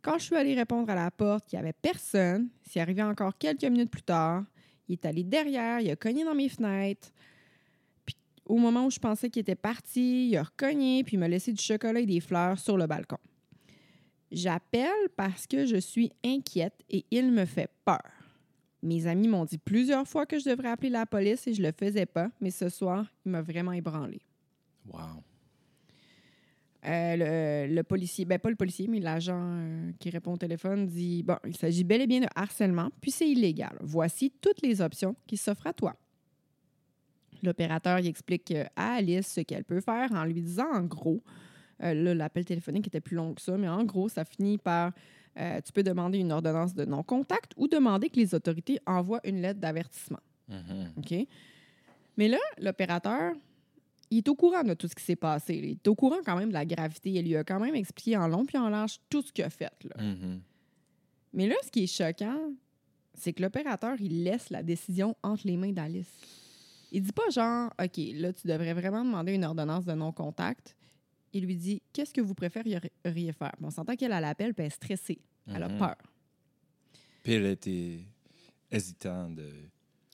Quand 0.05 0.19
je 0.19 0.25
suis 0.25 0.35
allée 0.35 0.53
répondre 0.53 0.87
à 0.91 0.93
la 0.93 1.09
porte, 1.09 1.51
il 1.51 1.55
n'y 1.55 1.61
avait 1.61 1.73
personne. 1.73 2.49
C'est 2.61 2.79
arrivé 2.79 3.01
encore 3.01 3.35
quelques 3.39 3.63
minutes 3.63 3.89
plus 3.89 4.03
tard. 4.03 4.43
Il 4.87 4.93
est 4.93 5.05
allé 5.05 5.23
derrière, 5.23 5.79
il 5.79 5.89
a 5.89 5.95
cogné 5.95 6.23
dans 6.23 6.35
mes 6.35 6.47
fenêtres. 6.47 7.11
Puis 8.05 8.15
au 8.45 8.59
moment 8.59 8.85
où 8.85 8.91
je 8.91 8.99
pensais 8.99 9.31
qu'il 9.31 9.39
était 9.39 9.55
parti, 9.55 10.29
il 10.29 10.37
a 10.37 10.43
recogné 10.43 11.03
puis 11.03 11.15
il 11.15 11.19
m'a 11.19 11.27
laissé 11.27 11.51
du 11.51 11.61
chocolat 11.61 12.01
et 12.01 12.05
des 12.05 12.19
fleurs 12.19 12.59
sur 12.59 12.77
le 12.77 12.85
balcon. 12.85 13.17
J'appelle 14.31 15.09
parce 15.17 15.47
que 15.47 15.65
je 15.65 15.77
suis 15.77 16.11
inquiète 16.23 16.83
et 16.87 17.03
il 17.09 17.31
me 17.31 17.45
fait 17.45 17.71
peur. 17.83 18.11
Mes 18.83 19.07
amis 19.07 19.27
m'ont 19.27 19.45
dit 19.45 19.57
plusieurs 19.57 20.07
fois 20.07 20.27
que 20.27 20.37
je 20.37 20.47
devrais 20.47 20.69
appeler 20.69 20.91
la 20.91 21.07
police 21.07 21.47
et 21.47 21.53
je 21.55 21.63
le 21.63 21.71
faisais 21.71 22.05
pas, 22.05 22.29
mais 22.39 22.51
ce 22.51 22.69
soir, 22.69 23.11
il 23.25 23.31
m'a 23.31 23.41
vraiment 23.41 23.71
ébranlé. 23.71 24.21
Wow. 24.85 25.23
Euh, 26.85 27.67
le, 27.67 27.73
le 27.73 27.83
policier, 27.83 28.25
ben 28.25 28.37
pas 28.37 28.49
le 28.49 28.55
policier, 28.55 28.87
mais 28.87 28.99
l'agent 28.99 29.41
euh, 29.41 29.91
qui 29.99 30.09
répond 30.11 30.33
au 30.33 30.37
téléphone 30.37 30.85
dit 30.85 31.23
Bon, 31.23 31.37
il 31.45 31.55
s'agit 31.57 31.83
bel 31.83 32.01
et 32.01 32.07
bien 32.07 32.19
de 32.19 32.27
harcèlement, 32.35 32.89
puis 33.01 33.11
c'est 33.11 33.27
illégal. 33.27 33.75
Voici 33.81 34.31
toutes 34.41 34.61
les 34.61 34.81
options 34.81 35.15
qui 35.25 35.37
s'offrent 35.37 35.67
à 35.67 35.73
toi. 35.73 35.95
L'opérateur 37.43 37.99
il 37.99 38.07
explique 38.07 38.51
euh, 38.51 38.65
à 38.75 38.95
Alice 38.95 39.33
ce 39.33 39.41
qu'elle 39.41 39.63
peut 39.63 39.81
faire 39.81 40.11
en 40.11 40.25
lui 40.25 40.41
disant 40.41 40.71
en 40.71 40.83
gros, 40.83 41.21
euh, 41.83 42.13
l'appel 42.13 42.45
téléphonique 42.45 42.87
était 42.87 43.01
plus 43.01 43.15
long 43.15 43.33
que 43.33 43.41
ça, 43.41 43.57
mais 43.57 43.69
en 43.69 43.83
gros, 43.83 44.09
ça 44.09 44.25
finit 44.25 44.57
par 44.57 44.91
euh, 45.37 45.59
tu 45.61 45.73
peux 45.73 45.83
demander 45.83 46.19
une 46.19 46.31
ordonnance 46.31 46.73
de 46.73 46.85
non-contact 46.85 47.51
ou 47.57 47.67
demander 47.67 48.09
que 48.09 48.17
les 48.17 48.33
autorités 48.33 48.79
envoient 48.85 49.21
une 49.25 49.41
lettre 49.41 49.59
d'avertissement. 49.59 50.21
Mhm. 50.47 50.93
OK? 50.97 51.27
Mais 52.17 52.29
là, 52.29 52.37
l'opérateur, 52.59 53.33
il 54.11 54.19
est 54.19 54.27
au 54.29 54.35
courant 54.35 54.63
de 54.63 54.73
tout 54.73 54.87
ce 54.87 54.95
qui 54.95 55.03
s'est 55.03 55.15
passé. 55.15 55.55
Il 55.55 55.65
est 55.71 55.87
au 55.87 55.95
courant 55.95 56.19
quand 56.25 56.37
même 56.37 56.49
de 56.49 56.53
la 56.53 56.65
gravité. 56.65 57.11
Il 57.11 57.25
lui 57.25 57.35
a 57.35 57.43
quand 57.43 57.59
même 57.59 57.75
expliqué 57.75 58.15
en 58.17 58.27
long 58.27 58.45
puis 58.45 58.57
en 58.57 58.69
large 58.69 58.99
tout 59.09 59.21
ce 59.21 59.31
qu'il 59.31 59.43
a 59.43 59.49
fait. 59.49 59.71
là. 59.83 60.03
Mhm. 60.03 60.41
Mais 61.33 61.47
là, 61.47 61.55
ce 61.63 61.69
qui 61.71 61.83
est 61.83 61.87
choquant, 61.87 62.51
c'est 63.13 63.33
que 63.33 63.41
l'opérateur, 63.41 63.95
il 63.99 64.23
laisse 64.23 64.49
la 64.49 64.63
décision 64.63 65.15
entre 65.23 65.45
les 65.47 65.57
mains 65.57 65.71
d'Alice. 65.71 66.09
Il 66.91 67.01
dit 67.01 67.11
pas 67.11 67.29
genre, 67.29 67.73
OK, 67.81 67.97
là, 68.13 68.31
tu 68.31 68.47
devrais 68.47 68.73
vraiment 68.73 69.03
demander 69.03 69.33
une 69.33 69.43
ordonnance 69.43 69.83
de 69.85 69.93
non-contact. 69.93 70.75
Il 71.33 71.45
lui 71.45 71.55
dit, 71.57 71.81
qu'est-ce 71.91 72.13
que 72.13 72.21
vous 72.21 72.33
préféreriez 72.35 72.79
faire? 73.33 73.51
Bon, 73.59 73.67
on 73.67 73.71
s'entend 73.71 73.95
qu'elle 73.97 74.13
a 74.13 74.21
l'appel, 74.21 74.53
puis 74.53 74.61
elle 74.63 74.67
est 74.67 74.75
stressée. 74.75 75.19
Elle 75.47 75.63
a 75.63 75.67
Mhm. 75.69 75.77
peur. 75.77 75.95
Puis 77.23 77.33
elle 77.33 77.47
était 77.47 77.99
hésitante 78.71 79.35
de. 79.35 79.49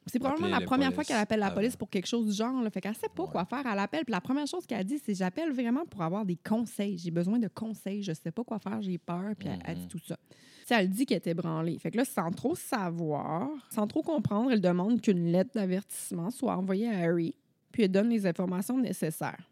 C'est 0.08 0.18
probablement 0.20 0.48
la 0.50 0.62
première 0.62 0.88
police 0.92 0.96
fois 0.96 1.04
qu'elle 1.04 1.18
appelle 1.22 1.40
la 1.40 1.48
avant. 1.48 1.56
police 1.56 1.76
pour 1.78 1.90
quelque 1.90 2.08
chose 2.08 2.26
du 2.26 2.34
genre. 2.34 2.62
Là. 2.64 2.70
Fait 2.72 2.82
qu'elle 2.82 2.96
sait 2.96 3.08
pas 3.16 3.24
Ouais. 3.24 3.30
quoi 3.32 3.46
faire 3.46 3.66
à 3.68 3.76
l'appel. 3.76 4.04
Puis 4.04 4.12
la 4.12 4.20
première 4.22 4.48
chose 4.48 4.66
qu'elle 4.66 4.80
a 4.80 4.84
dit, 4.84 4.98
c'est 4.98 5.14
j'appelle 5.14 5.52
vraiment 5.52 5.86
pour 5.86 6.02
avoir 6.02 6.26
des 6.26 6.36
conseils. 6.38 6.98
J'ai 6.98 7.12
besoin 7.12 7.38
de 7.38 7.48
conseils. 7.48 8.02
Je 8.02 8.12
sais 8.14 8.32
pas 8.32 8.44
quoi 8.44 8.58
faire. 8.60 8.82
J'ai 8.82 8.98
peur. 8.98 9.36
Puis 9.38 9.48
elle, 9.48 9.60
elle 9.64 9.76
dit 9.76 9.82
Mhm. 9.84 9.88
tout 9.90 10.00
ça. 10.00 10.18
Tu 10.30 10.68
sais, 10.68 10.76
elle 10.76 10.90
dit 10.90 11.06
qu'elle 11.06 11.18
était 11.20 11.34
branlée. 11.36 11.78
Fait 11.78 11.92
que 11.92 11.98
là, 11.98 12.06
sans 12.06 12.32
trop 12.32 12.56
savoir, 12.56 13.48
sans 13.70 13.86
trop 13.88 14.02
comprendre, 14.02 14.52
elle 14.52 14.62
demande 14.62 15.02
qu'une 15.02 15.32
lettre 15.32 15.52
d'avertissement 15.54 16.30
soit 16.32 16.56
envoyée 16.58 16.90
à 16.90 16.98
Harry. 17.00 17.36
Puis 17.72 17.84
elle 17.84 17.92
donne 17.92 18.10
les 18.10 18.26
informations 18.26 18.78
nécessaires. 18.80 19.50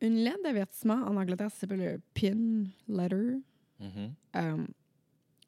Une 0.00 0.14
lettre 0.16 0.42
d'avertissement, 0.44 0.94
en 1.06 1.16
Angleterre, 1.16 1.50
ça 1.50 1.58
s'appelle 1.58 1.78
le 1.80 2.00
PIN 2.14 2.64
letter. 2.88 3.36
Mhm. 3.80 4.12
Euh, 4.36 4.66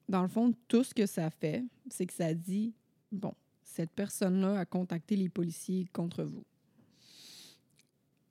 dans 0.08 0.22
le 0.22 0.28
fond, 0.28 0.52
tout 0.68 0.82
ce 0.84 0.92
que 0.92 1.06
ça 1.06 1.30
fait, 1.30 1.64
c'est 1.88 2.04
que 2.06 2.12
ça 2.12 2.34
dit 2.34 2.74
bon, 3.12 3.32
cette 3.74 3.90
personne-là 3.90 4.58
a 4.58 4.64
contacté 4.64 5.16
les 5.16 5.28
policiers 5.28 5.86
contre 5.92 6.24
vous? 6.24 6.44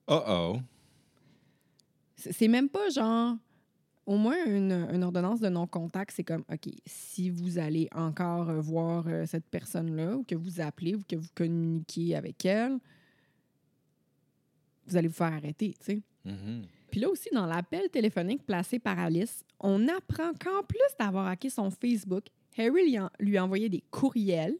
Oh 0.08 0.21
oh. 0.28 0.60
C'est 2.15 2.47
même 2.47 2.69
pas 2.69 2.89
genre. 2.89 3.36
Au 4.06 4.17
moins, 4.17 4.43
une, 4.45 4.71
une 4.91 5.04
ordonnance 5.04 5.39
de 5.39 5.49
non-contact, 5.49 6.12
c'est 6.15 6.23
comme, 6.23 6.43
OK, 6.52 6.73
si 6.88 7.30
vous 7.30 7.60
allez 7.60 7.88
encore 7.93 8.49
euh, 8.49 8.60
voir 8.60 9.06
euh, 9.08 9.25
cette 9.28 9.45
personne-là, 9.45 10.17
ou 10.17 10.23
que 10.23 10.34
vous 10.34 10.60
appelez, 10.62 10.95
ou 10.95 11.02
que 11.08 11.15
vous 11.15 11.28
communiquez 11.36 12.15
avec 12.15 12.43
elle, 12.43 12.80
vous 14.88 14.97
allez 14.97 15.08
vous 15.08 15.13
faire 15.13 15.34
arrêter, 15.34 15.75
tu 15.80 15.86
sais. 15.86 16.02
Mhm. 16.25 16.63
Puis 16.89 16.99
là 16.99 17.10
aussi, 17.10 17.30
dans 17.32 17.45
l'appel 17.45 17.88
téléphonique 17.91 18.43
placé 18.47 18.80
par 18.80 18.97
Alice, 18.97 19.43
on 19.60 19.88
apprend 19.88 20.32
qu'en 20.34 20.63
plus 20.63 20.80
d'avoir 20.99 21.28
hacké 21.28 21.52
son 21.52 21.69
Facebook, 21.69 22.25
Harry 22.58 22.89
lui, 22.89 22.99
en- 22.99 23.12
lui 23.19 23.38
a 23.38 23.45
envoyé 23.45 23.69
des 23.69 23.84
courriels. 23.91 24.58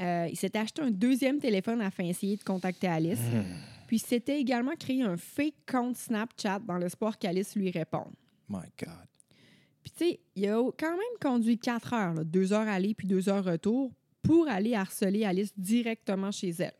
Euh, 0.00 0.28
il 0.30 0.36
s'était 0.36 0.58
acheté 0.58 0.82
un 0.82 0.90
deuxième 0.90 1.38
téléphone 1.38 1.80
afin 1.80 2.04
d'essayer 2.04 2.36
de 2.36 2.42
contacter 2.42 2.86
Alice. 2.88 3.20
Puis 3.86 3.96
il 3.96 4.00
s'était 4.00 4.40
également 4.40 4.74
créé 4.74 5.02
un 5.02 5.16
fake 5.16 5.66
compte 5.70 5.96
Snapchat 5.96 6.60
dans 6.60 6.78
l'espoir 6.78 7.18
qu'Alice 7.18 7.54
lui 7.54 7.70
réponde. 7.70 8.12
My 8.48 8.68
God. 8.78 9.08
Puis 9.82 9.92
tu 9.96 10.04
sais, 10.04 10.20
il 10.36 10.48
a 10.48 10.70
quand 10.78 10.92
même 10.92 11.18
conduit 11.20 11.58
quatre 11.58 11.92
heures, 11.92 12.14
là, 12.14 12.24
deux 12.24 12.52
heures 12.52 12.68
aller 12.68 12.94
puis 12.94 13.06
deux 13.06 13.28
heures 13.28 13.44
retour, 13.44 13.92
pour 14.22 14.48
aller 14.48 14.74
harceler 14.74 15.24
Alice 15.24 15.52
directement 15.56 16.30
chez 16.30 16.50
elle. 16.50 16.74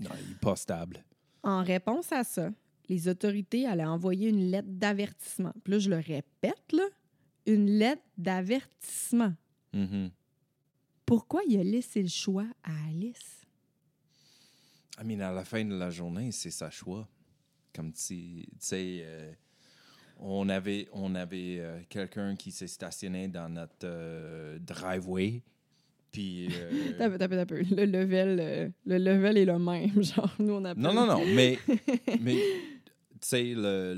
Non, 0.00 0.10
il 0.20 0.32
est 0.32 0.40
pas 0.40 0.56
stable. 0.56 1.04
En 1.42 1.62
réponse 1.62 2.12
à 2.12 2.24
ça, 2.24 2.50
les 2.88 3.08
autorités 3.08 3.66
allaient 3.66 3.84
envoyer 3.84 4.28
une 4.28 4.50
lettre 4.50 4.68
d'avertissement. 4.70 5.52
Puis 5.64 5.72
là, 5.72 5.78
je 5.78 5.90
le 5.90 5.96
répète, 5.96 6.72
là, 6.72 6.84
une 7.46 7.70
lettre 7.70 8.02
d'avertissement. 8.18 9.32
Mhm. 9.72 10.10
Pourquoi 11.06 11.42
il 11.48 11.58
a 11.60 11.62
laissé 11.62 12.02
le 12.02 12.08
choix 12.08 12.46
à 12.64 12.72
Alice? 12.88 13.46
I 15.00 15.04
mean, 15.04 15.20
à 15.20 15.30
la 15.32 15.44
fin 15.44 15.64
de 15.64 15.74
la 15.74 15.88
journée, 15.90 16.32
c'est 16.32 16.50
sa 16.50 16.68
choix. 16.70 17.06
Comme 17.74 17.92
si, 17.94 18.46
tu 18.52 18.56
sais, 18.58 19.00
euh, 19.04 19.32
on 20.18 20.48
avait, 20.48 20.88
on 20.92 21.14
avait 21.14 21.58
euh, 21.60 21.80
quelqu'un 21.88 22.34
qui 22.34 22.50
s'est 22.50 22.66
stationné 22.66 23.28
dans 23.28 23.48
notre 23.48 23.74
euh, 23.84 24.58
driveway. 24.58 25.42
Puis. 26.10 26.48
euh, 26.50 26.92
T'as 26.98 27.10
peu, 27.10 27.18
t'as 27.18 27.28
peu, 27.28 27.36
t'as 27.36 27.46
peu. 27.46 27.62
Le 27.62 27.84
level, 27.84 28.38
euh, 28.40 28.68
le 28.86 28.98
level 28.98 29.36
est 29.36 29.44
le 29.44 29.58
même. 29.58 30.02
Genre, 30.02 30.34
nous, 30.38 30.54
on 30.54 30.64
appelle... 30.64 30.82
non, 30.82 30.92
non, 30.94 31.06
non, 31.06 31.22
mais. 31.34 31.58
mais 32.20 32.36
tu 33.20 33.28
sais, 33.28 33.44
le, 33.54 33.94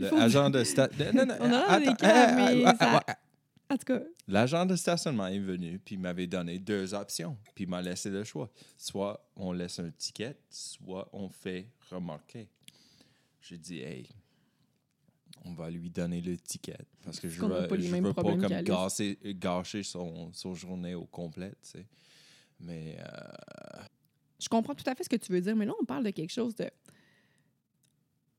le, 0.00 0.14
agent 0.14 0.50
de 0.50 0.64
sta- 0.64 0.90
non, 1.14 1.24
non, 1.24 1.36
On 1.40 1.52
a 1.52 1.78
l'air 1.78 2.50
des 2.52 2.64
attends, 2.64 3.00
En 3.70 3.76
tout 3.76 3.84
cas, 3.84 4.00
L'agent 4.26 4.66
de 4.66 4.74
stationnement 4.74 5.28
est 5.28 5.38
venu, 5.38 5.78
puis 5.78 5.94
il 5.94 6.00
m'avait 6.00 6.26
donné 6.26 6.58
deux 6.58 6.92
options, 6.92 7.36
puis 7.54 7.64
il 7.64 7.70
m'a 7.70 7.80
laissé 7.80 8.10
le 8.10 8.24
choix. 8.24 8.50
Soit 8.76 9.24
on 9.36 9.52
laisse 9.52 9.78
un 9.78 9.90
ticket, 9.90 10.36
soit 10.50 11.08
on 11.12 11.28
fait 11.28 11.68
remarquer. 11.90 12.48
J'ai 13.40 13.58
dit, 13.58 13.78
hey, 13.78 14.08
on 15.44 15.54
va 15.54 15.70
lui 15.70 15.88
donner 15.88 16.20
le 16.20 16.36
ticket, 16.36 16.78
parce 17.04 17.20
que 17.20 17.28
je 17.28 17.42
a 17.42 17.46
veux, 17.46 17.68
pas 17.68 17.78
je 17.78 17.96
veux 17.96 18.12
comme 18.12 18.62
gâcher, 18.62 19.18
gâcher 19.24 19.82
son, 19.84 20.32
son 20.32 20.54
journée 20.54 20.94
au 20.94 21.06
complet, 21.06 21.52
tu 21.62 21.70
sais. 21.70 21.86
Mais, 22.58 22.98
euh, 22.98 23.82
je 24.40 24.48
comprends 24.48 24.74
tout 24.74 24.88
à 24.88 24.94
fait 24.94 25.04
ce 25.04 25.08
que 25.08 25.16
tu 25.16 25.32
veux 25.32 25.40
dire, 25.40 25.54
mais 25.54 25.66
là, 25.66 25.72
on 25.80 25.84
parle 25.84 26.04
de 26.04 26.10
quelque 26.10 26.32
chose 26.32 26.54
de... 26.56 26.68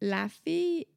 La 0.02 0.28
fille, 0.30 0.88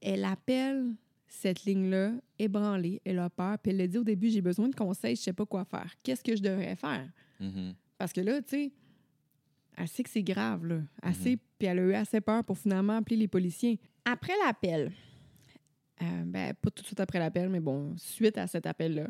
elle 0.00 0.24
appelle 0.24 0.94
cette 1.32 1.64
ligne-là, 1.64 2.12
ébranlée, 2.40 3.00
elle 3.04 3.20
a 3.20 3.30
peur, 3.30 3.56
puis 3.58 3.70
elle 3.72 3.80
a 3.80 3.86
dit 3.86 3.98
au 3.98 4.04
début, 4.04 4.28
j'ai 4.30 4.40
besoin 4.42 4.68
de 4.68 4.74
conseils, 4.74 5.14
je 5.16 5.22
sais 5.22 5.32
pas 5.32 5.46
quoi 5.46 5.64
faire. 5.64 5.90
Qu'est-ce 6.02 6.24
que 6.24 6.34
je 6.34 6.42
devrais 6.42 6.74
faire? 6.76 7.08
Mhm. 7.38 7.74
Parce 7.96 8.12
que 8.12 8.20
là, 8.20 8.42
tu 8.42 8.48
sais, 8.48 8.72
elle 9.76 9.88
sait 9.88 10.02
que 10.02 10.10
c'est 10.10 10.22
grave, 10.24 10.66
là. 10.66 10.76
Mhm. 10.76 10.86
Assez, 11.02 11.38
Puis 11.58 11.68
elle 11.68 11.78
a 11.78 11.82
eu 11.82 11.94
assez 11.94 12.20
peur 12.20 12.42
pour 12.44 12.58
finalement 12.58 12.96
appeler 12.96 13.16
les 13.16 13.28
policiers. 13.28 13.78
Après 14.04 14.32
l'appel, 14.44 14.90
euh, 16.02 16.22
ben, 16.26 16.52
pas 16.54 16.70
tout 16.70 16.82
de 16.82 16.86
suite 16.86 17.00
après 17.00 17.18
l'appel, 17.18 17.48
mais 17.48 17.60
bon, 17.60 17.94
suite 17.96 18.36
à 18.36 18.46
cet 18.46 18.66
appel-là, 18.66 19.06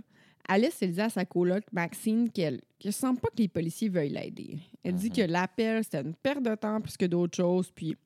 Alice, 0.48 0.76
elle 0.82 0.92
dit 0.92 1.00
à 1.00 1.08
sa 1.08 1.24
coloc, 1.24 1.62
Maxine, 1.72 2.30
qu'elle 2.30 2.60
ne 2.84 2.90
sent 2.90 3.14
pas 3.22 3.28
que 3.28 3.38
les 3.38 3.48
policiers 3.48 3.88
veuillent 3.88 4.10
l'aider. 4.10 4.58
Elle 4.82 4.94
dit 4.94 5.08
Mhm. 5.08 5.16
que 5.16 5.22
l'appel, 5.22 5.84
c'était 5.84 6.00
une 6.02 6.14
perte 6.14 6.42
de 6.42 6.54
temps 6.54 6.80
plus 6.80 6.96
que 6.96 7.06
d'autres 7.06 7.36
choses, 7.36 7.70
puis 7.70 7.96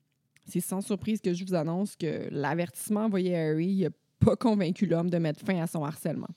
c'est 0.46 0.60
sans 0.60 0.82
surprise 0.82 1.20
que 1.20 1.32
je 1.32 1.44
vous 1.44 1.54
annonce 1.54 1.96
que 1.96 2.28
l'avertissement 2.30 3.04
envoyé 3.06 3.34
à 3.36 3.48
Harry 3.50 3.82
n'a 3.82 3.88
pas 4.24 4.36
convaincu 4.36 4.86
l'homme 4.86 5.10
de 5.10 5.18
mettre 5.18 5.44
fin 5.44 5.60
à 5.60 5.66
son 5.66 5.84
harcèlement. 5.84 6.30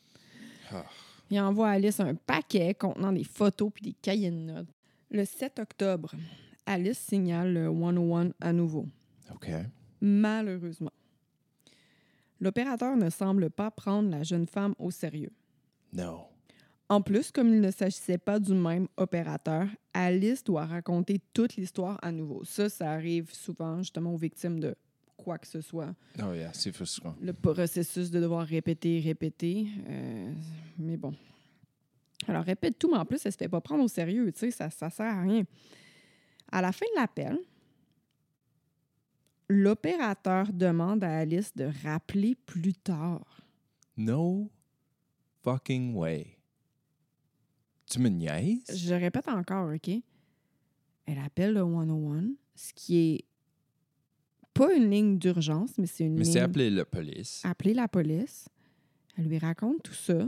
Ah. 0.71 0.85
Il 1.29 1.39
envoie 1.39 1.69
à 1.69 1.71
Alice 1.71 1.99
un 1.99 2.15
paquet 2.15 2.73
contenant 2.73 3.11
des 3.11 3.23
photos 3.23 3.71
puis 3.73 3.83
des 3.83 3.93
cahiers 3.93 4.31
de 4.31 4.35
notes. 4.35 4.67
Le 5.11 5.25
7 5.25 5.59
octobre, 5.59 6.11
Alice 6.65 6.99
signale 6.99 7.53
le 7.53 7.65
101 7.67 8.31
à 8.39 8.53
nouveau. 8.53 8.85
OK. 9.33 9.49
Malheureusement. 10.01 10.91
L'opérateur 12.39 12.95
ne 12.95 13.09
semble 13.09 13.49
pas 13.49 13.71
prendre 13.71 14.09
la 14.09 14.23
jeune 14.23 14.45
femme 14.45 14.75
au 14.77 14.91
sérieux. 14.91 15.31
No. 15.93 16.27
En 16.89 17.01
plus, 17.01 17.31
comme 17.31 17.53
il 17.53 17.59
ne 17.59 17.71
s'agissait 17.71 18.17
pas 18.17 18.39
du 18.39 18.53
même 18.53 18.88
opérateur, 18.95 19.67
Alice 19.93 20.43
doit 20.43 20.65
raconter 20.65 21.19
toute 21.33 21.55
l'histoire 21.55 21.97
à 22.01 22.11
nouveau. 22.11 22.43
Ça, 22.45 22.69
ça 22.69 22.91
arrive 22.91 23.33
souvent 23.33 23.79
justement 23.79 24.13
aux 24.13 24.17
victimes 24.17 24.59
de 24.59 24.75
quoi 25.18 25.38
que 25.38 25.47
ce 25.47 25.59
soit. 25.61 25.93
Oh 26.24 26.34
yeah, 26.34 26.51
c'est 26.53 26.72
frustrant. 26.72 27.15
Le 27.22 27.34
processus 27.34 28.09
de 28.11 28.22
devoir 28.22 28.45
répéter, 28.47 28.99
répéter. 28.99 29.68
euh, 29.88 30.34
mais 30.78 30.95
bon. 30.97 31.13
Alors, 32.28 32.43
répète 32.43 32.78
tout, 32.80 32.89
mais 32.91 32.97
en 32.97 33.05
plus, 33.05 33.26
elle 33.26 33.32
se 33.32 33.38
fait 33.38 33.49
pas 33.49 33.61
prendre 33.61 33.84
au 33.84 33.88
sérieux. 33.88 34.32
Tu 34.32 34.39
sais, 34.39 34.51
ça, 34.51 34.70
ça 34.70 34.89
sert 34.89 35.05
à 35.05 35.22
rien. 35.22 35.43
À 36.51 36.61
la 36.61 36.72
fin 36.72 36.86
de 36.95 36.99
l'appel, 36.99 37.38
l'opérateur 39.49 40.51
demande 40.51 41.03
à 41.03 41.18
Alice 41.20 41.53
de 41.55 41.70
rappeler 41.84 42.36
plus 42.36 42.74
tard. 42.74 43.41
No 43.95 44.49
fucking 45.43 45.93
way. 45.95 46.38
Tu 47.89 47.99
me 47.99 48.09
niaises? 48.09 48.63
Je 48.78 48.93
répète 48.93 49.28
encore, 49.30 49.74
OK? 49.74 49.89
Elle 51.05 51.20
appelle 51.20 51.53
le 51.53 51.61
101, 51.61 52.32
ce 52.55 52.74
qui 52.74 52.97
est 52.97 53.26
pas 54.57 54.73
une 54.75 54.89
ligne 54.89 55.17
d'urgence, 55.19 55.77
mais 55.77 55.85
c'est 55.87 56.05
une 56.05 56.15
Mais 56.15 56.23
ligne... 56.23 56.33
c'est 56.33 56.39
appelé 56.39 56.69
la 56.69 56.85
police. 56.85 57.41
appeler 57.45 57.73
la 57.73 57.87
police. 57.87 58.49
Elle 59.17 59.27
lui 59.27 59.37
raconte 59.37 59.83
tout 59.83 59.93
ça. 59.93 60.27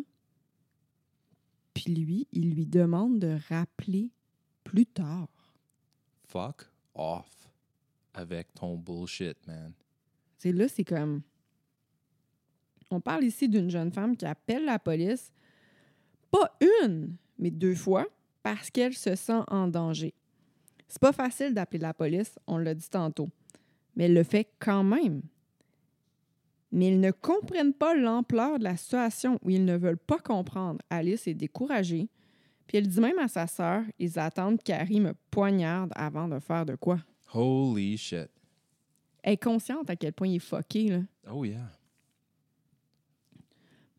Puis 1.74 1.94
lui, 1.94 2.28
il 2.32 2.54
lui 2.56 2.66
demande 2.66 3.20
de 3.20 3.38
rappeler 3.50 4.12
plus 4.64 4.86
tard. 4.86 5.30
Fuck 6.28 6.66
off 6.94 7.50
avec 8.14 8.54
ton 8.54 8.76
bullshit, 8.78 9.38
man. 9.48 9.74
C'est 10.38 10.52
là, 10.52 10.68
c'est 10.68 10.84
comme. 10.84 11.22
On 12.92 13.00
parle 13.00 13.24
ici 13.24 13.48
d'une 13.48 13.70
jeune 13.70 13.92
femme 13.92 14.18
qui 14.18 14.26
appelle 14.26 14.66
la 14.66 14.80
police, 14.80 15.32
pas 16.32 16.58
une, 16.84 17.16
mais 17.38 17.52
deux 17.52 17.76
fois, 17.76 18.08
parce 18.42 18.72
qu'elle 18.72 18.96
se 18.96 19.16
sent 19.16 19.42
en 19.48 19.68
danger. 19.68 20.14
C'est 20.88 21.00
pas 21.00 21.14
facile 21.14 21.54
d'appeler 21.54 21.80
la 21.80 21.94
police, 21.94 22.38
on 22.48 22.58
l'a 22.58 22.74
dit 22.74 22.90
tantôt, 22.90 23.30
mais 23.96 24.06
elle 24.06 24.14
le 24.14 24.24
fait 24.24 24.48
quand 24.60 24.84
même. 24.84 25.22
Mais 26.72 26.90
ils 26.90 27.00
ne 27.00 27.12
comprennent 27.12 27.74
pas 27.74 27.96
l'ampleur 27.96 28.60
de 28.60 28.64
la 28.64 28.78
situation 28.78 29.40
ou 29.42 29.50
ils 29.50 29.66
ne 29.66 29.76
veulent 29.76 29.98
pas 29.98 30.20
comprendre. 30.20 30.80
Alice 30.90 31.28
est 31.28 31.34
découragée. 31.34 32.08
Puis 32.68 32.78
elle 32.78 32.88
dit 32.88 33.00
même 33.00 33.18
à 33.18 33.28
sa 33.28 33.48
sœur, 33.48 33.82
ils 33.98 34.20
attendent 34.20 34.62
qu'Harry 34.62 35.00
me 35.00 35.14
poignarde 35.32 35.92
avant 35.96 36.28
de 36.28 36.40
faire 36.40 36.66
de 36.66 36.76
quoi. 36.76 37.00
Holy 37.34 37.98
shit. 37.98 38.30
Elle 39.24 39.34
est 39.34 39.44
consciente 39.44 39.90
à 39.90 39.96
quel 39.96 40.14
point 40.14 40.28
il 40.28 40.36
est 40.36 40.40
fucké, 40.40 40.90
là. 40.90 41.00
Oh 41.32 41.44
yeah. 41.44 41.72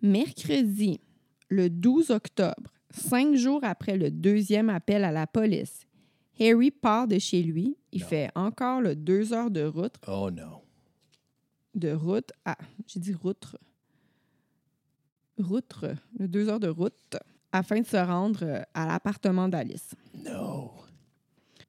Mercredi, 0.03 1.01
le 1.49 1.69
12 1.69 2.11
octobre, 2.11 2.73
cinq 2.91 3.35
jours 3.35 3.61
après 3.65 3.97
le 3.97 4.11
deuxième 4.11 4.71
appel 4.71 5.05
à 5.05 5.11
la 5.11 5.27
police, 5.27 5.87
Harry 6.41 6.71
part 6.71 7.07
de 7.07 7.19
chez 7.19 7.43
lui. 7.43 7.77
Il 7.93 8.01
Non. 8.03 8.07
fait 8.09 8.31
encore 8.35 8.81
le 8.81 8.97
deux 8.97 9.33
heures 9.33 9.51
de 9.51 9.65
route, 9.65 9.95
Oh 10.07 10.31
no. 10.31 10.63
de 11.75 11.93
route 11.93 12.33
à, 12.45 12.57
j'ai 12.87 13.01
dit 13.01 13.13
route, 13.15 13.55
route, 15.39 15.85
le 16.19 16.29
deux 16.29 16.49
heures 16.49 16.61
de 16.61 16.69
route, 16.69 17.17
afin 17.53 17.81
de 17.81 17.87
se 17.87 17.97
rendre 17.97 18.41
euh, 18.45 18.63
à 18.75 18.87
l'appartement 18.87 19.49
d'Alice. 19.49 19.95
No. 20.15 20.73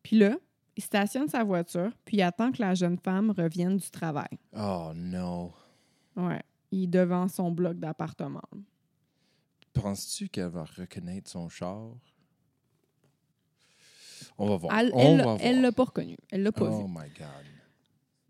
Puis 0.04 0.18
là, 0.18 0.38
il 0.78 0.84
stationne 0.84 1.28
sa 1.28 1.44
voiture, 1.44 1.92
puis 2.06 2.18
il 2.18 2.22
attend 2.22 2.52
que 2.52 2.62
la 2.62 2.74
jeune 2.76 2.98
femme 2.98 3.32
revienne 3.32 3.78
du 3.78 3.90
travail. 3.90 4.30
Oh 4.56 4.92
no. 4.96 5.54
Ouais, 6.16 6.42
il 6.72 6.84
est 6.84 6.88
devant 6.88 7.28
son 7.28 7.52
bloc 7.52 7.78
d'appartement. 7.78 8.42
Penses-tu 9.74 10.28
qu'elle 10.30 10.50
va 10.50 10.66
reconnaître 10.66 11.30
son 11.30 11.48
char? 11.50 11.92
On 14.42 14.48
va 14.50 14.58
voir. 14.58 14.78
Elle, 14.80 14.92
On 14.94 15.00
elle, 15.00 15.12
va 15.12 15.18
l'a- 15.18 15.24
voir. 15.24 15.38
elle 15.42 15.62
l'a 15.62 15.72
pas 15.72 15.84
reconnu. 15.84 16.18
Elle 16.32 16.44
l'a 16.44 16.52
pas 16.52 16.66
vu. 16.70 16.76
oh 16.84 16.88
my 16.88 17.08
God. 17.18 17.28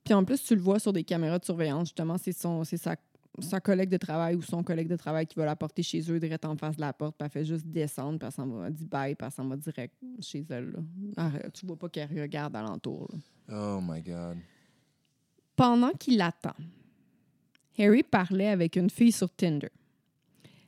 Puis 0.04 0.14
en 0.14 0.24
plus, 0.26 0.44
tu 0.44 0.56
le 0.56 0.62
vois 0.62 0.80
sur 0.80 0.92
des 0.94 1.04
caméras 1.04 1.40
de 1.40 1.46
surveillance, 1.46 1.90
justement, 1.90 2.18
c'est 2.18 2.32
son 2.32 2.64
c'est 2.64 2.78
sa, 2.78 2.96
sa 3.40 3.62
collègue 3.62 3.90
de 3.90 3.98
travail 3.98 4.36
ou 4.36 4.42
son 4.42 4.64
collègue 4.64 4.88
de 4.88 4.96
travail 4.96 5.26
qui 5.28 5.36
va 5.36 5.46
la 5.46 5.56
porter 5.56 5.84
chez 5.84 6.02
eux, 6.12 6.20
direct 6.20 6.44
en 6.44 6.58
face 6.58 6.76
de 6.76 6.82
la 6.82 6.92
porte, 6.92 7.16
puis 7.18 7.26
elle 7.26 7.32
fait 7.32 7.46
juste 7.46 7.66
descendre, 7.68 8.18
puis 8.20 8.26
elle 8.28 8.34
s'en 8.34 8.48
va, 8.48 8.68
elle 8.68 8.74
dit 8.74 8.86
bye, 8.86 9.16
puis 9.16 9.26
elle 9.26 9.32
s'en 9.32 9.48
va 9.48 9.56
direct 9.56 9.94
chez 10.20 10.44
elle. 10.50 10.72
là. 10.72 10.80
Arrête, 11.18 11.54
tu 11.54 11.66
vois 11.66 11.78
pas 11.78 11.88
qu'elle 11.88 12.10
regarde 12.20 12.56
alentour. 12.56 13.08
là. 13.48 13.56
Oh 13.78 13.80
my 13.82 14.02
God. 14.02 14.38
Pendant 15.56 15.92
qu'il 15.92 16.20
attend, 16.22 16.56
Harry 17.78 18.04
parlait 18.04 18.48
avec 18.50 18.76
une 18.76 18.90
fille 18.90 19.12
sur 19.12 19.30
Tinder. 19.30 19.70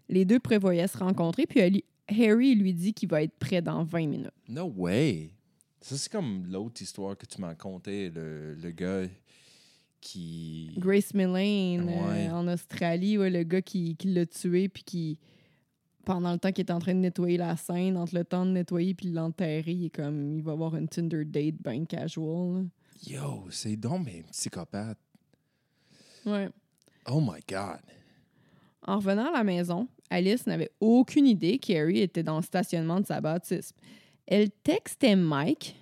Les 0.10 0.26
deux 0.26 0.40
prévoyaient 0.40 0.88
se 0.88 0.98
rencontrer, 0.98 1.46
puis 1.48 1.84
Harry 2.08 2.56
lui 2.56 2.74
dit 2.74 2.94
qu'il 2.94 3.10
va 3.10 3.24
être 3.24 3.38
prêt 3.40 3.62
dans 3.62 3.84
20 3.84 4.08
minutes. 4.08 4.32
No 4.48 4.66
way. 4.76 5.32
Ça, 5.84 5.98
c'est 5.98 6.10
comme 6.10 6.46
l'autre 6.50 6.82
histoire 6.82 7.18
que 7.18 7.26
tu 7.26 7.42
m'as 7.42 7.56
conté, 7.56 8.10
le, 8.10 8.54
le 8.54 8.72
gars 8.72 9.04
qui. 10.00 10.72
Grace 10.78 11.14
Millane 11.14 11.90
euh, 11.90 12.30
en 12.32 12.48
Australie, 12.48 13.18
ouais, 13.18 13.30
le 13.30 13.44
gars 13.44 13.62
qui, 13.62 13.98
qui 13.98 14.08
l'a 14.14 14.26
tué, 14.26 14.70
puis 14.70 14.84
qui, 14.84 15.20
pendant 16.06 16.32
le 16.32 16.40
temps 16.40 16.54
qu'il 16.54 16.66
est 16.66 16.72
en 16.72 16.80
train 16.80 16.94
de 16.94 17.00
nettoyer 17.00 17.36
la 17.36 17.58
scène, 17.58 17.98
entre 17.98 18.16
le 18.16 18.24
temps 18.24 18.46
de 18.46 18.52
nettoyer 18.52 18.94
puis 18.94 19.12
l'enterrer, 19.12 19.74
il 19.74 19.86
est 19.88 19.90
comme, 19.90 20.38
il 20.38 20.42
va 20.42 20.54
avoir 20.54 20.74
une 20.78 20.88
Tinder 20.88 21.26
date 21.26 21.56
bien 21.62 21.84
casual. 21.84 22.54
là. 22.56 22.62
Yo, 23.06 23.48
c'est 23.50 23.76
donc 23.76 24.06
mais 24.06 24.24
psychopathe. 24.32 24.98
Ouais. 26.26 26.48
Oh 27.10 27.20
my 27.20 27.42
God. 27.46 27.82
En 28.84 28.98
revenant 29.00 29.28
à 29.28 29.32
la 29.40 29.44
maison, 29.44 29.90
Alice 30.10 30.48
n'avait 30.48 30.72
aucune 30.80 31.28
idée 31.28 31.58
qu'Harry 31.58 32.00
était 32.00 32.24
dans 32.24 32.38
le 32.38 32.44
stationnement 32.44 33.02
de 33.02 33.06
sa 33.06 33.20
baptisme. 33.20 33.76
Elle 34.26 34.50
textait 34.52 35.16
Mike, 35.16 35.76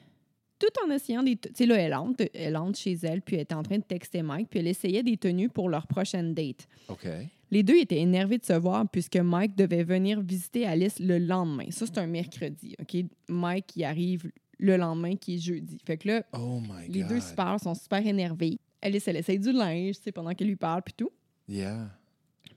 tout 0.60 0.68
en 0.86 0.92
essayant 0.92 1.24
des... 1.24 1.36
Tu 1.36 1.50
sais, 1.54 1.66
là, 1.66 1.76
elle 1.76 1.94
entre, 1.94 2.26
elle 2.34 2.58
entre 2.58 2.78
chez 2.78 2.94
elle, 3.04 3.22
puis 3.22 3.36
elle 3.36 3.44
était 3.44 3.56
en 3.56 3.64
train 3.64 3.78
de 3.78 3.84
texter 3.84 4.22
Mike, 4.22 4.50
puis 4.50 4.60
elle 4.60 4.68
essayait 4.68 5.04
des 5.04 5.18
tenues 5.18 5.50
pour 5.50 5.70
leur 5.70 5.88
prochaine 5.88 6.34
date. 6.34 6.68
OK. 6.88 7.08
Les 7.52 7.64
deux 7.64 7.78
étaient 7.78 8.00
énervés 8.00 8.38
de 8.38 8.46
se 8.46 8.54
voir 8.54 8.88
puisque 8.90 9.18
Mike 9.18 9.56
devait 9.58 9.84
venir 9.84 10.22
visiter 10.22 10.66
Alice 10.66 11.00
le 11.00 11.18
lendemain. 11.18 11.70
Ça, 11.70 11.86
c'est 11.86 11.98
un 11.98 12.08
mercredi, 12.08 12.76
OK? 12.80 13.04
Mike, 13.28 13.76
il 13.76 13.84
arrive 13.84 14.32
le 14.58 14.78
lendemain, 14.78 15.16
qui 15.16 15.36
est 15.36 15.40
jeudi. 15.40 15.78
Fait 15.86 15.98
que 15.98 16.08
là, 16.08 16.24
Oh 16.34 16.62
my 16.62 16.88
les 16.88 17.02
God. 17.02 17.10
deux 17.10 17.20
se 17.20 17.34
parlent, 17.34 17.60
sont 17.60 17.74
super 17.74 18.06
énervés. 18.06 18.60
Alice, 18.82 19.08
elle 19.08 19.18
essaye 19.18 19.40
du 19.40 19.52
linge, 19.52 19.98
tu 19.98 20.04
sais, 20.04 20.12
pendant 20.12 20.34
qu'elle 20.34 20.48
lui 20.48 20.56
parle, 20.56 20.84
puis 20.84 20.94
tout. 20.96 21.12
Yeah. 21.48 21.90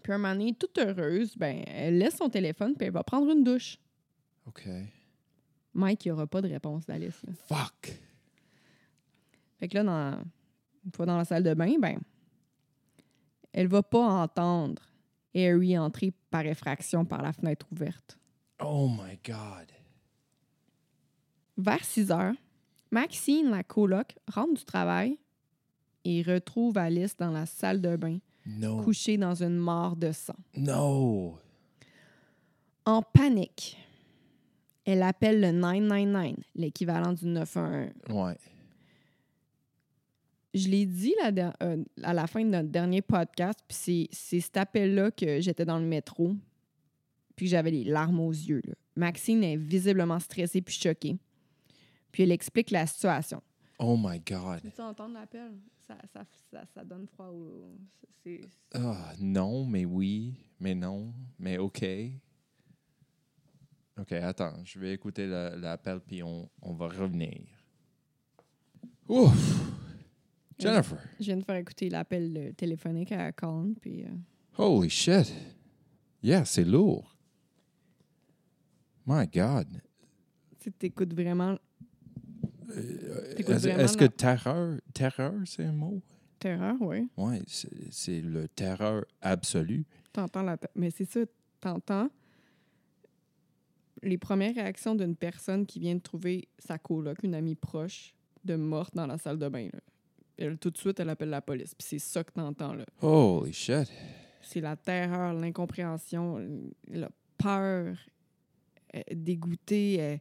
Puis 0.02 0.12
un 0.12 0.18
moment 0.18 0.34
donné, 0.34 0.54
toute 0.54 0.76
heureuse, 0.78 1.34
ben, 1.36 1.62
elle 1.66 1.98
laisse 1.98 2.16
son 2.16 2.28
téléphone, 2.28 2.74
puis 2.76 2.86
elle 2.86 2.92
va 2.92 3.02
prendre 3.02 3.30
une 3.32 3.42
douche. 3.42 3.78
OK. 4.46 4.68
Mike, 5.74 6.04
il 6.04 6.08
n'y 6.08 6.12
aura 6.12 6.26
pas 6.26 6.40
de 6.40 6.48
réponse 6.48 6.86
d'Alice. 6.86 7.20
là. 7.26 7.32
Fuck. 7.48 7.98
Fait 9.58 9.68
que 9.68 9.74
là, 9.78 9.84
dans, 9.84 10.22
une 10.84 10.92
fois 10.94 11.06
dans 11.06 11.16
la 11.16 11.24
salle 11.24 11.42
de 11.42 11.54
bain, 11.54 11.74
ben, 11.78 11.98
elle 13.52 13.66
va 13.68 13.82
pas 13.82 14.04
entendre 14.22 14.82
Harry 15.34 15.76
entrer 15.78 16.12
par 16.30 16.46
effraction 16.46 17.04
par 17.04 17.22
la 17.22 17.32
fenêtre 17.32 17.66
ouverte. 17.72 18.18
Oh 18.60 18.88
my 18.88 19.18
God. 19.24 19.66
Vers 21.56 21.84
6 21.84 22.10
heures, 22.10 22.34
Maxine, 22.90 23.50
la 23.50 23.62
coloc, 23.64 24.14
rentre 24.32 24.54
du 24.54 24.64
travail 24.64 25.18
et 26.04 26.22
retrouve 26.22 26.76
Alice 26.78 27.16
dans 27.16 27.30
la 27.30 27.46
salle 27.46 27.80
de 27.80 27.96
bain, 27.96 28.18
No. 28.46 28.82
couchée 28.82 29.16
dans 29.16 29.42
une 29.42 29.56
mare 29.56 29.96
de 29.96 30.12
sang. 30.12 30.36
No. 30.56 31.38
En 32.84 33.00
panique, 33.02 33.78
elle 34.84 35.02
appelle 35.02 35.40
le 35.40 35.50
999, 35.52 36.36
l'équivalent 36.54 37.12
du 37.12 37.26
911. 37.26 37.90
Ouais. 38.10 38.36
je 40.52 40.68
l'ai 40.68 40.86
dit 40.86 41.14
la 41.20 41.52
euh, 41.62 41.82
à 42.02 42.14
la 42.14 42.26
fin 42.26 42.44
de 42.44 42.50
notre 42.50 42.68
dernier 42.68 43.02
podcast, 43.02 43.58
puis 43.66 44.08
c'est- 44.12 44.40
cet 44.40 44.56
appel-là 44.56 45.10
que 45.10 45.40
j'étais 45.40 45.64
dans 45.64 45.78
le 45.78 45.84
métro, 45.86 46.34
puis 47.34 47.46
que 47.46 47.50
j'avais 47.50 47.72
les 47.72 47.84
larmes 47.84 48.20
aux 48.20 48.30
yeux. 48.32 48.62
là. 48.64 48.74
Maxine 48.96 49.42
est 49.42 49.56
visiblement 49.56 50.20
stressée 50.20 50.60
puis 50.62 50.74
choquée. 50.76 51.16
Puis 52.12 52.22
elle 52.22 52.30
explique 52.30 52.70
la 52.70 52.86
situation. 52.86 53.42
Oh 53.80 53.96
my 53.98 54.20
God. 54.20 54.60
Tu 54.72 54.80
entendre 54.80 55.14
l'appel? 55.14 55.50
Ça, 55.88 55.96
ça, 56.12 56.24
ça, 56.52 56.62
ça 56.72 56.84
donne 56.84 57.08
froid 57.08 57.26
au... 57.30 57.66
Ah, 58.72 59.12
non, 59.18 59.66
mais 59.66 59.84
oui, 59.84 60.34
mais 60.60 60.74
non, 60.76 61.12
mais 61.38 61.58
OK. 61.58 61.84
OK, 63.98 64.12
attends, 64.12 64.54
je 64.64 64.78
vais 64.78 64.92
écouter 64.92 65.26
la- 65.26 65.54
l'appel, 65.56 66.00
puis 66.00 66.22
on, 66.22 66.48
on 66.62 66.74
va 66.74 66.88
revenir. 66.88 67.40
Ouf! 69.08 69.70
Jennifer, 70.58 70.98
Je 71.20 71.24
viens 71.24 71.36
de 71.36 71.44
faire 71.44 71.56
écouter 71.56 71.88
l'appel 71.90 72.36
euh, 72.36 72.52
téléphonique 72.52 73.12
à 73.12 73.30
Colin, 73.32 73.72
puis... 73.80 74.04
euh, 74.04 74.08
holy 74.58 74.88
shit! 74.90 75.32
Yeah, 76.22 76.44
c'est 76.44 76.64
lourd. 76.64 77.16
My 79.06 79.26
God. 79.26 79.82
tu 80.58 80.72
vraiment 81.14 81.58
T'écoutes 83.36 83.54
Est-ce 83.56 83.66
vraiment 83.68 83.82
est-ce 83.84 83.96
que 83.96 84.04
terreur, 84.06 84.80
terreur, 84.94 85.34
c'est 85.44 85.64
un 85.64 85.72
mot? 85.72 86.00
terreur, 86.38 86.76
oui. 86.80 87.08
Oui, 87.16 87.42
c'est 87.46 87.92
c'est 87.92 88.20
le 88.20 88.48
terreur 88.48 89.04
absolu. 89.20 89.84
T'entends 90.12 90.42
la... 90.42 90.56
Mais 90.74 90.90
c'est 90.90 91.04
ça, 91.10 91.20
t'entends 91.60 92.08
les 94.04 94.18
premières 94.18 94.54
réactions 94.54 94.94
d'une 94.94 95.16
personne 95.16 95.66
qui 95.66 95.80
vient 95.80 95.94
de 95.94 96.00
trouver 96.00 96.48
sa 96.58 96.78
coloc, 96.78 97.18
une 97.22 97.34
amie 97.34 97.54
proche, 97.54 98.14
de 98.44 98.56
morte 98.56 98.94
dans 98.94 99.06
la 99.06 99.18
salle 99.18 99.38
de 99.38 99.48
bain. 99.48 99.68
là. 99.72 99.80
Elle, 100.36 100.58
tout 100.58 100.70
de 100.70 100.76
suite, 100.76 100.98
elle 101.00 101.08
appelle 101.10 101.30
la 101.30 101.40
police. 101.40 101.74
Puis 101.74 101.86
c'est 101.88 101.98
ça 101.98 102.24
que 102.24 102.32
t'entends, 102.32 102.74
là. 102.74 102.84
Holy 103.00 103.52
shit. 103.52 103.90
C'est 104.42 104.60
la 104.60 104.76
terreur, 104.76 105.32
l'incompréhension, 105.32 106.44
la 106.88 107.08
peur, 107.38 107.96
euh, 108.94 109.00
dégoûté. 109.12 109.96
euh, 110.00 110.16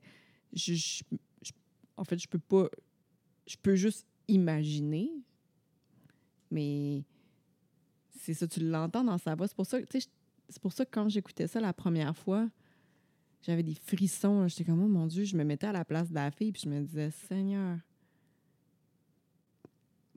je- 0.54 0.74
je- 0.76 1.04
je- 1.42 1.52
en 1.98 2.04
fait, 2.04 2.18
je 2.18 2.28
peux 2.28 2.40
pas... 2.40 2.70
Je 3.48 3.58
peux 3.62 3.76
juste 3.76 4.08
imaginer, 4.30 5.12
mais 6.50 7.04
c'est 8.20 8.34
ça, 8.34 8.48
tu 8.48 8.62
l'entends 8.62 9.04
dans 9.04 9.18
sa 9.18 9.36
voix. 9.36 9.48
C'est 9.48 9.56
pour 9.56 9.66
ça, 9.66 9.80
c'est 9.92 10.62
pour 10.62 10.72
ça 10.72 10.86
que 10.86 10.92
quand 10.92 11.10
j'écoutais 11.10 11.48
ça 11.48 11.60
la 11.60 11.74
première 11.74 12.16
fois, 12.16 12.48
j'avais 13.46 13.64
des 13.64 13.76
frissons. 13.76 14.42
là. 14.42 14.48
J'étais 14.48 14.64
comme, 14.66 14.82
oh 14.84 14.88
mon 14.88 15.06
Dieu, 15.08 15.24
je 15.26 15.36
me 15.38 15.44
mettais 15.44 15.68
à 15.68 15.72
la 15.72 15.86
place 15.86 16.10
de 16.10 16.16
la 16.16 16.32
fille, 16.32 16.52
puis 16.52 16.62
je 16.64 16.70
me 16.70 16.82
disais, 16.82 17.12
Seigneur, 17.12 17.78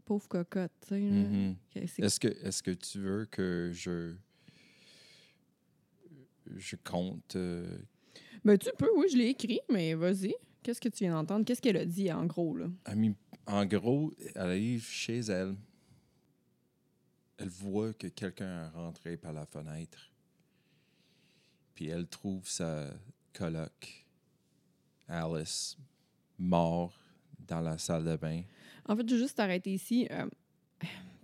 pauvre 0.05 0.29
cocotte, 0.29 0.73
tu 0.83 0.89
sais. 0.89 1.01
Mhm. 1.01 1.57
C'est- 1.87 1.99
Est-ce 2.01 2.21
que, 2.21 2.29
est 2.29 2.63
que 2.63 2.71
tu 2.71 3.01
veux 3.01 3.25
que 3.27 3.71
je, 3.75 4.15
je 6.57 6.77
compte 6.77 7.35
euh, 7.37 7.79
Ben, 8.45 8.57
tu 8.57 8.71
peux, 8.79 8.91
oui, 8.97 9.07
je 9.11 9.17
l'ai 9.17 9.29
écrit, 9.29 9.61
mais 9.71 9.95
vas-y. 9.95 10.35
Qu'est-ce 10.63 10.81
que 10.81 10.89
tu 10.89 11.05
viens 11.05 11.15
d'entendre? 11.15 11.45
Qu'est-ce 11.45 11.61
qu'elle 11.63 11.77
a 11.77 11.85
dit, 11.85 12.11
en 12.13 12.27
gros, 12.27 12.57
là? 12.57 12.69
En 13.47 13.65
gros, 13.67 14.13
elle 14.35 14.41
arrive 14.41 14.85
chez 14.85 15.19
elle. 15.21 15.57
Elle 17.39 17.49
voit 17.49 17.93
que 17.93 18.07
quelqu'un 18.09 18.65
est 18.67 18.69
rentré 18.71 19.17
par 19.17 19.33
la 19.33 19.45
fenêtre. 19.47 20.11
Puis 21.75 21.87
elle 21.89 22.07
trouve 22.09 22.49
sa 22.49 22.93
coloc, 23.37 24.07
Alice, 25.09 25.77
mort 26.39 26.93
dans 27.47 27.61
la 27.61 27.79
salle 27.79 28.05
de 28.05 28.17
bain. 28.17 28.43
En 28.89 28.97
fait, 28.97 29.09
je 29.09 29.15
vais 29.15 29.21
juste 29.21 29.37
t'arrêter 29.37 29.73
ici. 29.73 30.07
euh, 30.11 30.27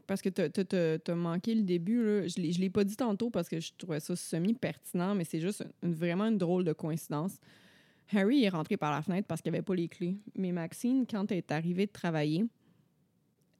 parce 0.06 0.20
que 0.20 0.28
t'as 0.28 0.98
t'as 0.98 1.14
manqué 1.14 1.54
le 1.54 1.62
début. 1.62 2.02
Là. 2.04 2.26
Je 2.28 2.40
ne 2.40 2.58
l'ai 2.60 2.70
pas 2.70 2.84
dit 2.84 2.96
tantôt 2.96 3.30
parce 3.30 3.48
que 3.48 3.60
je 3.60 3.72
trouvais 3.78 4.00
ça 4.00 4.14
semi-pertinent, 4.14 5.14
mais 5.14 5.24
c'est 5.24 5.40
juste 5.40 5.64
une- 5.82 5.94
vraiment 5.94 6.24
une 6.26 6.38
drôle 6.38 6.64
de 6.64 6.72
coïncidence. 6.72 7.38
Harry 8.12 8.44
est 8.44 8.48
rentré 8.50 8.76
par 8.76 8.90
la 8.92 9.00
fenêtre 9.00 9.26
parce 9.26 9.40
qu'il 9.40 9.50
n'y 9.52 9.58
avait 9.58 9.64
pas 9.64 9.74
les 9.74 9.88
clés. 9.88 10.18
Mais 10.36 10.52
Maxine, 10.52 11.06
quand 11.08 11.30
elle 11.32 11.38
est 11.38 11.50
arrivée 11.52 11.86
de 11.86 11.92
travailler, 11.92 12.44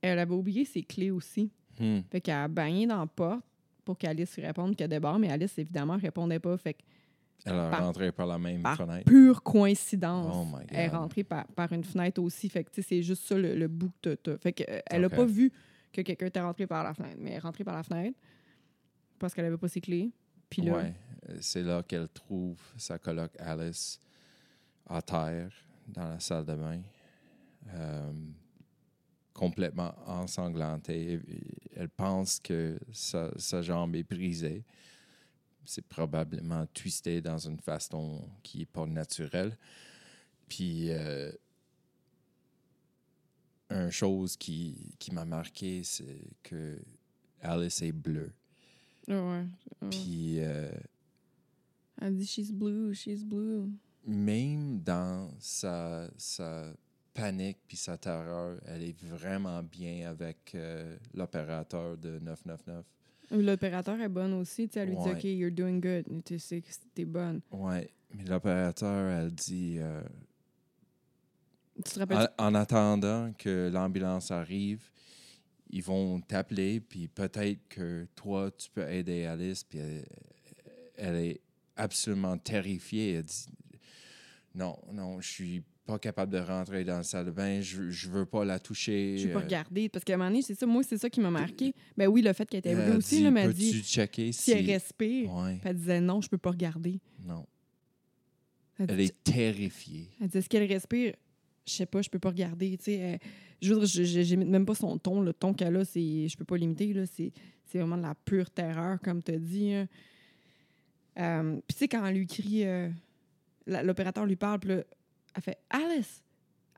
elle 0.03 0.19
avait 0.19 0.35
oublié 0.35 0.65
ses 0.65 0.83
clés 0.83 1.11
aussi. 1.11 1.51
Hmm. 1.81 2.01
Fait 2.11 2.21
qu'elle 2.21 2.35
a 2.35 2.49
bagné 2.49 2.87
dans 2.87 2.99
la 3.01 3.07
porte 3.07 3.45
pour 3.85 3.97
qu'Alice 3.97 4.35
réponde 4.37 4.77
qu'elle 4.77 4.91
déborde, 4.91 5.21
mais 5.21 5.31
Alice, 5.31 5.57
évidemment, 5.59 5.97
répondait 5.97 6.39
pas. 6.41 6.57
Fait 6.59 6.75
que 6.75 6.83
Elle 7.45 7.55
est 7.55 7.71
rentrée 7.71 8.13
par 8.13 8.27
la 8.27 8.39
même 8.39 8.63
par 8.63 8.77
fenêtre. 8.77 9.05
pure 9.05 9.43
coïncidence, 9.43 10.33
Oh 10.37 10.45
my 10.45 10.65
elle 10.69 10.77
est 10.81 10.89
rentrée 10.89 11.25
par, 11.25 11.47
par 11.49 11.73
une 11.73 11.83
fenêtre 11.85 12.21
aussi. 12.23 12.49
Fait 12.49 12.63
que, 12.65 12.71
tu 12.71 12.83
c'est 12.83 13.03
juste 13.03 13.25
ça 13.25 13.37
le, 13.37 13.55
le 13.57 13.69
bout 13.69 13.91
que 14.01 14.15
t'as. 14.15 14.39
Fait 14.39 14.53
que, 14.53 14.63
euh, 14.69 14.81
elle 14.87 15.03
n'a 15.03 15.11
pas 15.11 15.25
vu 15.25 15.51
que 15.93 16.01
quelqu'un 16.03 16.27
était 16.27 16.41
rentré 16.41 16.67
par 16.67 16.85
la 16.85 16.95
fenêtre, 16.95 17.17
mais 17.19 17.31
elle 17.31 17.37
est 17.37 17.41
rentrée 17.41 17.65
par 17.65 17.75
la 17.75 17.83
fenêtre 17.83 18.19
parce 19.19 19.35
qu'elle 19.35 19.45
avait 19.45 19.57
pas 19.59 19.69
ses 19.69 19.81
clés. 19.81 20.11
Puis 20.49 20.63
là, 20.63 20.75
Ouais, 20.77 20.95
c'est 21.41 21.63
là 21.63 21.83
qu'elle 21.83 22.09
trouve 22.09 22.59
sa 22.77 22.99
coloc 22.99 23.31
Alice 23.39 23.99
à 24.89 25.01
terre 25.03 25.51
dans 25.89 26.09
la 26.09 26.21
salle 26.21 26.45
de 26.45 26.55
bain, 26.55 26.81
euh, 27.75 28.13
complètement 29.33 29.95
ensanglantée. 30.07 31.21
Elle 31.75 31.89
pense 31.89 32.39
que 32.41 32.79
sa, 32.93 33.31
sa 33.37 33.63
jambe 33.63 33.97
est 33.97 34.03
brisée. 34.09 34.65
C'est 35.65 35.87
probablement 35.87 36.67
twisté 36.75 37.21
dans 37.21 37.39
une 37.39 37.59
façon 37.59 38.29
qui 38.43 38.59
n'est 38.59 38.67
pas 38.67 38.87
naturelle. 38.87 39.57
Puis, 40.49 40.91
euh, 40.91 41.33
une 43.71 43.91
chose 43.91 44.37
qui, 44.37 44.95
qui 44.99 45.13
m'a 45.13 45.25
marqué, 45.25 45.83
c'est 45.85 46.27
que 46.43 46.79
Alice 47.41 47.83
est 47.83 47.93
bleue. 47.93 48.33
Ouais. 49.09 49.45
Ah. 49.81 49.87
Puis, 49.91 50.41
euh, 50.41 50.71
Elle 52.01 52.17
dit 52.17 52.27
She's 52.27 52.53
blue, 52.53 52.95
she's 52.95 53.25
blue. 53.25 53.69
même 54.05 54.81
dans 54.81 55.31
sa, 55.39 56.09
sa 56.17 56.73
panique 57.15 57.59
puis 57.67 57.77
sa 57.77 57.97
terreur, 57.99 58.59
elle 58.67 58.83
est 58.83 59.01
vraiment 59.05 59.63
bien 59.63 60.09
avec 60.11 60.55
euh, 60.55 60.97
l'opérateur 61.15 61.97
de 61.97 62.19
999. 62.19 62.85
L'opérateur 63.33 64.01
est 64.01 64.09
bonne 64.09 64.35
aussi. 64.35 64.69
Elle 64.75 64.91
lui 64.91 64.97
Ouais. 64.97 65.15
dit 65.15 65.19
OK, 65.19 65.25
you're 65.25 65.51
doing 65.51 65.81
good. 65.81 66.05
Tu 66.25 66.39
sais 66.39 66.61
que 66.61 66.69
t'es 66.95 67.05
bonne. 67.05 67.41
Ouais, 67.51 67.89
mais 68.15 68.25
l'opérateur, 68.25 69.11
elle 69.11 69.33
dit 69.33 69.77
euh, 69.79 70.03
Tu 71.77 71.95
te 71.95 71.99
rappelles 71.99 72.29
en, 72.39 72.47
en 72.49 72.55
attendant 72.55 73.33
que 73.39 73.71
l'ambulance 73.73 74.31
arrive, 74.31 74.83
ils 75.71 75.83
vont 75.83 76.21
t'appeler, 76.21 76.81
puis 76.81 77.09
peut-être 77.09 77.67
que 77.69 78.07
toi, 78.15 78.51
tu 78.51 78.71
peux 78.71 78.87
aider 78.89 79.25
Alice, 79.25 79.65
puis 79.65 79.79
elle, 79.79 80.05
elle 80.97 81.17
est 81.17 81.41
absolument 81.77 82.37
terrifiée. 82.37 83.15
Elle 83.15 83.25
dit 83.25 83.47
Non, 84.55 84.79
non, 84.93 85.21
je 85.21 85.29
suis 85.31 85.63
pas 85.85 85.99
capable 85.99 86.33
de 86.33 86.39
rentrer 86.39 86.85
dans 86.85 86.99
la 86.99 87.03
salle 87.03 87.27
de 87.27 87.31
bain, 87.33 87.61
je, 87.61 87.91
je 87.91 88.09
veux 88.09 88.25
pas 88.25 88.45
la 88.45 88.59
toucher. 88.61 89.19
Je 89.19 89.27
vais 89.27 89.33
pas 89.35 89.41
euh, 89.41 89.43
regarder. 89.43 89.89
Parce 89.89 90.05
qu'à 90.05 90.15
un 90.15 90.17
moment 90.17 90.31
donné, 90.31 90.43
c'est 90.43 90.55
ça. 90.55 90.65
Moi, 90.67 90.83
c'est 90.85 90.99
ça 90.99 91.11
qui 91.11 91.21
m'a 91.21 91.31
marqué. 91.31 91.75
Ben 91.97 92.07
oui, 92.07 92.23
le 92.23 92.33
fait 92.33 92.47
qu'elle 92.49 92.59
était 92.61 92.75
bleue 92.75 92.97
aussi, 92.99 93.17
dit, 93.17 93.23
là, 93.25 93.31
Peux-tu 93.33 93.55
dit 93.55 93.83
checker 93.83 94.31
si 94.33 94.43
si. 94.43 94.51
elle 94.53 94.67
respire? 94.67 95.35
Ouais, 95.35 95.53
Puis 95.55 95.61
elle 95.65 95.77
disait 95.77 96.01
non, 96.01 96.21
je 96.21 96.29
peux 96.29 96.39
pas 96.39 96.51
regarder. 96.51 97.01
non. 97.27 97.47
Elle, 98.79 98.91
Elle 98.91 98.97
dit- 98.97 99.03
est 99.05 99.25
terrifiée. 99.25 100.09
elle 100.21 100.27
disait 100.29 100.39
est-ce 100.39 100.49
qu'elle 100.49 100.67
respire? 100.73 101.15
Je 101.67 101.73
sais 101.73 101.87
pas, 101.87 102.01
je 102.03 102.09
peux 102.11 102.19
pas 102.19 102.31
regarder. 102.31 102.77
Tu 102.79 102.85
sais, 102.85 102.95
elle- 102.95 103.19
je 103.61 103.75
veux 103.75 104.25
dire, 104.25 104.39
même 104.39 104.65
pas 104.67 104.75
son 104.75 104.99
ton. 104.99 105.21
Le 105.21 105.33
ton 105.33 105.53
qu'elle 105.55 105.77
a, 105.77 105.85
c'est, 105.85 106.27
je 106.29 106.37
peux 106.37 106.45
pas 106.45 106.57
l'imiter. 106.57 106.93
Là, 106.93 107.05
c'est, 107.07 107.33
c'est 107.67 107.79
vraiment 107.79 107.97
de 107.99 108.03
la 108.03 108.15
pure 108.25 108.51
terreur, 108.51 108.99
comme 109.01 109.23
tu 109.23 109.33
as 109.33 109.39
dit. 109.39 109.73
hein. 109.73 109.89
Euh, 111.19 111.57
Puis 111.69 111.75
tu 111.75 111.79
sais, 111.81 111.89
quand 111.89 112.05
elle 112.07 112.17
lui 112.17 112.27
crie, 112.27 112.65
euh, 112.65 112.89
l'opérateur 113.67 114.25
lui 114.27 114.37
parle, 114.37 114.59
puis 114.61 114.71
là, 114.71 114.83
elle 115.35 115.43
fait 115.43 115.59
Alice, 115.71 116.23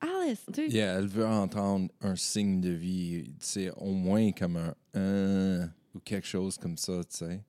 Alice. 0.01 0.45
Tu 0.53 0.69
sais, 0.69 0.75
Yeah, 0.75 0.99
elle 0.99 1.07
veut 1.07 1.27
entendre 1.27 1.91
un 2.01 2.17
signe 2.17 2.61
de 2.61 2.71
vie, 2.71 3.25
tu 3.41 3.47
sais, 3.47 3.71
au 3.77 3.93
moins 3.93 4.33
comme 4.33 4.57
un 4.57 4.75
un 4.95 5.69
ou 5.95 6.01
quelque 6.01 6.27
chose 6.27 6.57
comme 6.57 6.77
ça, 6.77 7.03
tu 7.05 7.17
sais. 7.19 7.41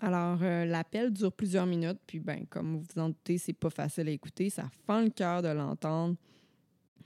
Alors, 0.00 0.38
euh, 0.42 0.64
l'appel 0.64 1.12
dure 1.12 1.32
plusieurs 1.32 1.66
minutes, 1.66 1.98
puis 2.06 2.20
ben, 2.20 2.46
comme 2.48 2.76
vous 2.76 2.84
vous 2.94 3.00
en 3.00 3.08
doutez, 3.08 3.36
c'est 3.36 3.52
pas 3.52 3.68
facile 3.68 4.08
à 4.08 4.10
écouter. 4.10 4.48
Ça 4.48 4.70
fend 4.86 5.02
le 5.02 5.10
cœur 5.10 5.42
de 5.42 5.48
l'entendre. 5.48 6.16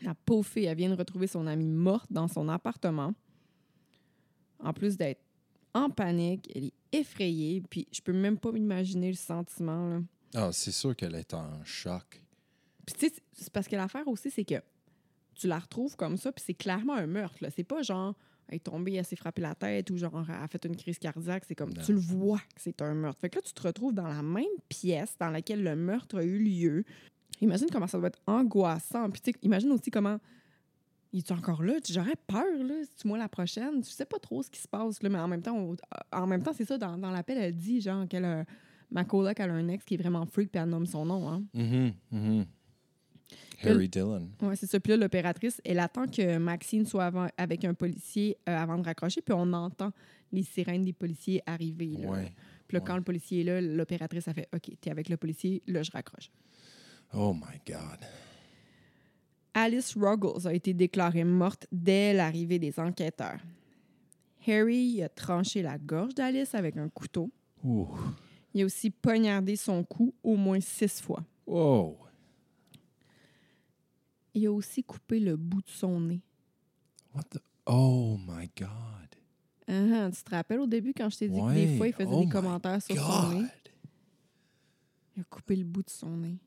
La 0.00 0.14
pauvre 0.14 0.46
fille, 0.46 0.66
elle 0.66 0.76
vient 0.76 0.90
de 0.90 0.94
retrouver 0.94 1.26
son 1.26 1.46
amie 1.46 1.68
morte 1.68 2.12
dans 2.12 2.28
son 2.28 2.48
appartement. 2.48 3.12
En 4.60 4.72
plus 4.72 4.96
d'être 4.96 5.20
en 5.72 5.90
panique, 5.90 6.48
elle 6.54 6.66
est 6.66 6.74
effrayée, 6.92 7.62
puis 7.68 7.88
je 7.90 8.00
peux 8.00 8.12
même 8.12 8.38
pas 8.38 8.52
m'imaginer 8.52 9.08
le 9.08 9.16
sentiment. 9.16 9.88
Là. 9.88 10.00
Ah, 10.34 10.50
c'est 10.52 10.70
sûr 10.70 10.94
qu'elle 10.94 11.16
est 11.16 11.34
en 11.34 11.64
choc. 11.64 12.22
Puis 12.86 12.94
tu 12.98 13.06
sais, 13.08 13.12
c'est 13.32 13.52
parce 13.52 13.68
que 13.68 13.76
l'affaire 13.76 14.06
aussi, 14.08 14.30
c'est 14.30 14.44
que 14.44 14.56
tu 15.34 15.46
la 15.48 15.58
retrouves 15.58 15.96
comme 15.96 16.16
ça, 16.16 16.30
puis 16.32 16.44
c'est 16.46 16.54
clairement 16.54 16.94
un 16.94 17.06
meurtre. 17.06 17.38
là. 17.40 17.50
C'est 17.50 17.64
pas 17.64 17.82
genre, 17.82 18.14
elle 18.48 18.56
est 18.56 18.60
tombée, 18.60 18.94
elle 18.94 19.04
s'est 19.04 19.16
frappée 19.16 19.42
la 19.42 19.54
tête, 19.54 19.90
ou 19.90 19.96
genre, 19.96 20.24
elle 20.28 20.34
a 20.34 20.46
fait 20.48 20.64
une 20.64 20.76
crise 20.76 20.98
cardiaque. 20.98 21.44
C'est 21.48 21.54
comme, 21.54 21.72
Non. 21.72 21.82
tu 21.82 21.92
le 21.92 21.98
vois 21.98 22.38
que 22.38 22.60
c'est 22.60 22.80
un 22.82 22.94
meurtre. 22.94 23.20
Fait 23.20 23.30
que 23.30 23.36
là, 23.36 23.42
tu 23.42 23.52
te 23.52 23.62
retrouves 23.62 23.92
dans 23.94 24.06
la 24.08 24.22
même 24.22 24.44
pièce 24.68 25.16
dans 25.18 25.30
laquelle 25.30 25.62
le 25.62 25.74
meurtre 25.76 26.18
a 26.18 26.24
eu 26.24 26.38
lieu. 26.38 26.84
Imagine 27.40 27.66
comment 27.72 27.86
ça 27.88 27.98
doit 27.98 28.08
être 28.08 28.20
angoissant. 28.26 29.10
Puis 29.10 29.20
tu 29.22 29.32
sais, 29.32 29.38
imagine 29.42 29.72
aussi 29.72 29.90
comment 29.90 30.18
il 31.12 31.18
est 31.18 31.32
encore 31.32 31.62
là? 31.62 31.80
Tu- 31.80 31.92
J'aurais 31.92 32.16
peur, 32.26 32.44
là, 32.64 32.74
si 32.84 32.94
tu 32.96 33.08
moi 33.08 33.18
la 33.18 33.28
prochaine. 33.28 33.80
Tu 33.82 33.90
sais 33.90 34.04
pas 34.04 34.18
trop 34.18 34.42
ce 34.42 34.50
qui 34.50 34.60
se 34.60 34.68
passe, 34.68 35.02
là, 35.02 35.08
mais 35.08 35.18
en 35.18 35.26
même 35.28 35.42
temps, 35.42 35.56
on- 35.56 35.76
en 36.12 36.26
même 36.28 36.42
temps, 36.42 36.52
c'est 36.52 36.64
ça, 36.64 36.78
dans, 36.78 36.96
dans 36.98 37.10
l'appel, 37.10 37.38
elle 37.38 37.56
dit, 37.56 37.80
genre, 37.80 38.06
qu'elle 38.06 38.24
a, 38.24 38.44
ma 38.90 39.04
coloc, 39.04 39.38
elle 39.40 39.50
a 39.50 39.54
un 39.54 39.68
ex 39.68 39.84
qui 39.84 39.94
est 39.94 39.96
vraiment 39.96 40.24
freak, 40.26 40.52
puis 40.52 40.60
elle 40.60 40.68
nomme 40.68 40.86
son 40.86 41.04
nom, 41.06 41.28
hein. 41.28 41.42
Mhm, 41.54 41.92
mhm. 42.12 42.46
Harry 43.62 43.88
Dillon. 43.88 44.28
Ouais, 44.42 44.56
c'est 44.56 44.66
ça. 44.66 44.78
Puis 44.80 44.90
là, 44.90 44.96
l'opératrice, 44.96 45.60
elle 45.64 45.78
attend 45.78 46.06
que 46.06 46.38
Maxine 46.38 46.86
soit 46.86 47.06
avant- 47.06 47.28
avec 47.36 47.64
un 47.64 47.74
policier 47.74 48.36
euh, 48.48 48.56
avant 48.56 48.76
de 48.78 48.84
raccrocher, 48.84 49.22
puis 49.22 49.34
on 49.36 49.52
entend 49.52 49.90
les 50.32 50.42
sirènes 50.42 50.82
des 50.82 50.92
policiers 50.92 51.42
arriver. 51.46 51.96
Là. 51.98 52.08
Ouais. 52.08 52.32
Puis 52.66 52.76
là, 52.76 52.80
ouais. 52.80 52.86
quand 52.86 52.96
le 52.96 53.02
policier 53.02 53.40
est 53.40 53.44
là, 53.44 53.60
l'opératrice 53.60 54.28
a 54.28 54.34
fait 54.34 54.48
OK, 54.54 54.70
t'es 54.80 54.90
avec 54.90 55.08
le 55.08 55.16
policier, 55.16 55.62
là, 55.66 55.82
je 55.82 55.90
raccroche. 55.90 56.30
Oh 57.14 57.32
my 57.32 57.60
God. 57.66 58.00
Alice 59.54 59.94
Ruggles 59.96 60.46
a 60.46 60.52
été 60.52 60.74
déclarée 60.74 61.24
morte 61.24 61.66
dès 61.70 62.12
l'arrivée 62.12 62.58
des 62.58 62.78
enquêteurs. 62.80 63.38
Harry 64.46 65.02
a 65.02 65.08
tranché 65.08 65.62
la 65.62 65.78
gorge 65.78 66.14
d'Alice 66.14 66.54
avec 66.54 66.76
un 66.76 66.88
couteau. 66.88 67.30
Ouh. 67.62 67.88
Il 68.52 68.62
a 68.62 68.64
aussi 68.66 68.90
poignardé 68.90 69.56
son 69.56 69.84
cou 69.84 70.12
au 70.22 70.36
moins 70.36 70.60
six 70.60 71.00
fois. 71.00 71.24
Wow. 71.46 71.96
Il 74.34 74.46
a 74.46 74.52
aussi 74.52 74.82
coupé 74.82 75.20
le 75.20 75.36
bout 75.36 75.62
de 75.62 75.68
son 75.70 76.00
nez. 76.00 76.20
What 77.14 77.24
the? 77.30 77.38
Oh 77.66 78.18
my 78.26 78.50
God. 78.58 78.68
Ah, 79.66 80.10
tu 80.10 80.22
te 80.22 80.30
rappelles 80.30 80.60
au 80.60 80.66
début 80.66 80.92
quand 80.92 81.08
je 81.08 81.18
t'ai 81.18 81.28
dit 81.28 81.40
que 81.40 81.54
des 81.54 81.76
fois, 81.76 81.86
il 81.86 81.94
faisait 81.94 82.10
Oh 82.12 82.20
des 82.20 82.26
my 82.26 82.32
commentaires 82.32 82.82
sur 82.82 82.96
son 82.96 83.38
nez? 83.40 83.46
Il 85.16 85.20
a 85.20 85.24
coupé 85.24 85.56
le 85.56 85.64
bout 85.64 85.82
de 85.82 85.90
son 85.90 86.16
nez. 86.16 86.38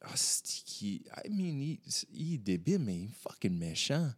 Ah, 0.00 0.12
c'est 0.14 0.64
qui. 0.64 1.04
I 1.24 1.30
mean, 1.30 1.60
il, 1.60 1.78
il 2.12 2.34
est 2.34 2.38
débile, 2.38 2.78
mais 2.78 2.96
il 2.96 3.04
est 3.04 3.14
fucking 3.14 3.56
méchant. 3.56 4.10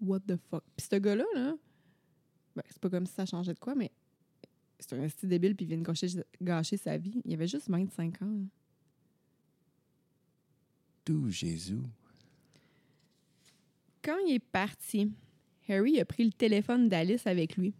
What 0.00 0.20
the 0.20 0.36
fuck? 0.50 0.64
Puis 0.76 0.86
ce 0.90 0.96
gars-là, 0.96 1.24
là, 1.34 1.54
ben, 2.56 2.62
c'est 2.68 2.78
pas 2.78 2.90
comme 2.90 3.06
si 3.06 3.14
ça 3.14 3.26
changeait 3.26 3.54
de 3.54 3.58
quoi, 3.58 3.74
mais 3.74 3.90
c'est 4.78 4.94
un 4.94 5.02
esti 5.02 5.26
débile 5.26 5.54
puis 5.54 5.66
il 5.66 5.68
vient 5.68 5.78
de 5.78 5.82
gâcher, 5.82 6.08
gâcher 6.40 6.76
sa 6.76 6.96
vie. 6.96 7.20
Il 7.24 7.32
avait 7.34 7.46
juste 7.46 7.68
25 7.68 8.22
ans. 8.22 8.44
Jésus. 11.28 11.78
Quand 14.02 14.16
il 14.26 14.34
est 14.34 14.38
parti, 14.38 15.12
Harry 15.68 16.00
a 16.00 16.04
pris 16.04 16.24
le 16.24 16.32
téléphone 16.32 16.88
d'Alice 16.88 17.26
avec 17.26 17.56
lui. 17.56 17.74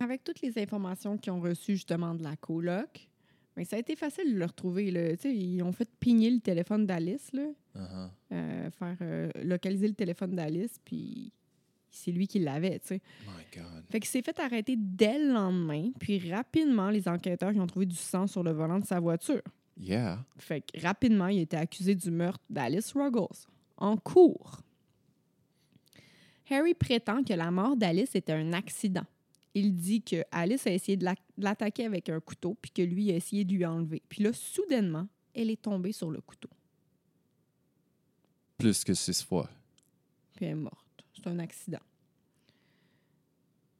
Avec 0.00 0.24
toutes 0.24 0.40
les 0.42 0.58
informations 0.60 1.16
qu'ils 1.16 1.32
ont 1.32 1.40
reçues 1.40 1.76
justement 1.76 2.14
de 2.14 2.22
la 2.22 2.36
coloc, 2.36 3.08
ben, 3.56 3.64
ça 3.64 3.76
a 3.76 3.78
été 3.78 3.94
facile 3.96 4.34
de 4.34 4.38
le 4.38 4.44
retrouver. 4.44 4.90
Là. 4.90 5.16
Tu 5.16 5.22
sais, 5.22 5.34
Ils 5.36 5.62
ont 5.62 5.72
fait 5.72 5.88
pigner 6.00 6.30
le 6.30 6.40
téléphone 6.40 6.86
d'Alice, 6.86 7.32
là, 7.32 7.46
Uh-huh. 7.76 8.08
euh, 8.32 8.70
faire 8.70 8.96
euh, 9.00 9.28
localiser 9.42 9.88
le 9.88 9.94
téléphone 9.94 10.36
d'Alice, 10.36 10.78
puis 10.84 11.32
c'est 11.90 12.12
lui 12.12 12.28
qui 12.28 12.38
l'avait. 12.38 12.78
tu 12.78 12.86
sais. 12.86 13.00
My 13.26 13.42
God. 13.60 13.84
Fait 13.90 13.98
qu'il 13.98 14.08
s'est 14.08 14.22
fait 14.22 14.38
arrêter 14.38 14.76
dès 14.78 15.18
le 15.18 15.32
lendemain, 15.32 15.90
puis 15.98 16.30
rapidement, 16.32 16.90
les 16.90 17.08
enquêteurs 17.08 17.50
ils 17.52 17.60
ont 17.60 17.66
trouvé 17.66 17.86
du 17.86 17.96
sang 17.96 18.28
sur 18.28 18.44
le 18.44 18.52
volant 18.52 18.78
de 18.78 18.84
sa 18.84 19.00
voiture. 19.00 19.42
Yeah. 19.78 20.24
Fait 20.38 20.60
que 20.60 20.80
rapidement, 20.80 21.26
il 21.28 21.38
a 21.38 21.42
été 21.42 21.56
accusé 21.56 21.94
du 21.94 22.10
meurtre 22.10 22.44
d'Alice 22.48 22.92
Ruggles. 22.92 23.46
En 23.76 23.96
cours. 23.96 24.60
Harry 26.50 26.74
prétend 26.74 27.24
que 27.24 27.32
la 27.32 27.50
mort 27.50 27.76
d'Alice 27.76 28.14
était 28.14 28.32
un 28.32 28.52
accident. 28.52 29.04
Il 29.54 29.74
dit 29.74 30.02
que 30.02 30.22
Alice 30.30 30.66
a 30.66 30.70
essayé 30.72 30.96
de 30.96 31.04
la- 31.04 31.14
de 31.14 31.44
l'attaquer 31.44 31.84
avec 31.86 32.08
un 32.08 32.20
couteau, 32.20 32.56
puis 32.60 32.70
que 32.70 32.82
lui 32.82 33.10
a 33.10 33.16
essayé 33.16 33.44
de 33.44 33.52
lui 33.52 33.64
enlever. 33.64 34.02
Puis 34.08 34.22
là, 34.22 34.32
soudainement, 34.32 35.08
elle 35.34 35.50
est 35.50 35.60
tombée 35.60 35.92
sur 35.92 36.10
le 36.10 36.20
couteau, 36.20 36.50
Plus 38.58 38.84
que 38.84 38.94
six 38.94 39.22
fois. 39.22 39.48
puis 40.34 40.44
elle 40.46 40.52
est 40.52 40.54
morte. 40.54 41.04
C'est 41.14 41.26
un 41.26 41.38
accident. 41.38 41.80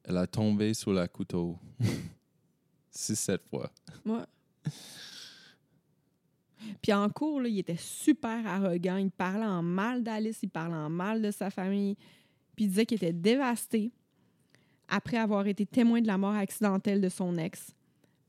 Elle 0.04 0.16
a 0.16 0.26
tombé 0.26 0.74
sur 0.74 0.92
la 0.92 1.08
couteau. 1.08 1.58
Six, 2.90 3.16
sept 3.16 3.42
fois. 3.48 3.70
Ouais. 4.04 4.22
Puis 6.82 6.92
en 6.92 7.08
cours, 7.08 7.40
là, 7.40 7.48
il 7.48 7.58
était 7.58 7.76
super 7.76 8.46
arrogant. 8.46 8.96
Il 8.96 9.10
parlait 9.10 9.46
en 9.46 9.62
mal 9.62 10.02
d'Alice, 10.02 10.40
il 10.42 10.50
parlait 10.50 10.74
en 10.74 10.90
mal 10.90 11.22
de 11.22 11.30
sa 11.30 11.50
famille. 11.50 11.96
Puis 12.56 12.66
il 12.66 12.68
disait 12.68 12.86
qu'il 12.86 12.96
était 12.96 13.12
dévasté 13.12 13.90
après 14.88 15.16
avoir 15.16 15.46
été 15.46 15.66
témoin 15.66 16.00
de 16.00 16.06
la 16.06 16.18
mort 16.18 16.34
accidentelle 16.34 17.00
de 17.00 17.08
son 17.08 17.36
ex. 17.36 17.74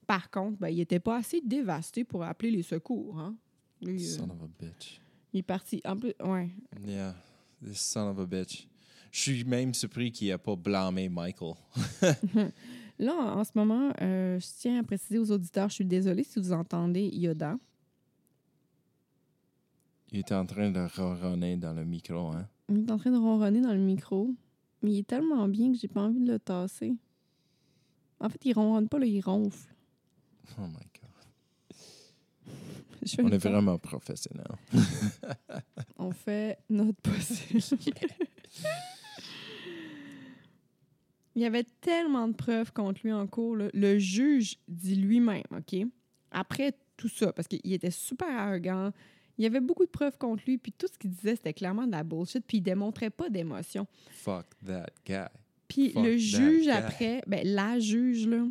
Par 0.08 0.30
contre, 0.30 0.58
ben, 0.60 0.70
il 0.70 0.78
n'était 0.78 1.00
pas 1.00 1.18
assez 1.18 1.42
dévasté 1.42 2.04
pour 2.04 2.24
appeler 2.24 2.52
les 2.52 2.64
secours. 2.64 3.20
Hein? 3.20 3.36
Lui, 3.82 4.04
euh, 4.04 4.18
Son 4.18 4.30
of 4.30 4.42
a 4.44 4.64
bitch. 4.64 5.02
il 5.34 5.40
est 5.40 5.44
parti. 5.44 5.82
En 5.86 5.98
plus, 5.98 6.14
ouais. 6.24 6.50
Yeah. 6.86 7.16
This 7.64 7.82
son 7.82 8.08
of 8.10 8.20
a 8.20 8.26
bitch. 8.26 8.68
Je 9.12 9.20
suis 9.20 9.44
même 9.44 9.74
surpris 9.74 10.12
qu'il 10.12 10.28
n'ait 10.28 10.38
pas 10.38 10.56
blâmé 10.56 11.10
Michael. 11.10 11.54
Là, 13.00 13.14
en 13.14 13.40
en 13.40 13.44
ce 13.44 13.52
moment, 13.56 13.92
euh, 14.02 14.40
je 14.40 14.48
tiens 14.60 14.80
à 14.80 14.84
préciser 14.84 15.20
aux 15.20 15.32
auditeurs, 15.32 15.70
je 15.70 15.76
suis 15.76 15.86
désolée 15.86 16.24
si 16.24 16.40
vous 16.40 16.54
entendez 16.54 17.10
Yoda. 17.14 17.58
Il 20.12 20.20
était 20.20 20.36
en 20.36 20.46
train 20.46 20.70
de 20.70 20.80
ronronner 20.96 21.58
dans 21.58 21.74
le 21.74 21.84
micro, 21.84 22.32
hein? 22.32 22.48
Il 22.70 22.88
est 22.88 22.92
en 22.92 22.98
train 22.98 23.12
de 23.12 23.18
ronronner 23.18 23.62
dans 23.62 23.74
le 23.74 23.80
micro, 23.80 24.34
mais 24.82 24.92
il 24.94 25.00
est 25.00 25.08
tellement 25.08 25.48
bien 25.48 25.72
que 25.72 25.78
j'ai 25.78 25.88
pas 25.88 26.02
envie 26.02 26.20
de 26.20 26.32
le 26.32 26.40
tasser. 26.40 26.94
En 28.20 28.30
fait, 28.30 28.44
il 28.46 28.54
ronronne 28.54 28.88
pas, 28.88 29.00
là, 29.00 29.06
il 29.06 29.22
ronfle. 29.22 29.74
Oh 30.58 30.62
my 30.68 30.74
God. 30.74 30.80
On 33.26 33.30
est 33.30 33.38
vraiment 33.38 33.78
professionnels. 33.78 34.48
On 35.98 36.12
fait 36.12 36.58
notre 36.70 37.00
possible. 37.02 37.60
il 41.36 41.42
y 41.42 41.46
avait 41.46 41.66
tellement 41.82 42.28
de 42.28 42.34
preuves 42.34 42.72
contre 42.72 43.02
lui 43.04 43.12
en 43.14 43.28
cours. 43.28 43.56
là. 43.58 43.68
Le 43.74 44.00
juge 44.00 44.58
dit 44.68 44.96
lui-même, 44.96 45.44
OK? 45.52 45.76
Après 46.32 46.74
tout 46.98 47.10
ça, 47.10 47.32
parce 47.34 47.48
qu'il 47.48 47.74
était 47.74 47.92
super 47.92 48.30
arrogant, 48.30 48.92
il 49.38 49.44
y 49.44 49.48
avait 49.48 49.60
beaucoup 49.60 49.86
de 49.86 49.90
preuves 49.92 50.18
contre 50.18 50.44
lui, 50.48 50.58
puis 50.58 50.72
tout 50.72 50.88
ce 50.92 50.98
qu'il 50.98 51.10
disait, 51.12 51.36
c'était 51.36 51.54
clairement 51.54 51.86
de 51.88 51.92
la 51.92 52.04
bullshit, 52.04 52.44
puis 52.46 52.58
il 52.58 52.62
démontrait 52.62 53.10
pas 53.10 53.30
d'émotion. 53.30 53.86
Fuck 54.12 54.46
that 54.66 54.88
guy. 55.06 55.26
Puis 55.68 55.90
Fuck 55.92 56.06
le 56.06 56.18
juge, 56.18 56.68
après, 56.68 57.22
ben, 57.28 57.42
la 57.46 57.80
juge, 57.80 58.28
là, 58.28 58.46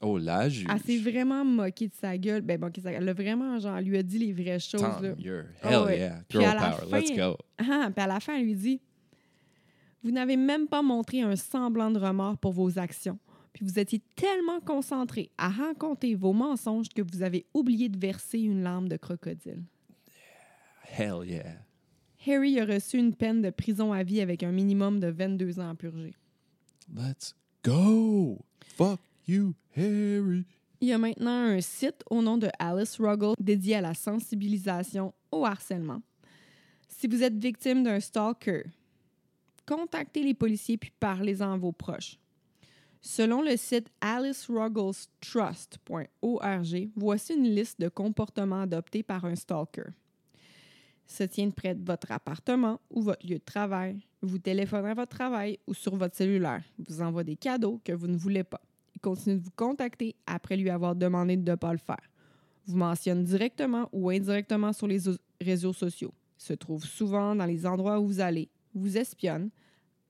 Oh, 0.00 0.16
la 0.16 0.48
juge. 0.48 0.66
Elle 0.72 0.80
s'est 0.80 0.98
vraiment 1.10 1.44
moquée 1.44 1.88
de 1.88 1.94
sa 1.94 2.16
gueule. 2.16 2.42
Ben, 2.42 2.60
moquée 2.60 2.80
de 2.80 2.86
sa 2.86 2.92
gueule. 2.92 3.02
Elle 3.02 3.08
a 3.08 3.12
vraiment, 3.14 3.58
genre, 3.58 3.80
lui 3.80 3.98
a 3.98 4.02
dit 4.04 4.18
les 4.18 4.32
vraies 4.32 4.60
choses. 4.60 4.80
Tom, 4.80 5.02
là. 5.02 5.12
you're 5.18 5.42
Ah 5.60 5.72
hell 5.72 5.86
ouais. 5.86 5.98
yeah. 5.98 6.22
Puis 6.28 6.38
Girl 6.38 6.50
à 6.50 6.54
la 6.54 6.70
power. 6.70 7.00
Let's 7.00 7.10
fin- 7.10 7.16
go. 7.30 7.36
Ah, 7.58 7.90
puis 7.92 8.04
à 8.04 8.06
la 8.06 8.20
fin, 8.20 8.36
elle 8.36 8.44
lui 8.44 8.54
dit 8.54 8.80
Vous 10.04 10.12
n'avez 10.12 10.36
même 10.36 10.68
pas 10.68 10.82
montré 10.82 11.22
un 11.22 11.34
semblant 11.34 11.90
de 11.90 11.98
remords 11.98 12.38
pour 12.38 12.52
vos 12.52 12.78
actions. 12.78 13.18
Puis 13.52 13.64
vous 13.66 13.76
étiez 13.76 14.00
tellement 14.14 14.60
concentré 14.60 15.30
à 15.36 15.48
raconter 15.48 16.14
vos 16.14 16.32
mensonges 16.32 16.88
que 16.90 17.02
vous 17.02 17.22
avez 17.22 17.46
oublié 17.52 17.88
de 17.88 17.98
verser 17.98 18.38
une 18.38 18.62
larme 18.62 18.88
de 18.88 18.96
crocodile. 18.96 19.64
Hell 20.96 21.24
yeah. 21.24 21.56
Harry 22.26 22.58
a 22.60 22.64
reçu 22.64 22.98
une 22.98 23.14
peine 23.14 23.42
de 23.42 23.50
prison 23.50 23.92
à 23.92 24.02
vie 24.02 24.20
avec 24.20 24.42
un 24.42 24.52
minimum 24.52 25.00
de 25.00 25.08
22 25.08 25.60
ans 25.60 25.70
à 25.70 25.74
purger. 25.74 26.14
Let's 26.94 27.34
go. 27.62 28.38
Fuck 28.76 29.00
you, 29.26 29.54
Harry. 29.76 30.44
Il 30.80 30.88
y 30.88 30.92
a 30.92 30.98
maintenant 30.98 31.30
un 31.30 31.60
site 31.60 32.04
au 32.08 32.22
nom 32.22 32.38
de 32.38 32.48
Alice 32.58 33.00
Ruggles 33.00 33.34
dédié 33.38 33.76
à 33.76 33.80
la 33.80 33.94
sensibilisation 33.94 35.12
au 35.32 35.44
harcèlement. 35.44 36.02
Si 36.88 37.06
vous 37.06 37.22
êtes 37.22 37.36
victime 37.36 37.82
d'un 37.82 38.00
stalker, 38.00 38.64
contactez 39.66 40.22
les 40.22 40.34
policiers 40.34 40.78
puis 40.78 40.92
parlez-en 40.98 41.52
à 41.52 41.56
vos 41.56 41.72
proches. 41.72 42.18
Selon 43.00 43.42
le 43.42 43.56
site 43.56 43.90
alicerugglestrust.org, 44.00 46.90
voici 46.96 47.34
une 47.34 47.54
liste 47.54 47.80
de 47.80 47.88
comportements 47.88 48.62
adoptés 48.62 49.02
par 49.02 49.24
un 49.24 49.34
stalker. 49.34 49.90
Se 51.08 51.24
tient 51.24 51.50
près 51.50 51.74
de 51.74 51.84
votre 51.84 52.12
appartement 52.12 52.80
ou 52.90 53.00
votre 53.00 53.26
lieu 53.26 53.38
de 53.38 53.44
travail, 53.44 53.98
vous 54.20 54.38
téléphone 54.38 54.84
à 54.84 54.94
votre 54.94 55.16
travail 55.16 55.58
ou 55.66 55.72
sur 55.72 55.96
votre 55.96 56.14
cellulaire, 56.14 56.62
vous 56.86 57.00
envoie 57.00 57.24
des 57.24 57.34
cadeaux 57.34 57.80
que 57.82 57.92
vous 57.92 58.06
ne 58.06 58.16
voulez 58.16 58.44
pas. 58.44 58.60
Il 58.94 59.00
continue 59.00 59.36
de 59.36 59.42
vous 59.42 59.50
contacter 59.56 60.14
après 60.26 60.56
lui 60.56 60.68
avoir 60.68 60.94
demandé 60.94 61.36
de 61.36 61.50
ne 61.50 61.56
pas 61.56 61.72
le 61.72 61.78
faire. 61.78 62.10
Vous 62.66 62.76
mentionne 62.76 63.24
directement 63.24 63.88
ou 63.90 64.10
indirectement 64.10 64.74
sur 64.74 64.86
les 64.86 65.00
réseaux 65.40 65.72
sociaux. 65.72 66.12
Se 66.36 66.52
trouve 66.52 66.84
souvent 66.84 67.34
dans 67.34 67.46
les 67.46 67.66
endroits 67.66 67.98
où 67.98 68.06
vous 68.06 68.20
allez. 68.20 68.50
Vous 68.74 68.98
espionne, 68.98 69.48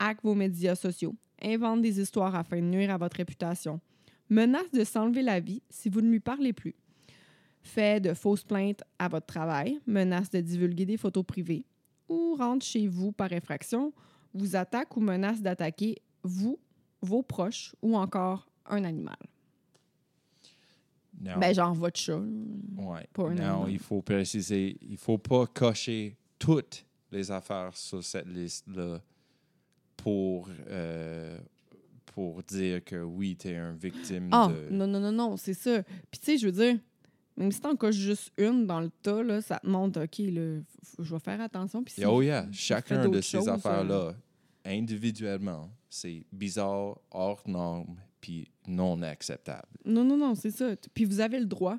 hack 0.01 0.19
vos 0.25 0.35
médias 0.35 0.75
sociaux, 0.75 1.15
invente 1.41 1.81
des 1.81 2.01
histoires 2.01 2.35
afin 2.35 2.57
de 2.57 2.67
nuire 2.67 2.91
à 2.91 2.99
votre 2.99 3.19
réputation, 3.19 3.81
menace 4.29 4.71
de 4.73 4.83
s'enlever 4.83 5.23
la 5.23 5.39
vie 5.39 5.63
si 5.71 5.89
vous 5.89 6.01
ne 6.01 6.11
lui 6.11 6.21
parlez 6.21 6.53
plus, 6.53 6.75
fait 7.69 8.01
de 8.01 8.14
fausses 8.14 8.43
plaintes 8.45 8.83
à 8.99 9.07
votre 9.09 9.27
travail, 9.27 9.79
menace 9.87 10.31
de 10.31 10.41
divulguer 10.41 10.87
des 10.87 10.97
photos 10.97 11.25
privées 11.25 11.64
ou 12.09 12.35
rentre 12.37 12.64
chez 12.64 12.87
vous 12.89 13.12
par 13.12 13.33
effraction, 13.33 13.93
vous 14.35 14.57
attaque 14.57 14.97
ou 14.97 15.01
menace 15.01 15.41
d'attaquer 15.43 15.97
vous, 16.23 16.59
vos 17.03 17.23
proches 17.23 17.75
ou 17.83 17.97
encore 17.97 18.49
un 18.66 18.83
animal. 18.85 19.16
Now, 21.21 21.39
Ben, 21.41 21.53
genre 21.55 21.75
votre 21.75 21.99
chat. 21.99 22.19
ouais. 22.77 23.07
pas 23.12 23.25
un 23.29 23.35
Now, 23.35 23.43
animal. 23.43 23.71
il 23.73 23.79
faut 23.79 24.03
préciser, 24.03 24.77
il 24.83 24.97
faut 24.97 25.19
pas 25.19 25.47
cocher 25.47 26.16
toutes 26.39 26.87
les 27.11 27.31
affaires 27.31 27.77
sur 27.77 28.05
cette 28.05 28.27
liste-là 28.29 29.01
pour, 29.97 30.49
euh, 30.69 31.37
pour 32.14 32.43
dire 32.45 32.85
que 32.85 33.03
oui, 33.03 33.37
tu 33.37 33.49
es 33.49 33.57
un 33.57 33.73
victime 33.73 34.29
Ah, 34.31 34.49
de. 34.49 34.73
non, 34.75 34.87
non, 34.87 35.01
non, 35.01 35.12
non, 35.12 35.37
c'est 35.37 35.55
ça. 35.55 35.83
Puis, 36.11 36.21
tu 36.21 36.27
sais, 36.27 36.39
je 36.39 36.47
veux 36.47 36.53
dire, 36.53 36.79
même 37.39 37.53
si 37.53 37.61
t'en 37.61 37.74
coches 37.76 37.95
juste 37.97 38.32
une 38.36 38.66
dans 38.66 38.80
le 38.80 38.91
tas, 39.03 39.22
là, 39.22 39.41
ça 39.41 39.59
te 39.61 39.66
montre, 39.66 40.03
OK, 40.03 40.18
là, 40.18 40.61
je 40.99 41.14
vais 41.14 41.20
faire 41.20 41.41
attention. 41.41 41.82
Puis, 41.84 41.95
si- 41.95 42.05
oh 42.05 42.20
yeah, 42.20 42.47
chacun 42.53 43.09
de 43.09 43.20
ces 43.20 43.49
affaires-là, 43.49 44.14
individuellement, 44.64 45.70
c'est 45.89 46.24
bizarre, 46.32 46.99
hors 47.11 47.43
norme, 47.47 47.97
puis 48.20 48.51
non 48.66 49.01
acceptable. 49.03 49.68
Non, 49.84 50.05
non, 50.05 50.16
non, 50.16 50.34
c'est 50.34 50.51
ça. 50.51 50.74
Puis, 50.95 51.05
vous 51.05 51.20
avez 51.20 51.39
le 51.41 51.47
droit 51.47 51.78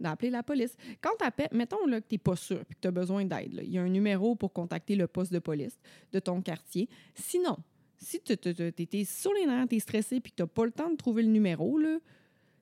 d'appeler 0.00 0.30
la 0.30 0.42
police. 0.42 0.76
Quand 1.00 1.10
t'appelles, 1.18 1.48
mettons 1.52 1.84
là, 1.86 2.00
que 2.00 2.06
t'es 2.06 2.18
pas 2.18 2.36
sûr 2.36 2.64
puis 2.64 2.76
que 2.76 2.80
t'as 2.82 2.90
besoin 2.92 3.24
d'aide, 3.24 3.60
il 3.64 3.70
y 3.72 3.78
a 3.78 3.82
un 3.82 3.88
numéro 3.88 4.36
pour 4.36 4.52
contacter 4.52 4.94
le 4.94 5.08
poste 5.08 5.32
de 5.32 5.40
police 5.40 5.76
de 6.12 6.20
ton 6.20 6.40
quartier. 6.40 6.88
Sinon, 7.16 7.56
si 7.96 8.20
tu 8.20 8.32
étais 8.32 9.04
sur 9.04 9.32
les 9.34 9.44
nerfs, 9.46 9.66
t'es 9.68 9.80
stressé 9.80 10.20
puis 10.20 10.30
que 10.30 10.36
t'as 10.36 10.46
pas 10.46 10.64
le 10.66 10.70
temps 10.70 10.88
de 10.90 10.96
trouver 10.96 11.22
le 11.24 11.30
numéro, 11.30 11.78
là, 11.78 11.98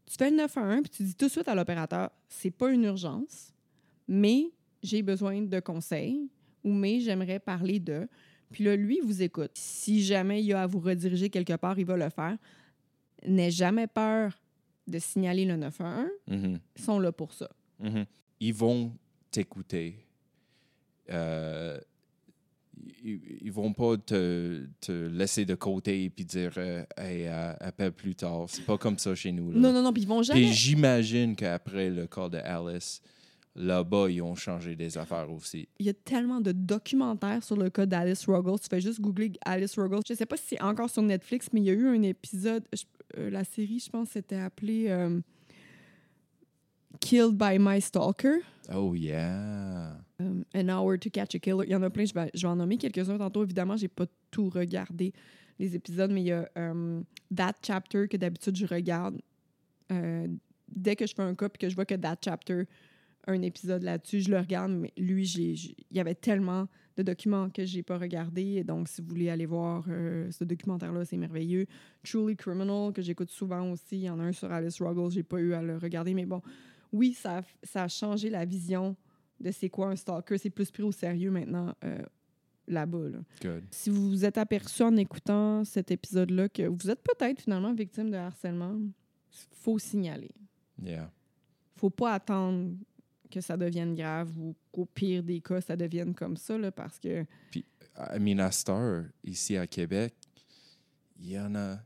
tu 0.06 0.16
fais 0.16 0.30
le 0.30 0.36
911 0.36 0.82
puis 0.82 0.90
tu 0.90 1.02
dis 1.02 1.14
tout 1.14 1.26
de 1.26 1.30
suite 1.30 1.48
à 1.48 1.54
l'opérateur, 1.54 2.10
c'est 2.28 2.50
pas 2.50 2.70
une 2.70 2.84
urgence, 2.84 3.52
mais 4.08 4.50
j'ai 4.82 5.02
besoin 5.02 5.42
de 5.42 5.60
conseils 5.60 6.30
ou 6.64 6.72
mais 6.72 7.00
j'aimerais 7.00 7.38
parler 7.38 7.78
de. 7.80 8.08
Puis 8.50 8.64
là, 8.64 8.76
lui, 8.76 8.98
il 9.02 9.06
vous 9.06 9.22
écoute. 9.22 9.52
Si 9.54 10.02
jamais 10.02 10.40
il 10.40 10.46
y 10.46 10.52
a 10.52 10.62
à 10.62 10.66
vous 10.66 10.78
rediriger 10.78 11.30
quelque 11.30 11.56
part, 11.56 11.78
il 11.78 11.86
va 11.86 11.96
le 11.96 12.08
faire. 12.10 12.36
N'aie 13.26 13.50
jamais 13.50 13.86
peur 13.86 14.32
de 14.86 14.98
signaler 14.98 15.44
le 15.44 15.56
911. 15.56 16.08
Mhm. 16.28 16.60
Ils 16.76 16.82
sont 16.82 16.98
là 17.00 17.10
pour 17.12 17.32
ça. 17.32 17.50
Mhm. 17.80 18.06
Ils 18.40 18.54
vont 18.54 18.92
t'écouter. 19.30 20.06
Euh, 21.10 21.80
ils, 23.04 23.20
ils 23.42 23.52
vont 23.52 23.72
pas 23.72 23.96
te, 23.96 24.66
te 24.80 24.92
laisser 24.92 25.44
de 25.44 25.54
côté 25.54 26.04
et 26.04 26.10
puis 26.10 26.24
dire 26.24 26.52
euh, 26.56 26.84
Hey, 26.96 27.26
euh, 27.26 27.52
appelle 27.60 27.92
plus 27.92 28.14
tard. 28.14 28.44
C'est 28.48 28.64
pas 28.64 28.78
comme 28.78 28.98
ça 28.98 29.14
chez 29.14 29.32
nous. 29.32 29.52
là. 29.52 29.58
Non, 29.58 29.72
non, 29.72 29.82
non, 29.82 29.92
puis 29.92 30.02
ils 30.02 30.08
vont 30.08 30.22
jamais. 30.22 30.52
j'imagine 30.52 31.34
qu'après 31.36 31.90
le 31.90 32.06
cas 32.06 32.28
de 32.28 32.38
Alice, 32.38 33.00
là-bas, 33.54 34.10
ils 34.10 34.20
ont 34.22 34.34
changé 34.34 34.76
des 34.76 34.98
affaires 34.98 35.30
aussi. 35.32 35.68
Il 35.78 35.86
y 35.86 35.88
a 35.88 35.94
tellement 35.94 36.40
de 36.40 36.52
documentaires 36.52 37.42
sur 37.42 37.56
le 37.56 37.70
cas 37.70 37.86
d'Alice 37.86 38.26
Ruggles. 38.26 38.58
Tu 38.60 38.68
fais 38.68 38.80
juste 38.80 39.00
googler 39.00 39.32
Alice 39.44 39.78
Ruggles. 39.78 40.00
Je 40.08 40.14
sais 40.14 40.26
pas 40.26 40.36
si 40.36 40.44
c'est 40.48 40.62
encore 40.62 40.90
sur 40.90 41.02
Netflix, 41.02 41.48
mais 41.52 41.60
il 41.60 41.64
y 41.66 41.70
a 41.70 41.74
eu 41.74 41.86
un 41.88 42.02
épisode. 42.02 42.64
je- 42.74 42.84
euh, 43.18 43.30
la 43.30 43.44
série, 43.44 43.78
je 43.78 43.88
pense, 43.88 44.10
c'était 44.10 44.36
appelé 44.36 44.86
euh, 44.88 45.20
Killed 47.00 47.36
by 47.38 47.58
My 47.58 47.80
Stalker. 47.80 48.40
Oh 48.72 48.94
yeah. 48.94 49.94
Um, 50.18 50.44
An 50.54 50.70
Hour 50.70 50.98
to 50.98 51.10
Catch 51.10 51.34
a 51.34 51.38
Killer. 51.38 51.64
Il 51.64 51.70
y 51.70 51.74
en 51.74 51.82
a 51.82 51.90
plein, 51.90 52.04
je 52.04 52.14
vais, 52.14 52.30
je 52.34 52.42
vais 52.42 52.48
en 52.48 52.56
nommer 52.56 52.78
quelques-uns 52.78 53.18
tantôt. 53.18 53.44
Évidemment, 53.44 53.76
j'ai 53.76 53.88
pas 53.88 54.06
tout 54.30 54.48
regardé 54.48 55.12
les 55.58 55.74
épisodes, 55.74 56.10
mais 56.10 56.22
il 56.22 56.26
y 56.26 56.32
a 56.32 56.48
um, 56.56 57.04
That 57.34 57.54
Chapter 57.62 58.08
que 58.08 58.16
d'habitude 58.16 58.56
je 58.56 58.66
regarde. 58.66 59.20
Euh, 59.92 60.26
dès 60.68 60.96
que 60.96 61.06
je 61.06 61.14
fais 61.14 61.22
un 61.22 61.34
cas 61.34 61.46
et 61.46 61.58
que 61.58 61.68
je 61.68 61.74
vois 61.74 61.84
que 61.84 61.94
That 61.94 62.18
Chapter 62.24 62.64
a 63.26 63.32
un 63.32 63.42
épisode 63.42 63.82
là-dessus, 63.82 64.22
je 64.22 64.30
le 64.30 64.38
regarde, 64.38 64.72
mais 64.72 64.92
lui, 64.96 65.24
il 65.26 65.74
y 65.90 66.00
avait 66.00 66.14
tellement 66.14 66.68
de 66.96 67.02
documents 67.02 67.50
que 67.50 67.64
j'ai 67.64 67.82
pas 67.82 67.98
regardé. 67.98 68.42
Et 68.42 68.64
donc, 68.64 68.88
si 68.88 69.02
vous 69.02 69.08
voulez 69.08 69.28
aller 69.28 69.46
voir 69.46 69.84
euh, 69.88 70.30
ce 70.30 70.44
documentaire-là, 70.44 71.04
c'est 71.04 71.16
merveilleux. 71.16 71.66
Truly 72.04 72.36
Criminal, 72.36 72.92
que 72.92 73.02
j'écoute 73.02 73.30
souvent 73.30 73.70
aussi. 73.70 73.96
Il 73.96 74.04
y 74.04 74.10
en 74.10 74.18
a 74.18 74.24
un 74.24 74.32
sur 74.32 74.50
Alice 74.50 74.80
Ruggles, 74.80 75.10
j'ai 75.10 75.22
pas 75.22 75.38
eu 75.38 75.52
à 75.54 75.62
le 75.62 75.76
regarder, 75.76 76.14
mais 76.14 76.26
bon, 76.26 76.40
oui, 76.92 77.14
ça 77.14 77.38
a, 77.38 77.42
ça 77.62 77.82
a 77.84 77.88
changé 77.88 78.30
la 78.30 78.44
vision 78.44 78.96
de 79.40 79.50
c'est 79.50 79.68
quoi 79.68 79.88
un 79.88 79.96
stalker. 79.96 80.38
C'est 80.38 80.50
plus 80.50 80.70
pris 80.70 80.82
au 80.82 80.92
sérieux 80.92 81.30
maintenant 81.30 81.74
euh, 81.84 82.02
là-bas. 82.66 83.08
là. 83.10 83.18
Si 83.70 83.90
vous 83.90 84.10
vous 84.10 84.24
êtes 84.24 84.38
aperçu 84.38 84.82
en 84.82 84.96
écoutant 84.96 85.64
cet 85.64 85.90
épisode-là 85.90 86.48
que 86.48 86.62
vous 86.62 86.90
êtes 86.90 87.02
peut-être 87.02 87.42
finalement 87.42 87.72
victime 87.74 88.10
de 88.10 88.16
harcèlement, 88.16 88.78
faut 89.52 89.78
signaler. 89.78 90.30
Yeah. 90.82 91.10
faut 91.76 91.88
pas 91.88 92.12
attendre 92.14 92.74
que 93.30 93.40
ça 93.40 93.56
devienne 93.56 93.94
grave 93.94 94.30
ou 94.38 94.54
qu'au 94.70 94.84
pire 94.84 95.22
des 95.22 95.40
cas, 95.40 95.60
ça 95.60 95.74
devienne 95.74 96.14
comme 96.14 96.36
ça, 96.36 96.58
là, 96.58 96.70
parce 96.70 96.98
que 96.98 97.24
I 97.54 98.18
mean, 98.20 98.38
à 98.38 98.50
Star, 98.50 99.04
ici 99.24 99.56
à 99.56 99.66
Québec, 99.66 100.14
il 101.18 101.30
y 101.30 101.38
en 101.38 101.54
a 101.54 101.78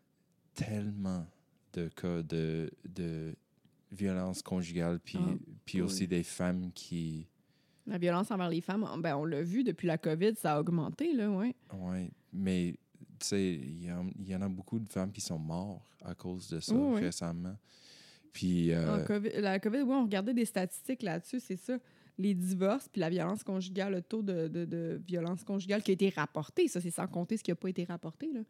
tellement 0.55 1.25
de 1.73 1.89
cas 1.89 2.23
de, 2.23 2.71
de 2.89 3.35
violence 3.93 4.43
conjugale, 4.43 5.01
puis, 5.01 5.19
Ah, 5.21 5.35
puis 5.65 5.83
aussi 5.83 6.03
oui. 6.03 6.09
des 6.09 6.23
femmes 6.23 6.71
qui. 6.73 7.27
la 7.87 7.99
violence 7.99 8.31
envers 8.31 8.49
les 8.49 8.61
femmes, 8.61 8.87
ben, 9.03 9.17
on 9.17 9.25
l'a 9.25 9.43
vu 9.43 9.65
depuis 9.65 9.87
la 9.89 9.99
COVID, 9.99 10.35
ça 10.37 10.55
a 10.55 10.61
augmenté, 10.61 11.13
là, 11.13 11.29
ouais. 11.31 11.55
Oui, 11.75 12.11
mais 12.33 12.75
tu 13.19 13.27
sais, 13.27 13.55
il 13.55 13.85
y, 13.85 13.91
en- 13.93 14.09
il 14.19 14.29
y 14.29 14.35
en 14.37 14.43
a 14.43 14.49
beaucoup 14.49 14.79
de 14.79 14.89
femmes 14.89 15.11
qui 15.11 15.21
sont 15.21 15.39
mortes 15.39 15.91
à 16.05 16.15
cause 16.15 16.49
de 16.49 16.61
ça 16.61 16.75
Oh, 16.75 16.95
oui. 16.95 17.01
récemment. 17.01 17.57
Puis, 18.33 18.73
euh, 18.73 19.05
COVID- 19.07 19.41
la 19.41 19.59
COVID, 19.59 19.83
oui, 19.83 19.93
on 19.95 20.05
regardait 20.05 20.35
des 20.35 20.45
statistiques 20.45 21.03
là-dessus, 21.03 21.41
c'est 21.41 21.57
ça. 21.57 21.79
Les 22.17 22.35
divorces 22.35 22.89
puis 22.89 23.01
la 23.01 23.11
violence 23.11 23.43
conjugale, 23.43 23.95
le 23.95 24.03
taux 24.03 24.23
de, 24.23 24.47
de- 24.47 24.67
de 24.67 25.01
violence 25.07 25.43
conjugale 25.43 25.83
qui 25.83 25.91
a 25.91 25.95
été 25.95 26.11
rapporté, 26.11 26.69
ça 26.69 26.81
c'est 26.81 26.91
sans 26.91 27.09
compter 27.09 27.37
ce 27.39 27.43
qui 27.43 27.51
n'a 27.51 27.57
pas 27.57 27.69
été 27.69 27.83
rapporté, 27.85 28.31
là, 28.33 28.41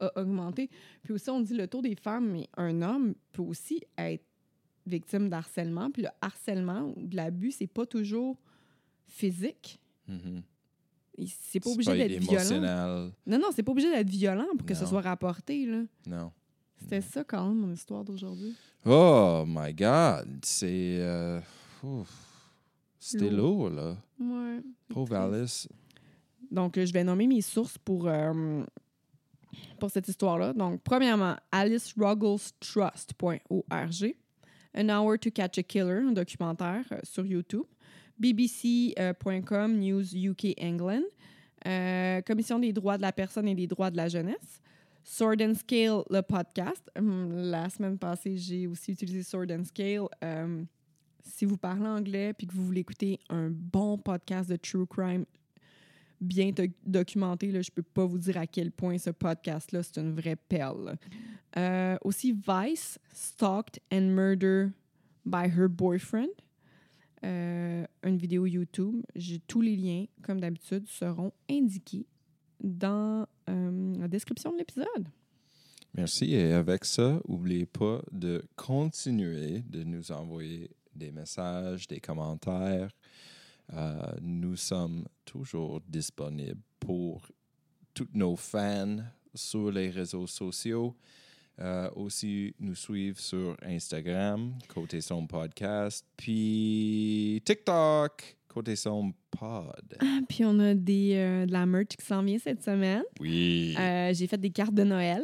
a 0.00 0.20
augmenté. 0.20 0.68
Puis 1.02 1.14
aussi, 1.14 1.30
on 1.30 1.40
dit 1.40 1.54
le 1.54 1.66
taux 1.68 1.80
des 1.82 1.94
femmes, 1.94 2.30
mais 2.32 2.48
un 2.56 2.82
homme 2.82 3.14
peut 3.32 3.42
aussi 3.42 3.80
être 3.96 4.24
victime 4.86 5.28
d'harcèlement. 5.28 5.90
Puis 5.90 6.02
le 6.02 6.08
harcèlement 6.20 6.92
ou 6.96 7.06
de 7.06 7.16
l'abus, 7.16 7.52
c'est 7.52 7.66
pas 7.66 7.86
toujours 7.86 8.38
physique. 9.06 9.80
mhm. 10.08 10.42
Il- 11.18 11.28
C'est 11.28 11.60
pas 11.60 11.68
obligé 11.70 11.90
d'être 12.08 12.22
violent. 12.22 13.10
Non, 13.26 13.38
non, 13.38 13.48
c'est 13.54 13.62
pas 13.62 13.72
obligé 13.72 13.90
d'être 13.90 14.08
violent 14.08 14.46
pour 14.56 14.66
que 14.66 14.74
ce 14.74 14.86
soit 14.86 15.02
rapporté. 15.02 15.66
là. 15.66 15.82
Non. 16.06 16.32
C'était 16.78 17.02
ça 17.02 17.22
quand 17.22 17.46
même 17.48 17.58
mon 17.58 17.72
histoire 17.72 18.02
d'aujourd'hui. 18.02 18.54
Oh 18.86 19.44
my 19.46 19.72
God! 19.74 20.38
C'est. 20.42 20.96
euh. 21.00 21.38
C'était 22.98 23.28
Lourd. 23.30 23.68
lourd, 23.68 23.70
là. 23.70 23.96
Ouais. 24.18 24.60
Pauvre. 24.88 25.14
Alice. 25.16 25.68
Donc, 26.50 26.78
euh, 26.78 26.86
je 26.86 26.92
vais 26.92 27.04
nommer 27.04 27.26
mes 27.26 27.40
sources 27.42 27.76
pour, 27.78 28.08
euh, 28.08 28.64
pour 29.78 29.90
cette 29.90 30.08
histoire-là. 30.08 30.54
Donc, 30.54 30.80
premièrement, 30.82 31.36
alicerugglestrust.org, 31.52 34.14
An 34.74 34.88
Hour 34.88 35.18
to 35.18 35.30
Catch 35.30 35.58
a 35.58 35.62
Killer, 35.62 36.02
un 36.06 36.12
documentaire 36.12 36.84
euh, 36.92 36.98
sur 37.02 37.24
YouTube, 37.26 37.66
bbc.com, 38.18 39.78
News 39.78 40.14
UK 40.14 40.54
England, 40.60 41.04
euh, 41.66 42.20
Commission 42.22 42.58
des 42.58 42.72
droits 42.72 42.96
de 42.96 43.02
la 43.02 43.12
personne 43.12 43.48
et 43.48 43.54
des 43.54 43.66
droits 43.66 43.90
de 43.90 43.96
la 43.96 44.08
jeunesse, 44.08 44.60
Sword 45.04 45.42
and 45.42 45.54
Scale, 45.54 46.02
le 46.10 46.20
podcast. 46.22 46.90
Hum, 46.96 47.32
la 47.50 47.68
semaine 47.68 47.98
passée, 47.98 48.36
j'ai 48.36 48.66
aussi 48.66 48.92
utilisé 48.92 49.22
Sword 49.22 49.50
and 49.50 49.64
Scale. 49.64 50.06
Euh, 50.24 50.64
si 51.24 51.44
vous 51.44 51.56
parlez 51.56 51.86
anglais 51.86 52.32
puis 52.32 52.46
que 52.46 52.52
vous 52.54 52.64
voulez 52.64 52.80
écouter 52.80 53.20
un 53.28 53.48
bon 53.50 53.98
podcast 53.98 54.50
de 54.50 54.56
true 54.56 54.86
crime 54.86 55.24
bien 56.22 56.50
doc- 56.50 56.70
documenté, 56.86 57.50
là, 57.50 57.60
je 57.62 57.70
peux 57.70 57.82
pas 57.82 58.04
vous 58.06 58.18
dire 58.18 58.36
à 58.38 58.46
quel 58.46 58.70
point 58.70 58.96
ce 58.98 59.10
podcast-là, 59.10 59.82
c'est 59.82 59.98
une 59.98 60.14
vraie 60.14 60.36
perle. 60.36 60.96
Euh, 61.56 61.96
aussi, 62.02 62.32
Vice, 62.32 62.98
Stalked 63.12 63.80
and 63.92 64.08
Murder 64.14 64.68
by 65.26 65.44
Her 65.46 65.68
Boyfriend. 65.68 66.28
Euh, 67.24 67.84
une 68.02 68.16
vidéo 68.16 68.46
YouTube. 68.46 69.02
Tous 69.46 69.60
les 69.60 69.76
liens, 69.76 70.06
comme 70.22 70.40
d'habitude, 70.40 70.86
seront 70.88 71.32
indiqués 71.50 72.06
dans 72.62 73.26
euh, 73.48 73.94
la 73.98 74.08
description 74.08 74.52
de 74.52 74.58
l'épisode. 74.58 75.08
Merci. 75.94 76.32
Et 76.34 76.52
avec 76.52 76.84
ça, 76.84 77.20
n'oubliez 77.28 77.66
pas 77.66 78.02
de 78.10 78.42
continuer 78.56 79.60
de 79.68 79.84
nous 79.84 80.10
envoyer 80.10 80.70
des 80.94 81.12
messages, 81.12 81.86
des 81.86 82.00
commentaires. 82.00 82.90
Euh, 83.72 84.02
nous 84.20 84.56
sommes 84.56 85.04
toujours 85.24 85.80
disponibles 85.88 86.60
pour 86.80 87.22
tous 87.94 88.08
nos 88.14 88.36
fans 88.36 88.98
sur 89.34 89.70
les 89.70 89.90
réseaux 89.90 90.26
sociaux. 90.26 90.94
Euh, 91.60 91.90
aussi, 91.96 92.54
nous 92.58 92.74
suivre 92.74 93.18
sur 93.18 93.56
Instagram, 93.62 94.54
Côté 94.68 95.00
Son 95.00 95.26
Podcast, 95.26 96.04
puis 96.16 97.42
TikTok, 97.44 98.36
Côté 98.48 98.74
Son 98.74 99.12
Pod. 99.30 99.96
Ah, 100.00 100.20
puis 100.28 100.44
on 100.44 100.58
a 100.58 100.74
des, 100.74 101.14
euh, 101.14 101.46
de 101.46 101.52
la 101.52 101.66
merch 101.66 101.96
qui 101.98 102.04
s'en 102.04 102.22
vient 102.22 102.38
cette 102.38 102.62
semaine. 102.62 103.02
Oui. 103.20 103.74
J'ai 104.12 104.26
fait 104.26 104.38
des 104.38 104.50
cartes 104.50 104.74
de 104.74 104.84
Noël 104.84 105.22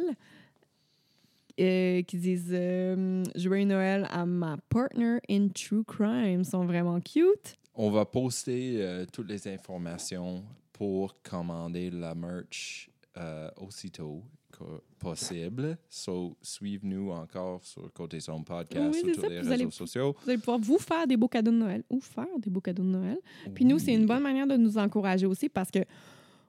euh, 1.59 2.01
qui 2.03 2.17
disent 2.17 2.51
euh, 2.53 3.21
Joyeux 3.35 3.65
Noël 3.65 4.07
à 4.11 4.25
ma 4.25 4.55
partner 4.69 5.17
in 5.29 5.49
true 5.49 5.83
crime. 5.83 6.39
Ils 6.39 6.45
sont 6.45 6.65
vraiment 6.65 7.01
cute. 7.01 7.57
On 7.75 7.91
va 7.91 8.05
poster 8.05 8.81
euh, 8.81 9.05
toutes 9.11 9.29
les 9.29 9.47
informations 9.47 10.43
pour 10.73 11.21
commander 11.21 11.89
la 11.89 12.13
merch 12.15 12.89
euh, 13.17 13.49
aussitôt 13.57 14.23
co- 14.51 14.81
possible. 14.97 15.77
So, 15.89 16.35
suivez-nous 16.41 17.11
encore 17.11 17.63
sur 17.63 17.91
Côté 17.93 18.19
Son 18.19 18.43
Podcast 18.43 18.99
Oui, 19.03 19.13
sur 19.13 19.29
les 19.29 19.37
réseaux 19.39 19.51
allez- 19.51 19.71
sociaux. 19.71 20.15
Vous 20.23 20.29
allez 20.29 20.39
pouvoir 20.39 20.59
vous 20.59 20.77
faire 20.77 21.07
des 21.07 21.15
beaux 21.17 21.27
cadeaux 21.27 21.51
de 21.51 21.57
Noël 21.57 21.83
ou 21.89 21.99
faire 22.01 22.27
des 22.39 22.49
beaux 22.49 22.61
cadeaux 22.61 22.83
de 22.83 22.89
Noël. 22.89 23.17
Puis 23.53 23.65
nous, 23.65 23.79
c'est 23.79 23.93
une 23.93 24.05
bonne 24.05 24.23
manière 24.23 24.47
de 24.47 24.57
nous 24.57 24.77
encourager 24.77 25.25
aussi 25.25 25.47
parce 25.49 25.71
que 25.71 25.79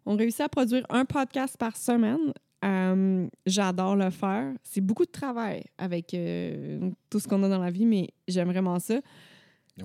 on 0.06 0.16
réussit 0.16 0.40
à 0.40 0.48
produire 0.48 0.84
un 0.88 1.04
podcast 1.04 1.56
par 1.58 1.76
semaine. 1.76 2.32
Euh, 2.64 3.26
J'adore 3.46 3.96
le 3.96 4.10
faire. 4.10 4.52
C'est 4.62 4.80
beaucoup 4.80 5.04
de 5.04 5.10
travail 5.10 5.64
avec 5.78 6.12
euh, 6.14 6.90
tout 7.08 7.20
ce 7.20 7.28
qu'on 7.28 7.42
a 7.42 7.48
dans 7.48 7.58
la 7.62 7.70
vie, 7.70 7.86
mais 7.86 8.08
j'aime 8.26 8.48
vraiment 8.48 8.78
ça. 8.78 9.00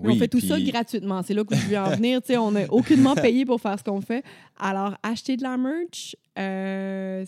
On 0.04 0.16
fait 0.16 0.28
tout 0.28 0.40
ça 0.40 0.60
gratuitement. 0.60 1.22
C'est 1.24 1.34
là 1.34 1.44
que 1.44 1.56
je 1.56 1.68
veux 1.68 1.78
en 1.78 1.96
venir. 1.96 2.22
On 2.40 2.52
n'a 2.52 2.72
aucunement 2.72 3.16
payé 3.16 3.46
pour 3.46 3.60
faire 3.62 3.78
ce 3.78 3.84
qu'on 3.84 4.02
fait. 4.02 4.24
Alors, 4.60 4.96
acheter 5.04 5.38
de 5.38 5.44
la 5.44 5.58
merch, 5.58 6.16
euh, 6.38 7.24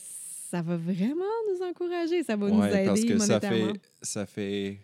ça 0.50 0.62
va 0.62 0.78
vraiment 0.78 1.26
nous 1.52 1.66
encourager. 1.66 2.24
Ça 2.24 2.36
va 2.36 2.50
nous 2.50 2.64
aider 2.64 2.86
parce 2.86 3.04
que 3.04 3.18
ça 3.18 3.40
fait, 3.40 3.74
ça 4.02 4.26
fait 4.26 4.80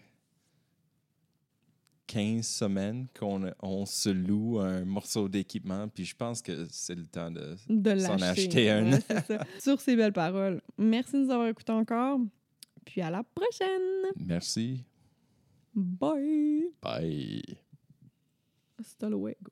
15 2.07 2.45
semaines 2.45 3.07
qu'on 3.17 3.51
on 3.61 3.85
se 3.85 4.09
loue 4.09 4.59
un 4.59 4.85
morceau 4.85 5.27
d'équipement, 5.27 5.87
puis 5.87 6.05
je 6.05 6.15
pense 6.15 6.41
que 6.41 6.67
c'est 6.69 6.95
le 6.95 7.05
temps 7.05 7.31
de... 7.31 7.55
de 7.69 7.97
s'en 7.97 8.21
acheter 8.21 8.69
un. 8.69 8.91
Ouais, 8.91 8.99
c'est 9.07 9.25
ça. 9.25 9.45
Sur 9.59 9.81
ces 9.81 9.95
belles 9.95 10.13
paroles, 10.13 10.61
merci 10.77 11.13
de 11.13 11.25
nous 11.25 11.31
avoir 11.31 11.47
écoutés 11.47 11.71
encore. 11.71 12.19
Puis 12.85 13.01
à 13.01 13.09
la 13.09 13.23
prochaine. 13.23 14.11
Merci. 14.17 14.83
Bye. 15.73 16.65
Bye. 16.81 17.57
Hasta 18.77 19.09
luego. 19.09 19.51